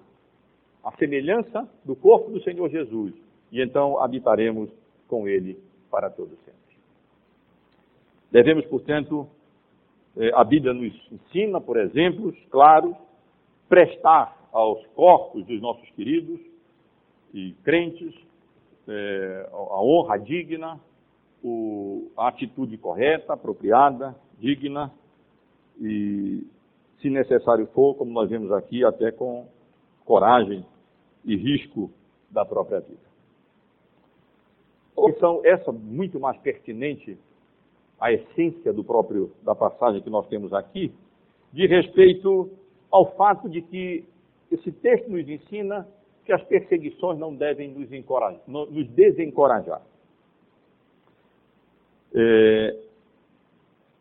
à 0.84 0.92
semelhança 0.96 1.68
do 1.84 1.96
corpo 1.96 2.30
do 2.30 2.42
Senhor 2.42 2.68
Jesus, 2.68 3.12
e 3.50 3.60
então 3.60 3.98
habitaremos 4.00 4.70
com 5.08 5.26
ele 5.26 5.58
para 5.90 6.10
todo 6.10 6.30
sempre. 6.44 6.76
Devemos, 8.30 8.64
portanto, 8.66 9.26
a 10.34 10.44
Bíblia 10.44 10.72
nos 10.72 10.92
ensina, 11.10 11.60
por 11.60 11.76
exemplos 11.76 12.36
claros, 12.50 12.94
prestar 13.68 14.36
aos 14.52 14.84
corpos 14.88 15.44
dos 15.46 15.60
nossos 15.60 15.88
queridos 15.90 16.40
e 17.32 17.52
crentes 17.64 18.14
eh, 18.86 19.48
a 19.52 19.82
honra 19.82 20.18
digna, 20.18 20.80
a 22.16 22.28
atitude 22.28 22.78
correta, 22.78 23.32
apropriada, 23.32 24.14
digna, 24.38 24.90
e, 25.80 26.46
se 27.00 27.10
necessário 27.10 27.66
for, 27.74 27.94
como 27.96 28.12
nós 28.12 28.30
vemos 28.30 28.50
aqui, 28.52 28.84
até 28.84 29.10
com 29.10 29.46
coragem 30.04 30.64
e 31.24 31.36
risco 31.36 31.90
da 32.30 32.44
própria 32.44 32.80
vida. 32.80 33.04
Opção 34.96 35.40
essa 35.44 35.72
muito 35.72 36.20
mais 36.20 36.38
pertinente 36.38 37.18
à 38.04 38.12
essência 38.12 38.70
do 38.70 38.84
próprio 38.84 39.32
da 39.42 39.54
passagem 39.54 40.02
que 40.02 40.10
nós 40.10 40.26
temos 40.28 40.52
aqui, 40.52 40.92
de 41.50 41.66
respeito 41.66 42.50
ao 42.90 43.16
fato 43.16 43.48
de 43.48 43.62
que 43.62 44.04
esse 44.52 44.70
texto 44.70 45.10
nos 45.10 45.26
ensina 45.26 45.88
que 46.26 46.32
as 46.34 46.42
perseguições 46.44 47.18
não 47.18 47.34
devem 47.34 47.70
nos, 47.70 47.90
encorajar, 47.90 48.42
nos 48.46 48.86
desencorajar. 48.90 49.80
É, 52.14 52.76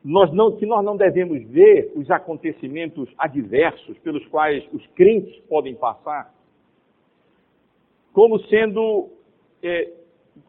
nós 0.03 0.33
não, 0.33 0.57
que 0.57 0.65
nós 0.65 0.83
não 0.83 0.97
devemos 0.97 1.41
ver 1.43 1.93
os 1.95 2.11
acontecimentos 2.11 3.09
adversos 3.17 3.97
pelos 3.99 4.25
quais 4.27 4.67
os 4.73 4.85
crentes 4.87 5.33
podem 5.47 5.75
passar 5.75 6.33
como 8.11 8.37
sendo 8.47 9.09
é, 9.61 9.89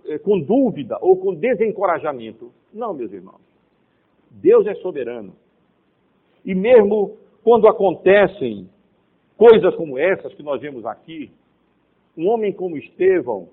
é, 0.07 0.19
com 0.19 0.41
dúvida 0.41 0.99
ou 1.01 1.17
com 1.17 1.37
desencorajamento. 1.37 2.53
Não, 2.73 2.93
meus 2.93 3.13
irmãos. 3.13 3.44
Deus 4.35 4.67
é 4.67 4.75
soberano. 4.77 5.35
E 6.45 6.55
mesmo 6.55 7.17
quando 7.43 7.69
acontecem 7.69 8.69
coisas 9.37 9.75
como 9.77 9.99
essas 9.99 10.33
que 10.35 10.43
nós 10.43 10.61
vemos 10.61 10.85
aqui, 10.85 11.31
um 12.17 12.29
homem 12.29 12.53
como 12.53 12.77
Estevão, 12.77 13.49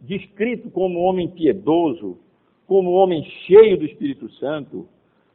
descrito 0.00 0.70
como 0.70 1.00
um 1.00 1.02
homem 1.02 1.28
piedoso, 1.28 2.18
como 2.66 2.92
um 2.92 2.94
homem 2.94 3.22
cheio 3.46 3.78
do 3.78 3.84
Espírito 3.84 4.28
Santo, 4.34 4.86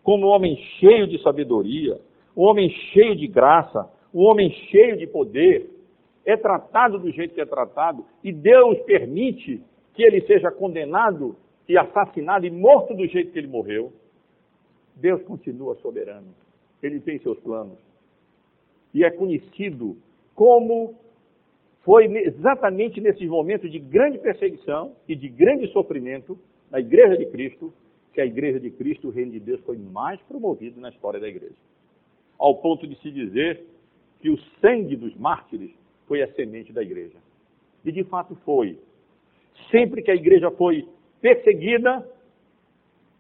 como 0.04 0.28
um 0.28 0.30
homem 0.30 0.56
cheio 0.80 1.08
de 1.08 1.22
sabedoria, 1.22 2.00
um 2.36 2.44
homem 2.44 2.70
cheio 2.94 3.16
de 3.16 3.28
graça, 3.28 3.90
um 4.14 4.22
homem 4.22 4.50
cheio 4.72 4.98
de 4.98 5.08
poder, 5.08 5.70
é 6.26 6.38
tratado 6.38 7.00
do 7.00 7.12
jeito 7.12 7.34
que 7.34 7.42
é 7.42 7.46
tratado, 7.46 8.06
e 8.24 8.32
Deus 8.32 8.78
permite 8.80 9.62
que 9.94 10.04
ele 10.04 10.22
seja 10.22 10.52
condenado 10.52 11.36
e 11.68 11.78
assassinado 11.78 12.46
e 12.46 12.52
morto 12.52 12.94
do 12.94 13.06
jeito 13.08 13.32
que 13.32 13.40
ele 13.40 13.48
morreu, 13.48 13.92
Deus 15.00 15.22
continua 15.24 15.76
soberano. 15.76 16.28
Ele 16.82 17.00
tem 17.00 17.20
seus 17.20 17.40
planos. 17.40 17.78
E 18.94 19.04
é 19.04 19.12
conhecido 19.12 19.98
como 20.36 20.96
foi 21.84 22.06
exatamente 22.18 23.00
nesses 23.02 23.28
momentos 23.28 23.72
de 23.72 23.80
grande 23.80 24.18
perseguição 24.18 24.94
e 25.08 25.16
de 25.16 25.28
grande 25.28 25.68
sofrimento 25.72 26.38
na 26.70 26.80
Igreja 26.80 27.18
de 27.18 27.26
Cristo 27.28 27.74
que 28.14 28.22
a 28.22 28.26
Igreja 28.26 28.60
de 28.60 28.70
Cristo, 28.72 29.08
o 29.08 29.12
Reino 29.12 29.32
de 29.32 29.40
Deus, 29.40 29.62
foi 29.62 29.78
mais 29.78 30.20
promovido 30.22 30.80
na 30.80 30.90
história 30.90 31.20
da 31.20 31.28
Igreja. 31.28 31.56
Ao 32.38 32.56
ponto 32.56 32.88
de 32.88 32.96
se 32.98 33.12
dizer 33.12 33.64
que 34.22 34.30
o 34.30 34.38
sangue 34.60 34.96
dos 34.96 35.16
mártires 35.16 35.72
foi 36.08 36.22
a 36.22 36.34
semente 36.34 36.74
da 36.74 36.82
Igreja. 36.82 37.18
E 37.86 37.92
de 37.92 38.04
fato 38.04 38.36
foi. 38.44 38.78
Sempre 39.72 40.02
que 40.02 40.12
a 40.12 40.16
Igreja 40.16 40.50
foi 40.52 40.88
perseguida, 41.22 42.06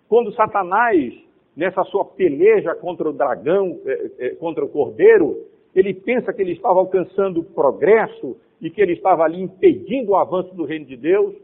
quando 0.07 0.33
Satanás, 0.33 1.13
nessa 1.59 1.83
sua 1.83 2.05
peleja 2.05 2.73
contra 2.73 3.09
o 3.09 3.11
dragão, 3.11 3.81
eh, 3.85 4.11
eh, 4.17 4.29
contra 4.35 4.63
o 4.63 4.69
cordeiro, 4.69 5.45
ele 5.75 5.93
pensa 5.93 6.31
que 6.31 6.41
ele 6.41 6.53
estava 6.53 6.79
alcançando 6.79 7.43
progresso 7.43 8.37
e 8.61 8.69
que 8.69 8.81
ele 8.81 8.93
estava 8.93 9.23
ali 9.23 9.41
impedindo 9.41 10.11
o 10.11 10.15
avanço 10.15 10.55
do 10.55 10.63
reino 10.63 10.85
de 10.85 10.95
Deus, 10.95 11.35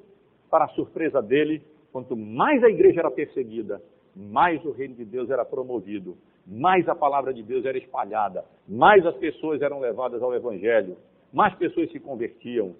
para 0.50 0.66
a 0.66 0.70
surpresa 0.70 1.22
dele, 1.22 1.62
quanto 1.92 2.16
mais 2.16 2.64
a 2.64 2.70
igreja 2.70 3.02
era 3.02 3.12
perseguida, 3.12 3.82
mais 4.16 4.64
o 4.64 4.72
reino 4.72 4.96
de 4.96 5.04
Deus 5.04 5.30
era 5.30 5.44
promovido, 5.44 6.16
mais 6.48 6.88
a 6.88 6.96
palavra 6.96 7.34
de 7.34 7.44
Deus 7.44 7.66
era 7.66 7.78
espalhada, 7.78 8.46
mais 8.66 9.06
as 9.06 9.18
pessoas 9.18 9.62
eram 9.62 9.82
levadas 9.82 10.24
ao 10.24 10.34
evangelho, 10.34 10.96
mais 11.34 11.54
pessoas 11.56 11.92
se 11.92 12.00
convertiam. 12.00 12.74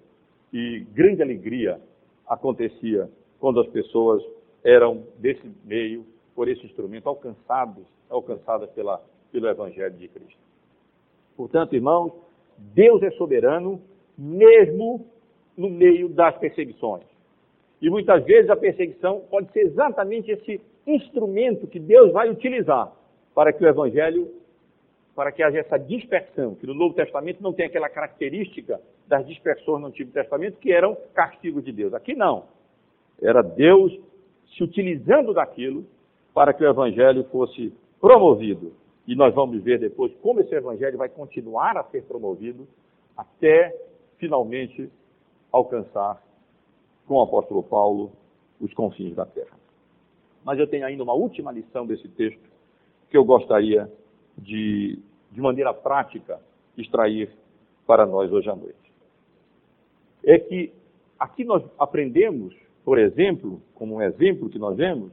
E 0.50 0.86
grande 0.94 1.20
alegria 1.20 1.78
acontecia 2.26 3.10
quando 3.38 3.60
as 3.60 3.68
pessoas 3.68 4.22
eram 4.64 5.04
desse 5.18 5.46
meio, 5.66 6.15
por 6.36 6.48
esse 6.48 6.64
instrumento, 6.66 7.08
alcançados, 7.08 7.86
alcançadas 8.10 8.70
pela, 8.70 9.02
pelo 9.32 9.48
Evangelho 9.48 9.94
de 9.94 10.06
Cristo. 10.06 10.38
Portanto, 11.34 11.74
irmãos, 11.74 12.12
Deus 12.58 13.02
é 13.02 13.10
soberano 13.12 13.80
mesmo 14.16 15.06
no 15.56 15.70
meio 15.70 16.10
das 16.10 16.36
perseguições. 16.36 17.04
E 17.80 17.88
muitas 17.88 18.22
vezes 18.24 18.50
a 18.50 18.56
perseguição 18.56 19.20
pode 19.30 19.50
ser 19.52 19.60
exatamente 19.60 20.30
esse 20.30 20.60
instrumento 20.86 21.66
que 21.66 21.80
Deus 21.80 22.12
vai 22.12 22.30
utilizar 22.30 22.92
para 23.34 23.52
que 23.52 23.64
o 23.64 23.68
Evangelho, 23.68 24.30
para 25.14 25.32
que 25.32 25.42
haja 25.42 25.58
essa 25.58 25.78
dispersão, 25.78 26.54
que 26.54 26.66
no 26.66 26.74
Novo 26.74 26.94
Testamento 26.94 27.42
não 27.42 27.52
tem 27.52 27.66
aquela 27.66 27.88
característica 27.88 28.80
das 29.06 29.26
dispersões 29.26 29.80
no 29.80 29.88
Antigo 29.88 30.10
Testamento, 30.10 30.58
que 30.58 30.72
eram 30.72 30.96
castigos 31.14 31.64
de 31.64 31.72
Deus. 31.72 31.94
Aqui 31.94 32.14
não. 32.14 32.44
Era 33.20 33.42
Deus 33.42 33.98
se 34.56 34.62
utilizando 34.62 35.34
daquilo 35.34 35.84
para 36.36 36.52
que 36.52 36.62
o 36.62 36.68
evangelho 36.68 37.24
fosse 37.30 37.72
promovido. 37.98 38.74
E 39.06 39.14
nós 39.14 39.34
vamos 39.34 39.62
ver 39.62 39.78
depois 39.78 40.12
como 40.20 40.40
esse 40.40 40.54
evangelho 40.54 40.98
vai 40.98 41.08
continuar 41.08 41.78
a 41.78 41.84
ser 41.84 42.02
promovido 42.02 42.68
até 43.16 43.74
finalmente 44.18 44.92
alcançar 45.50 46.22
com 47.08 47.14
o 47.14 47.22
apóstolo 47.22 47.62
Paulo 47.62 48.12
os 48.60 48.70
confins 48.74 49.14
da 49.14 49.24
terra. 49.24 49.56
Mas 50.44 50.58
eu 50.58 50.66
tenho 50.66 50.84
ainda 50.84 51.02
uma 51.02 51.14
última 51.14 51.50
lição 51.50 51.86
desse 51.86 52.06
texto 52.08 52.50
que 53.08 53.16
eu 53.16 53.24
gostaria 53.24 53.90
de, 54.36 54.98
de 55.32 55.40
maneira 55.40 55.72
prática, 55.72 56.38
extrair 56.76 57.30
para 57.86 58.04
nós 58.04 58.30
hoje 58.30 58.50
à 58.50 58.54
noite. 58.54 58.92
É 60.22 60.38
que 60.38 60.70
aqui 61.18 61.44
nós 61.44 61.64
aprendemos 61.78 62.54
por 62.86 63.00
exemplo, 63.00 63.60
como 63.74 63.96
um 63.96 64.00
exemplo 64.00 64.48
que 64.48 64.60
nós 64.60 64.76
vemos, 64.76 65.10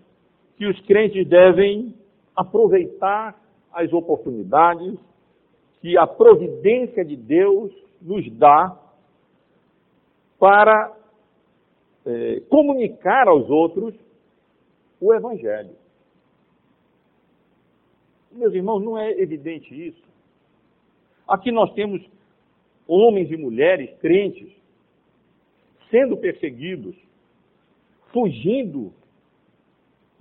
que 0.58 0.66
os 0.66 0.80
crentes 0.82 1.28
devem 1.28 1.96
aproveitar 2.36 3.40
as 3.72 3.92
oportunidades 3.92 4.98
que 5.82 5.98
a 5.98 6.08
providência 6.08 7.04
de 7.04 7.16
Deus 7.16 7.72
nos 8.02 8.30
dá 8.38 8.78
para 10.40 10.96
é, 12.06 12.40
comunicar 12.50 13.28
aos 13.28 13.50
outros 13.50 13.94
o 15.00 15.14
Evangelho. 15.14 15.76
Meus 18.32 18.54
irmãos, 18.54 18.82
não 18.82 18.98
é 18.98 19.12
evidente 19.12 19.74
isso? 19.88 20.04
Aqui 21.28 21.52
nós 21.52 21.74
temos 21.74 22.02
homens 22.88 23.32
e 23.32 23.38
mulheres 23.38 23.90
crentes 24.00 24.52
sendo 25.90 26.18
perseguidos 26.18 26.96
fugindo 28.12 28.94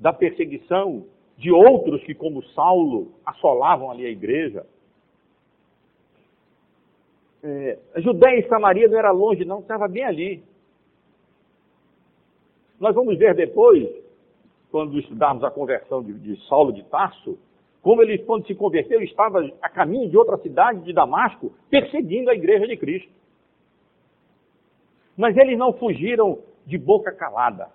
da 0.02 0.12
perseguição 0.12 1.06
de 1.38 1.52
outros 1.52 2.02
que, 2.02 2.12
como 2.12 2.42
Saulo, 2.48 3.12
assolavam 3.24 3.88
ali 3.88 4.04
a 4.04 4.10
igreja. 4.10 4.66
É, 7.40 7.78
a 7.94 8.00
Judéia 8.00 8.40
e 8.40 8.48
Samaria 8.48 8.88
não 8.88 8.98
era 8.98 9.12
longe, 9.12 9.44
não, 9.44 9.60
estava 9.60 9.86
bem 9.86 10.04
ali. 10.04 10.42
Nós 12.80 12.96
vamos 12.96 13.16
ver 13.16 13.32
depois, 13.36 13.88
quando 14.72 14.98
estudarmos 14.98 15.44
a 15.44 15.52
conversão 15.52 16.02
de, 16.02 16.14
de 16.14 16.36
Saulo 16.48 16.72
de 16.72 16.82
Tarso, 16.84 17.38
como 17.80 18.02
ele, 18.02 18.18
quando 18.18 18.44
se 18.48 18.56
converteu, 18.56 19.00
estava 19.02 19.48
a 19.62 19.68
caminho 19.68 20.10
de 20.10 20.16
outra 20.16 20.36
cidade, 20.38 20.80
de 20.80 20.92
Damasco, 20.92 21.52
perseguindo 21.70 22.28
a 22.28 22.34
igreja 22.34 22.66
de 22.66 22.76
Cristo. 22.76 23.10
Mas 25.16 25.36
eles 25.36 25.56
não 25.56 25.72
fugiram 25.72 26.40
de 26.66 26.76
boca 26.76 27.12
calada. 27.12 27.70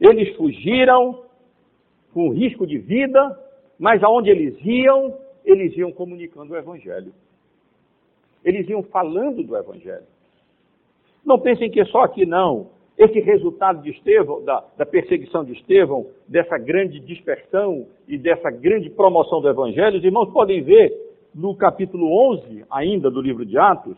Eles 0.00 0.34
fugiram 0.36 1.22
com 2.12 2.30
risco 2.30 2.66
de 2.66 2.78
vida, 2.78 3.38
mas 3.78 4.02
aonde 4.02 4.30
eles 4.30 4.56
iam, 4.64 5.16
eles 5.44 5.76
iam 5.76 5.92
comunicando 5.92 6.52
o 6.52 6.56
Evangelho. 6.56 7.12
Eles 8.44 8.68
iam 8.68 8.82
falando 8.82 9.42
do 9.42 9.56
Evangelho. 9.56 10.06
Não 11.24 11.38
pensem 11.38 11.70
que 11.70 11.80
é 11.80 11.84
só 11.86 12.02
aqui 12.02 12.26
não. 12.26 12.68
Esse 12.96 13.18
resultado 13.18 13.82
de 13.82 13.90
Estevão, 13.90 14.44
da, 14.44 14.64
da, 14.76 14.86
perseguição 14.86 15.44
de 15.44 15.52
Estevão, 15.52 16.06
dessa 16.28 16.56
grande 16.58 17.00
dispersão 17.00 17.86
e 18.06 18.16
dessa 18.16 18.50
grande 18.50 18.88
promoção 18.90 19.40
do 19.40 19.48
Evangelho, 19.48 19.98
os 19.98 20.04
irmãos 20.04 20.32
podem 20.32 20.62
ver 20.62 20.92
no 21.34 21.56
capítulo 21.56 22.06
11, 22.30 22.64
ainda 22.70 23.10
do 23.10 23.20
livro 23.20 23.44
de 23.44 23.58
Atos, 23.58 23.96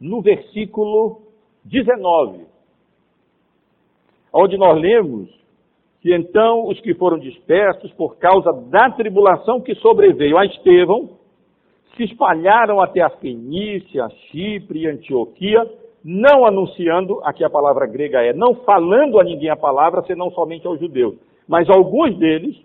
no 0.00 0.20
versículo 0.20 1.22
19, 1.64 2.46
onde 4.32 4.56
nós 4.56 4.80
lemos 4.80 5.28
que 6.00 6.14
então 6.14 6.68
os 6.68 6.80
que 6.80 6.94
foram 6.94 7.18
dispersos 7.18 7.92
por 7.92 8.16
causa 8.16 8.52
da 8.52 8.90
tribulação 8.90 9.60
que 9.60 9.74
sobreveio 9.76 10.38
a 10.38 10.46
Estevão 10.46 11.10
se 11.96 12.04
espalharam 12.04 12.80
até 12.80 13.00
a 13.00 13.10
Fenícia, 13.10 14.08
Chipre 14.30 14.80
e 14.80 14.86
Antioquia, 14.86 15.68
não 16.04 16.46
anunciando, 16.46 17.20
aqui 17.24 17.42
a 17.42 17.50
palavra 17.50 17.86
grega 17.86 18.22
é, 18.22 18.32
não 18.32 18.54
falando 18.54 19.18
a 19.18 19.24
ninguém 19.24 19.50
a 19.50 19.56
palavra, 19.56 20.02
senão 20.02 20.30
somente 20.30 20.64
aos 20.64 20.78
judeus. 20.78 21.16
Mas 21.48 21.68
alguns 21.68 22.16
deles, 22.16 22.56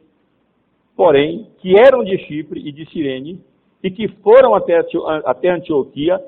porém, 0.95 1.47
que 1.59 1.75
eram 1.75 2.03
de 2.03 2.15
Chipre 2.19 2.59
e 2.59 2.71
de 2.71 2.87
Cirene, 2.91 3.41
e 3.81 3.89
que 3.89 4.07
foram 4.07 4.53
até, 4.53 4.79
até 5.25 5.49
Antioquia, 5.49 6.23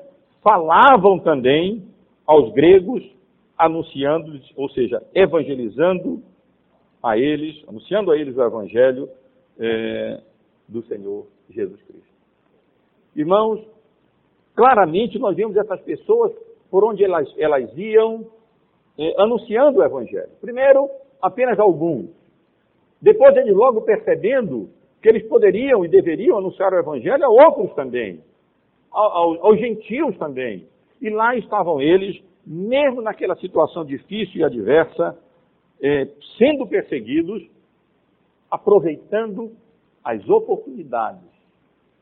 falavam 0.46 1.18
também 1.18 1.82
aos 2.24 2.52
gregos, 2.52 3.02
anunciando, 3.58 4.40
ou 4.54 4.70
seja, 4.70 5.02
evangelizando 5.12 6.22
a 7.02 7.18
eles, 7.18 7.64
anunciando 7.66 8.12
a 8.12 8.16
eles 8.16 8.36
o 8.36 8.44
evangelho 8.44 9.08
é, 9.58 10.20
do 10.68 10.84
Senhor 10.84 11.26
Jesus 11.50 11.82
Cristo. 11.82 12.14
Irmãos, 13.16 13.60
claramente 14.54 15.18
nós 15.18 15.34
vemos 15.34 15.56
essas 15.56 15.80
pessoas 15.80 16.30
por 16.70 16.84
onde 16.84 17.02
elas, 17.02 17.28
elas 17.36 17.68
iam 17.76 18.24
é, 18.96 19.20
anunciando 19.20 19.80
o 19.80 19.84
evangelho. 19.84 20.30
Primeiro, 20.40 20.88
apenas 21.20 21.58
alguns. 21.58 22.08
Depois 23.02 23.36
eles 23.36 23.52
logo 23.52 23.80
percebendo 23.80 24.70
que 25.02 25.08
eles 25.08 25.26
poderiam 25.26 25.84
e 25.84 25.88
deveriam 25.88 26.38
anunciar 26.38 26.72
o 26.72 26.78
evangelho 26.78 27.24
a 27.24 27.28
outros 27.28 27.74
também 27.74 28.20
aos, 28.96 29.38
aos 29.40 29.58
gentios 29.58 30.16
também. 30.18 30.66
E 31.00 31.10
lá 31.10 31.36
estavam 31.36 31.80
eles, 31.80 32.22
mesmo 32.46 33.02
naquela 33.02 33.36
situação 33.36 33.84
difícil 33.84 34.40
e 34.40 34.44
adversa, 34.44 35.18
é, 35.80 36.08
sendo 36.38 36.66
perseguidos, 36.66 37.46
aproveitando 38.50 39.52
as 40.02 40.26
oportunidades 40.28 41.28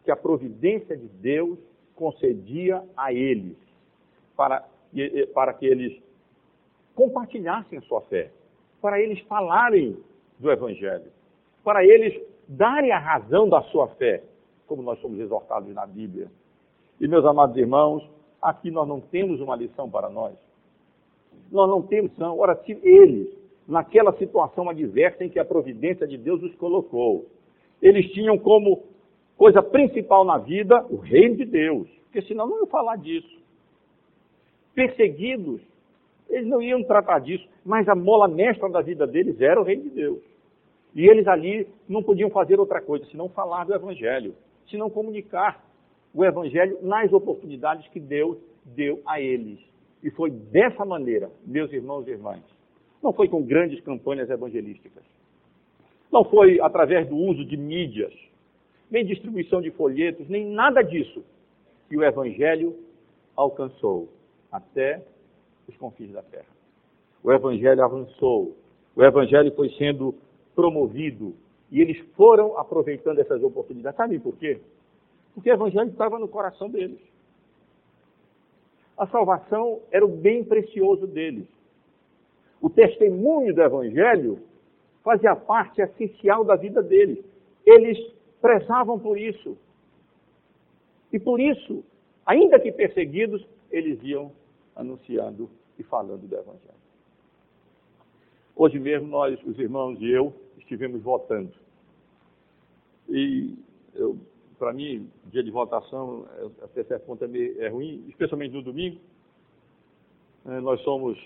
que 0.05 0.11
a 0.11 0.17
providência 0.17 0.97
de 0.97 1.09
Deus 1.09 1.59
concedia 1.97 2.83
a 2.97 3.13
eles 3.13 3.57
para, 4.37 4.65
para 5.33 5.55
que 5.55 5.67
eles 5.67 6.01
compartilhassem 6.95 7.79
a 7.79 7.83
sua 7.83 8.03
fé, 8.03 8.31
para 8.81 9.01
eles 9.01 9.19
falarem 9.23 9.97
do 10.39 10.51
Evangelho, 10.51 11.11
para 11.65 11.85
eles 11.85 12.21
darem 12.47 12.93
a 12.93 12.99
razão 12.99 13.49
da 13.49 13.63
sua 13.63 13.89
fé, 13.97 14.23
como 14.67 14.83
nós 14.83 15.01
somos 15.01 15.19
exortados 15.19 15.73
na 15.75 15.87
Bíblia. 15.87 16.31
E, 17.01 17.09
meus 17.09 17.25
amados 17.25 17.57
irmãos, 17.57 18.09
aqui 18.41 18.71
nós 18.71 18.87
não 18.87 19.01
temos 19.01 19.41
uma 19.41 19.57
lição 19.57 19.91
para 19.91 20.09
nós. 20.09 20.35
Nós 21.51 21.69
não 21.69 21.83
temos, 21.83 22.17
não. 22.17 22.39
Ora, 22.39 22.55
se 22.65 22.79
eles, 22.83 23.29
naquela 23.67 24.13
situação 24.17 24.69
adversa 24.69 25.25
em 25.25 25.29
que 25.29 25.39
a 25.39 25.45
providência 25.45 26.07
de 26.07 26.17
Deus 26.17 26.43
os 26.43 26.55
colocou, 26.57 27.27
eles 27.81 28.11
tinham 28.13 28.39
como 28.39 28.83
coisa 29.37 29.63
principal 29.63 30.25
na 30.25 30.39
vida 30.39 30.85
o 30.91 30.97
reino 30.97 31.37
de 31.37 31.45
Deus, 31.45 31.89
porque 32.05 32.23
senão 32.23 32.47
não 32.47 32.59
iam 32.59 32.67
falar 32.67 32.97
disso. 32.97 33.43
Perseguidos, 34.75 35.61
eles 36.29 36.47
não 36.47 36.63
iam 36.63 36.83
tratar 36.85 37.21
disso, 37.21 37.47
mas 37.65 37.89
a 37.89 37.95
mola 37.95 38.29
mestra 38.29 38.69
da 38.69 38.81
vida 38.81 39.07
deles 39.07 39.41
era 39.41 39.61
o 39.61 39.65
reino 39.65 39.85
de 39.85 39.91
Deus. 39.91 40.23
E 40.95 41.09
eles 41.09 41.27
ali 41.27 41.67
não 41.89 42.03
podiam 42.03 42.31
fazer 42.31 42.61
outra 42.61 42.81
coisa 42.81 43.05
senão 43.07 43.29
falar 43.29 43.65
do 43.65 43.75
Evangelho, 43.75 44.35
senão 44.69 44.89
comunicar 44.89 45.64
o 46.15 46.25
Evangelho 46.25 46.79
nas 46.81 47.13
oportunidades 47.13 47.87
que 47.89 47.99
Deus 47.99 48.39
deu 48.65 49.03
a 49.05 49.21
eles. 49.21 49.59
E 50.03 50.11
foi 50.11 50.31
dessa 50.31 50.85
maneira, 50.85 51.31
meus 51.45 51.73
irmãos 51.73 52.07
e 52.07 52.13
irmãs. 52.13 52.43
Não 53.03 53.13
foi 53.13 53.29
com 53.29 53.43
grandes 53.43 53.81
campanhas 53.81 54.31
evangelísticas. 54.31 55.03
Não 56.13 56.25
foi 56.25 56.61
através 56.61 57.09
do 57.09 57.17
uso 57.17 57.45
de 57.45 57.57
mídias, 57.57 58.13
nem 58.91 59.05
distribuição 59.05 59.61
de 59.61 59.71
folhetos, 59.73 60.29
nem 60.29 60.47
nada 60.47 60.83
disso 60.83 61.25
que 61.89 61.97
o 61.97 62.05
Evangelho 62.05 62.77
alcançou 63.35 64.09
até 64.51 65.03
os 65.69 65.77
confins 65.77 66.13
da 66.13 66.23
terra. 66.23 66.47
O 67.23 67.33
Evangelho 67.33 67.83
avançou, 67.83 68.57
o 68.95 69.03
Evangelho 69.03 69.53
foi 69.57 69.71
sendo 69.71 70.15
promovido 70.55 71.35
e 71.71 71.81
eles 71.81 71.99
foram 72.15 72.57
aproveitando 72.57 73.19
essas 73.19 73.43
oportunidades. 73.43 73.97
Sabe 73.97 74.19
por 74.19 74.37
quê? 74.37 74.61
Porque 75.35 75.51
o 75.51 75.55
Evangelho 75.55 75.91
estava 75.91 76.19
no 76.19 76.29
coração 76.29 76.71
deles. 76.71 77.01
A 78.97 79.07
salvação 79.09 79.81
era 79.91 80.05
o 80.05 80.09
bem 80.09 80.45
precioso 80.45 81.07
deles. 81.07 81.47
O 82.61 82.71
testemunho 82.71 83.53
do 83.53 83.61
Evangelho 83.61 84.39
fazia 85.03 85.35
parte 85.35 85.83
essencial 85.83 86.45
da 86.45 86.55
vida 86.55 86.83
deles. 86.83 87.23
Eles 87.67 87.99
prezavam 88.41 88.99
por 88.99 89.19
isso. 89.19 89.59
E 91.13 91.19
por 91.19 91.41
isso, 91.41 91.85
ainda 92.25 92.59
que 92.59 92.71
perseguidos, 92.71 93.47
eles 93.71 94.01
iam 94.03 94.33
anunciando 94.75 95.51
e 95.79 95.83
falando 95.83 96.27
do 96.27 96.35
Evangelho. 96.35 96.85
Hoje 98.57 98.79
mesmo, 98.79 99.09
nós, 99.09 99.39
os 99.45 99.59
irmãos 99.59 100.01
e 100.01 100.09
eu, 100.09 100.33
estivemos 100.59 101.03
votando. 101.03 101.53
E 103.09 103.59
para 104.59 104.73
mim, 104.73 105.11
dia 105.27 105.43
de 105.43 105.51
votação, 105.51 106.27
até 106.63 106.85
certo 106.85 107.07
ponto 107.07 107.25
é, 107.25 107.29
meio, 107.29 107.61
é 107.63 107.69
ruim, 107.69 108.05
especialmente 108.09 108.53
no 108.53 108.63
domingo. 108.63 108.99
É, 110.47 110.61
nós 110.61 110.81
somos, 110.83 111.19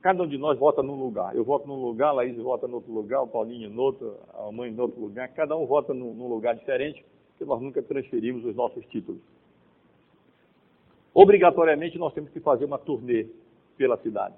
cada 0.00 0.22
um 0.22 0.26
de 0.26 0.38
nós 0.38 0.58
vota 0.58 0.82
num 0.82 0.98
lugar. 0.98 1.34
Eu 1.34 1.44
voto 1.44 1.66
num 1.66 1.82
lugar, 1.82 2.08
a 2.08 2.12
Laís 2.12 2.36
vota 2.36 2.66
em 2.66 2.72
outro 2.72 2.92
lugar, 2.92 3.22
o 3.22 3.26
Paulinho 3.26 3.70
em 3.70 3.78
outro, 3.78 4.16
a 4.34 4.50
mãe 4.50 4.70
em 4.70 4.80
outro 4.80 5.00
lugar. 5.00 5.28
Cada 5.28 5.56
um 5.56 5.66
vota 5.66 5.92
num, 5.92 6.14
num 6.14 6.28
lugar 6.28 6.54
diferente, 6.54 7.04
porque 7.30 7.44
nós 7.44 7.60
nunca 7.60 7.82
transferimos 7.82 8.44
os 8.44 8.54
nossos 8.54 8.84
títulos. 8.86 9.20
Obrigatoriamente, 11.12 11.98
nós 11.98 12.14
temos 12.14 12.30
que 12.30 12.40
fazer 12.40 12.64
uma 12.64 12.78
turnê 12.78 13.26
pela 13.76 13.96
cidade. 13.98 14.34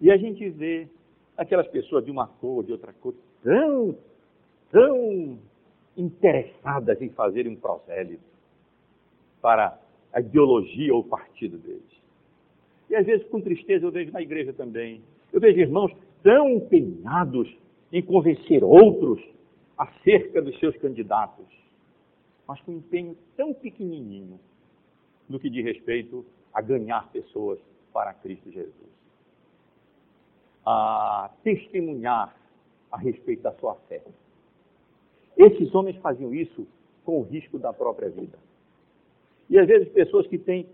E 0.00 0.10
a 0.10 0.16
gente 0.16 0.48
vê 0.50 0.88
aquelas 1.36 1.66
pessoas 1.68 2.04
de 2.04 2.10
uma 2.10 2.26
cor, 2.26 2.64
de 2.64 2.72
outra 2.72 2.92
cor, 2.92 3.14
tão, 3.42 3.96
tão 4.70 5.38
interessadas 5.96 7.00
em 7.00 7.10
fazerem 7.10 7.52
um 7.52 7.56
prosélito 7.56 8.22
para 9.40 9.78
a 10.12 10.20
ideologia 10.20 10.94
ou 10.94 11.04
partido 11.04 11.58
deles. 11.58 11.82
E 12.88 12.94
às 12.94 13.06
vezes, 13.06 13.26
com 13.28 13.40
tristeza, 13.40 13.86
eu 13.86 13.90
vejo 13.90 14.12
na 14.12 14.20
igreja 14.20 14.52
também. 14.52 15.02
Eu 15.32 15.40
vejo 15.40 15.58
irmãos 15.58 15.92
tão 16.22 16.48
empenhados 16.50 17.52
em 17.90 18.02
convencer 18.02 18.62
outros 18.62 19.22
acerca 19.76 20.40
dos 20.40 20.58
seus 20.58 20.76
candidatos, 20.76 21.46
mas 22.46 22.60
com 22.62 22.72
um 22.72 22.76
empenho 22.76 23.16
tão 23.36 23.52
pequenininho 23.54 24.38
no 25.28 25.38
que 25.40 25.48
diz 25.48 25.64
respeito 25.64 26.24
a 26.52 26.60
ganhar 26.60 27.10
pessoas 27.10 27.58
para 27.92 28.12
Cristo 28.14 28.50
Jesus. 28.50 28.92
A 30.64 31.30
testemunhar 31.42 32.36
a 32.90 32.98
respeito 32.98 33.42
da 33.42 33.52
sua 33.54 33.74
fé. 33.88 34.02
Esses 35.36 35.74
homens 35.74 35.96
faziam 35.96 36.34
isso 36.34 36.66
com 37.04 37.20
o 37.20 37.22
risco 37.22 37.58
da 37.58 37.72
própria 37.72 38.08
vida. 38.08 38.38
E 39.48 39.58
às 39.58 39.66
vezes 39.66 39.88
pessoas 39.88 40.26
que 40.26 40.38
têm 40.38 40.66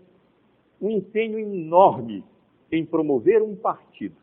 um 0.81 0.89
empenho 0.89 1.39
enorme 1.39 2.23
em 2.71 2.85
promover 2.85 3.41
um 3.41 3.55
partido, 3.55 4.15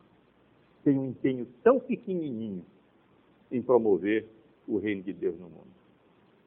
têm 0.83 0.97
um 0.97 1.07
empenho 1.07 1.47
tão 1.63 1.79
pequenininho 1.79 2.63
em 3.51 3.61
promover 3.61 4.25
o 4.67 4.77
reino 4.77 5.03
de 5.03 5.13
Deus 5.13 5.37
no 5.37 5.49
mundo. 5.49 5.67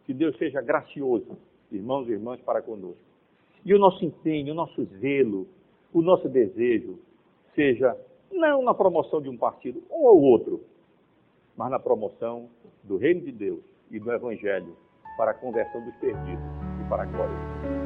Que 0.05 0.15
Deus 0.15 0.37
seja 0.39 0.61
gracioso, 0.61 1.37
irmãos 1.71 2.09
e 2.09 2.13
irmãs, 2.13 2.41
para 2.41 2.63
conosco. 2.63 2.99
E 3.65 3.75
o 3.75 3.79
nosso 3.79 4.05
empenho, 4.05 4.53
o 4.53 4.57
nosso 4.57 4.85
zelo, 4.99 5.47
o 5.93 6.01
nosso 6.01 6.29
desejo 6.29 6.99
seja 7.55 7.97
não 8.33 8.63
na 8.63 8.73
promoção 8.73 9.21
de 9.21 9.29
um 9.29 9.37
partido 9.37 9.83
ou 9.91 10.23
outro, 10.23 10.65
mas 11.57 11.71
na 11.71 11.79
promoção 11.79 12.49
do 12.83 12.97
reino 12.97 13.21
de 13.21 13.33
Deus 13.33 13.70
e 13.91 13.99
do 13.99 14.13
evangelho 14.13 14.77
para 15.17 15.33
a 15.33 15.35
conversão 15.35 15.85
dos 15.85 15.95
perdidos 15.97 16.45
e 16.81 16.89
para 16.89 17.03
a 17.03 17.07
glória. 17.07 17.80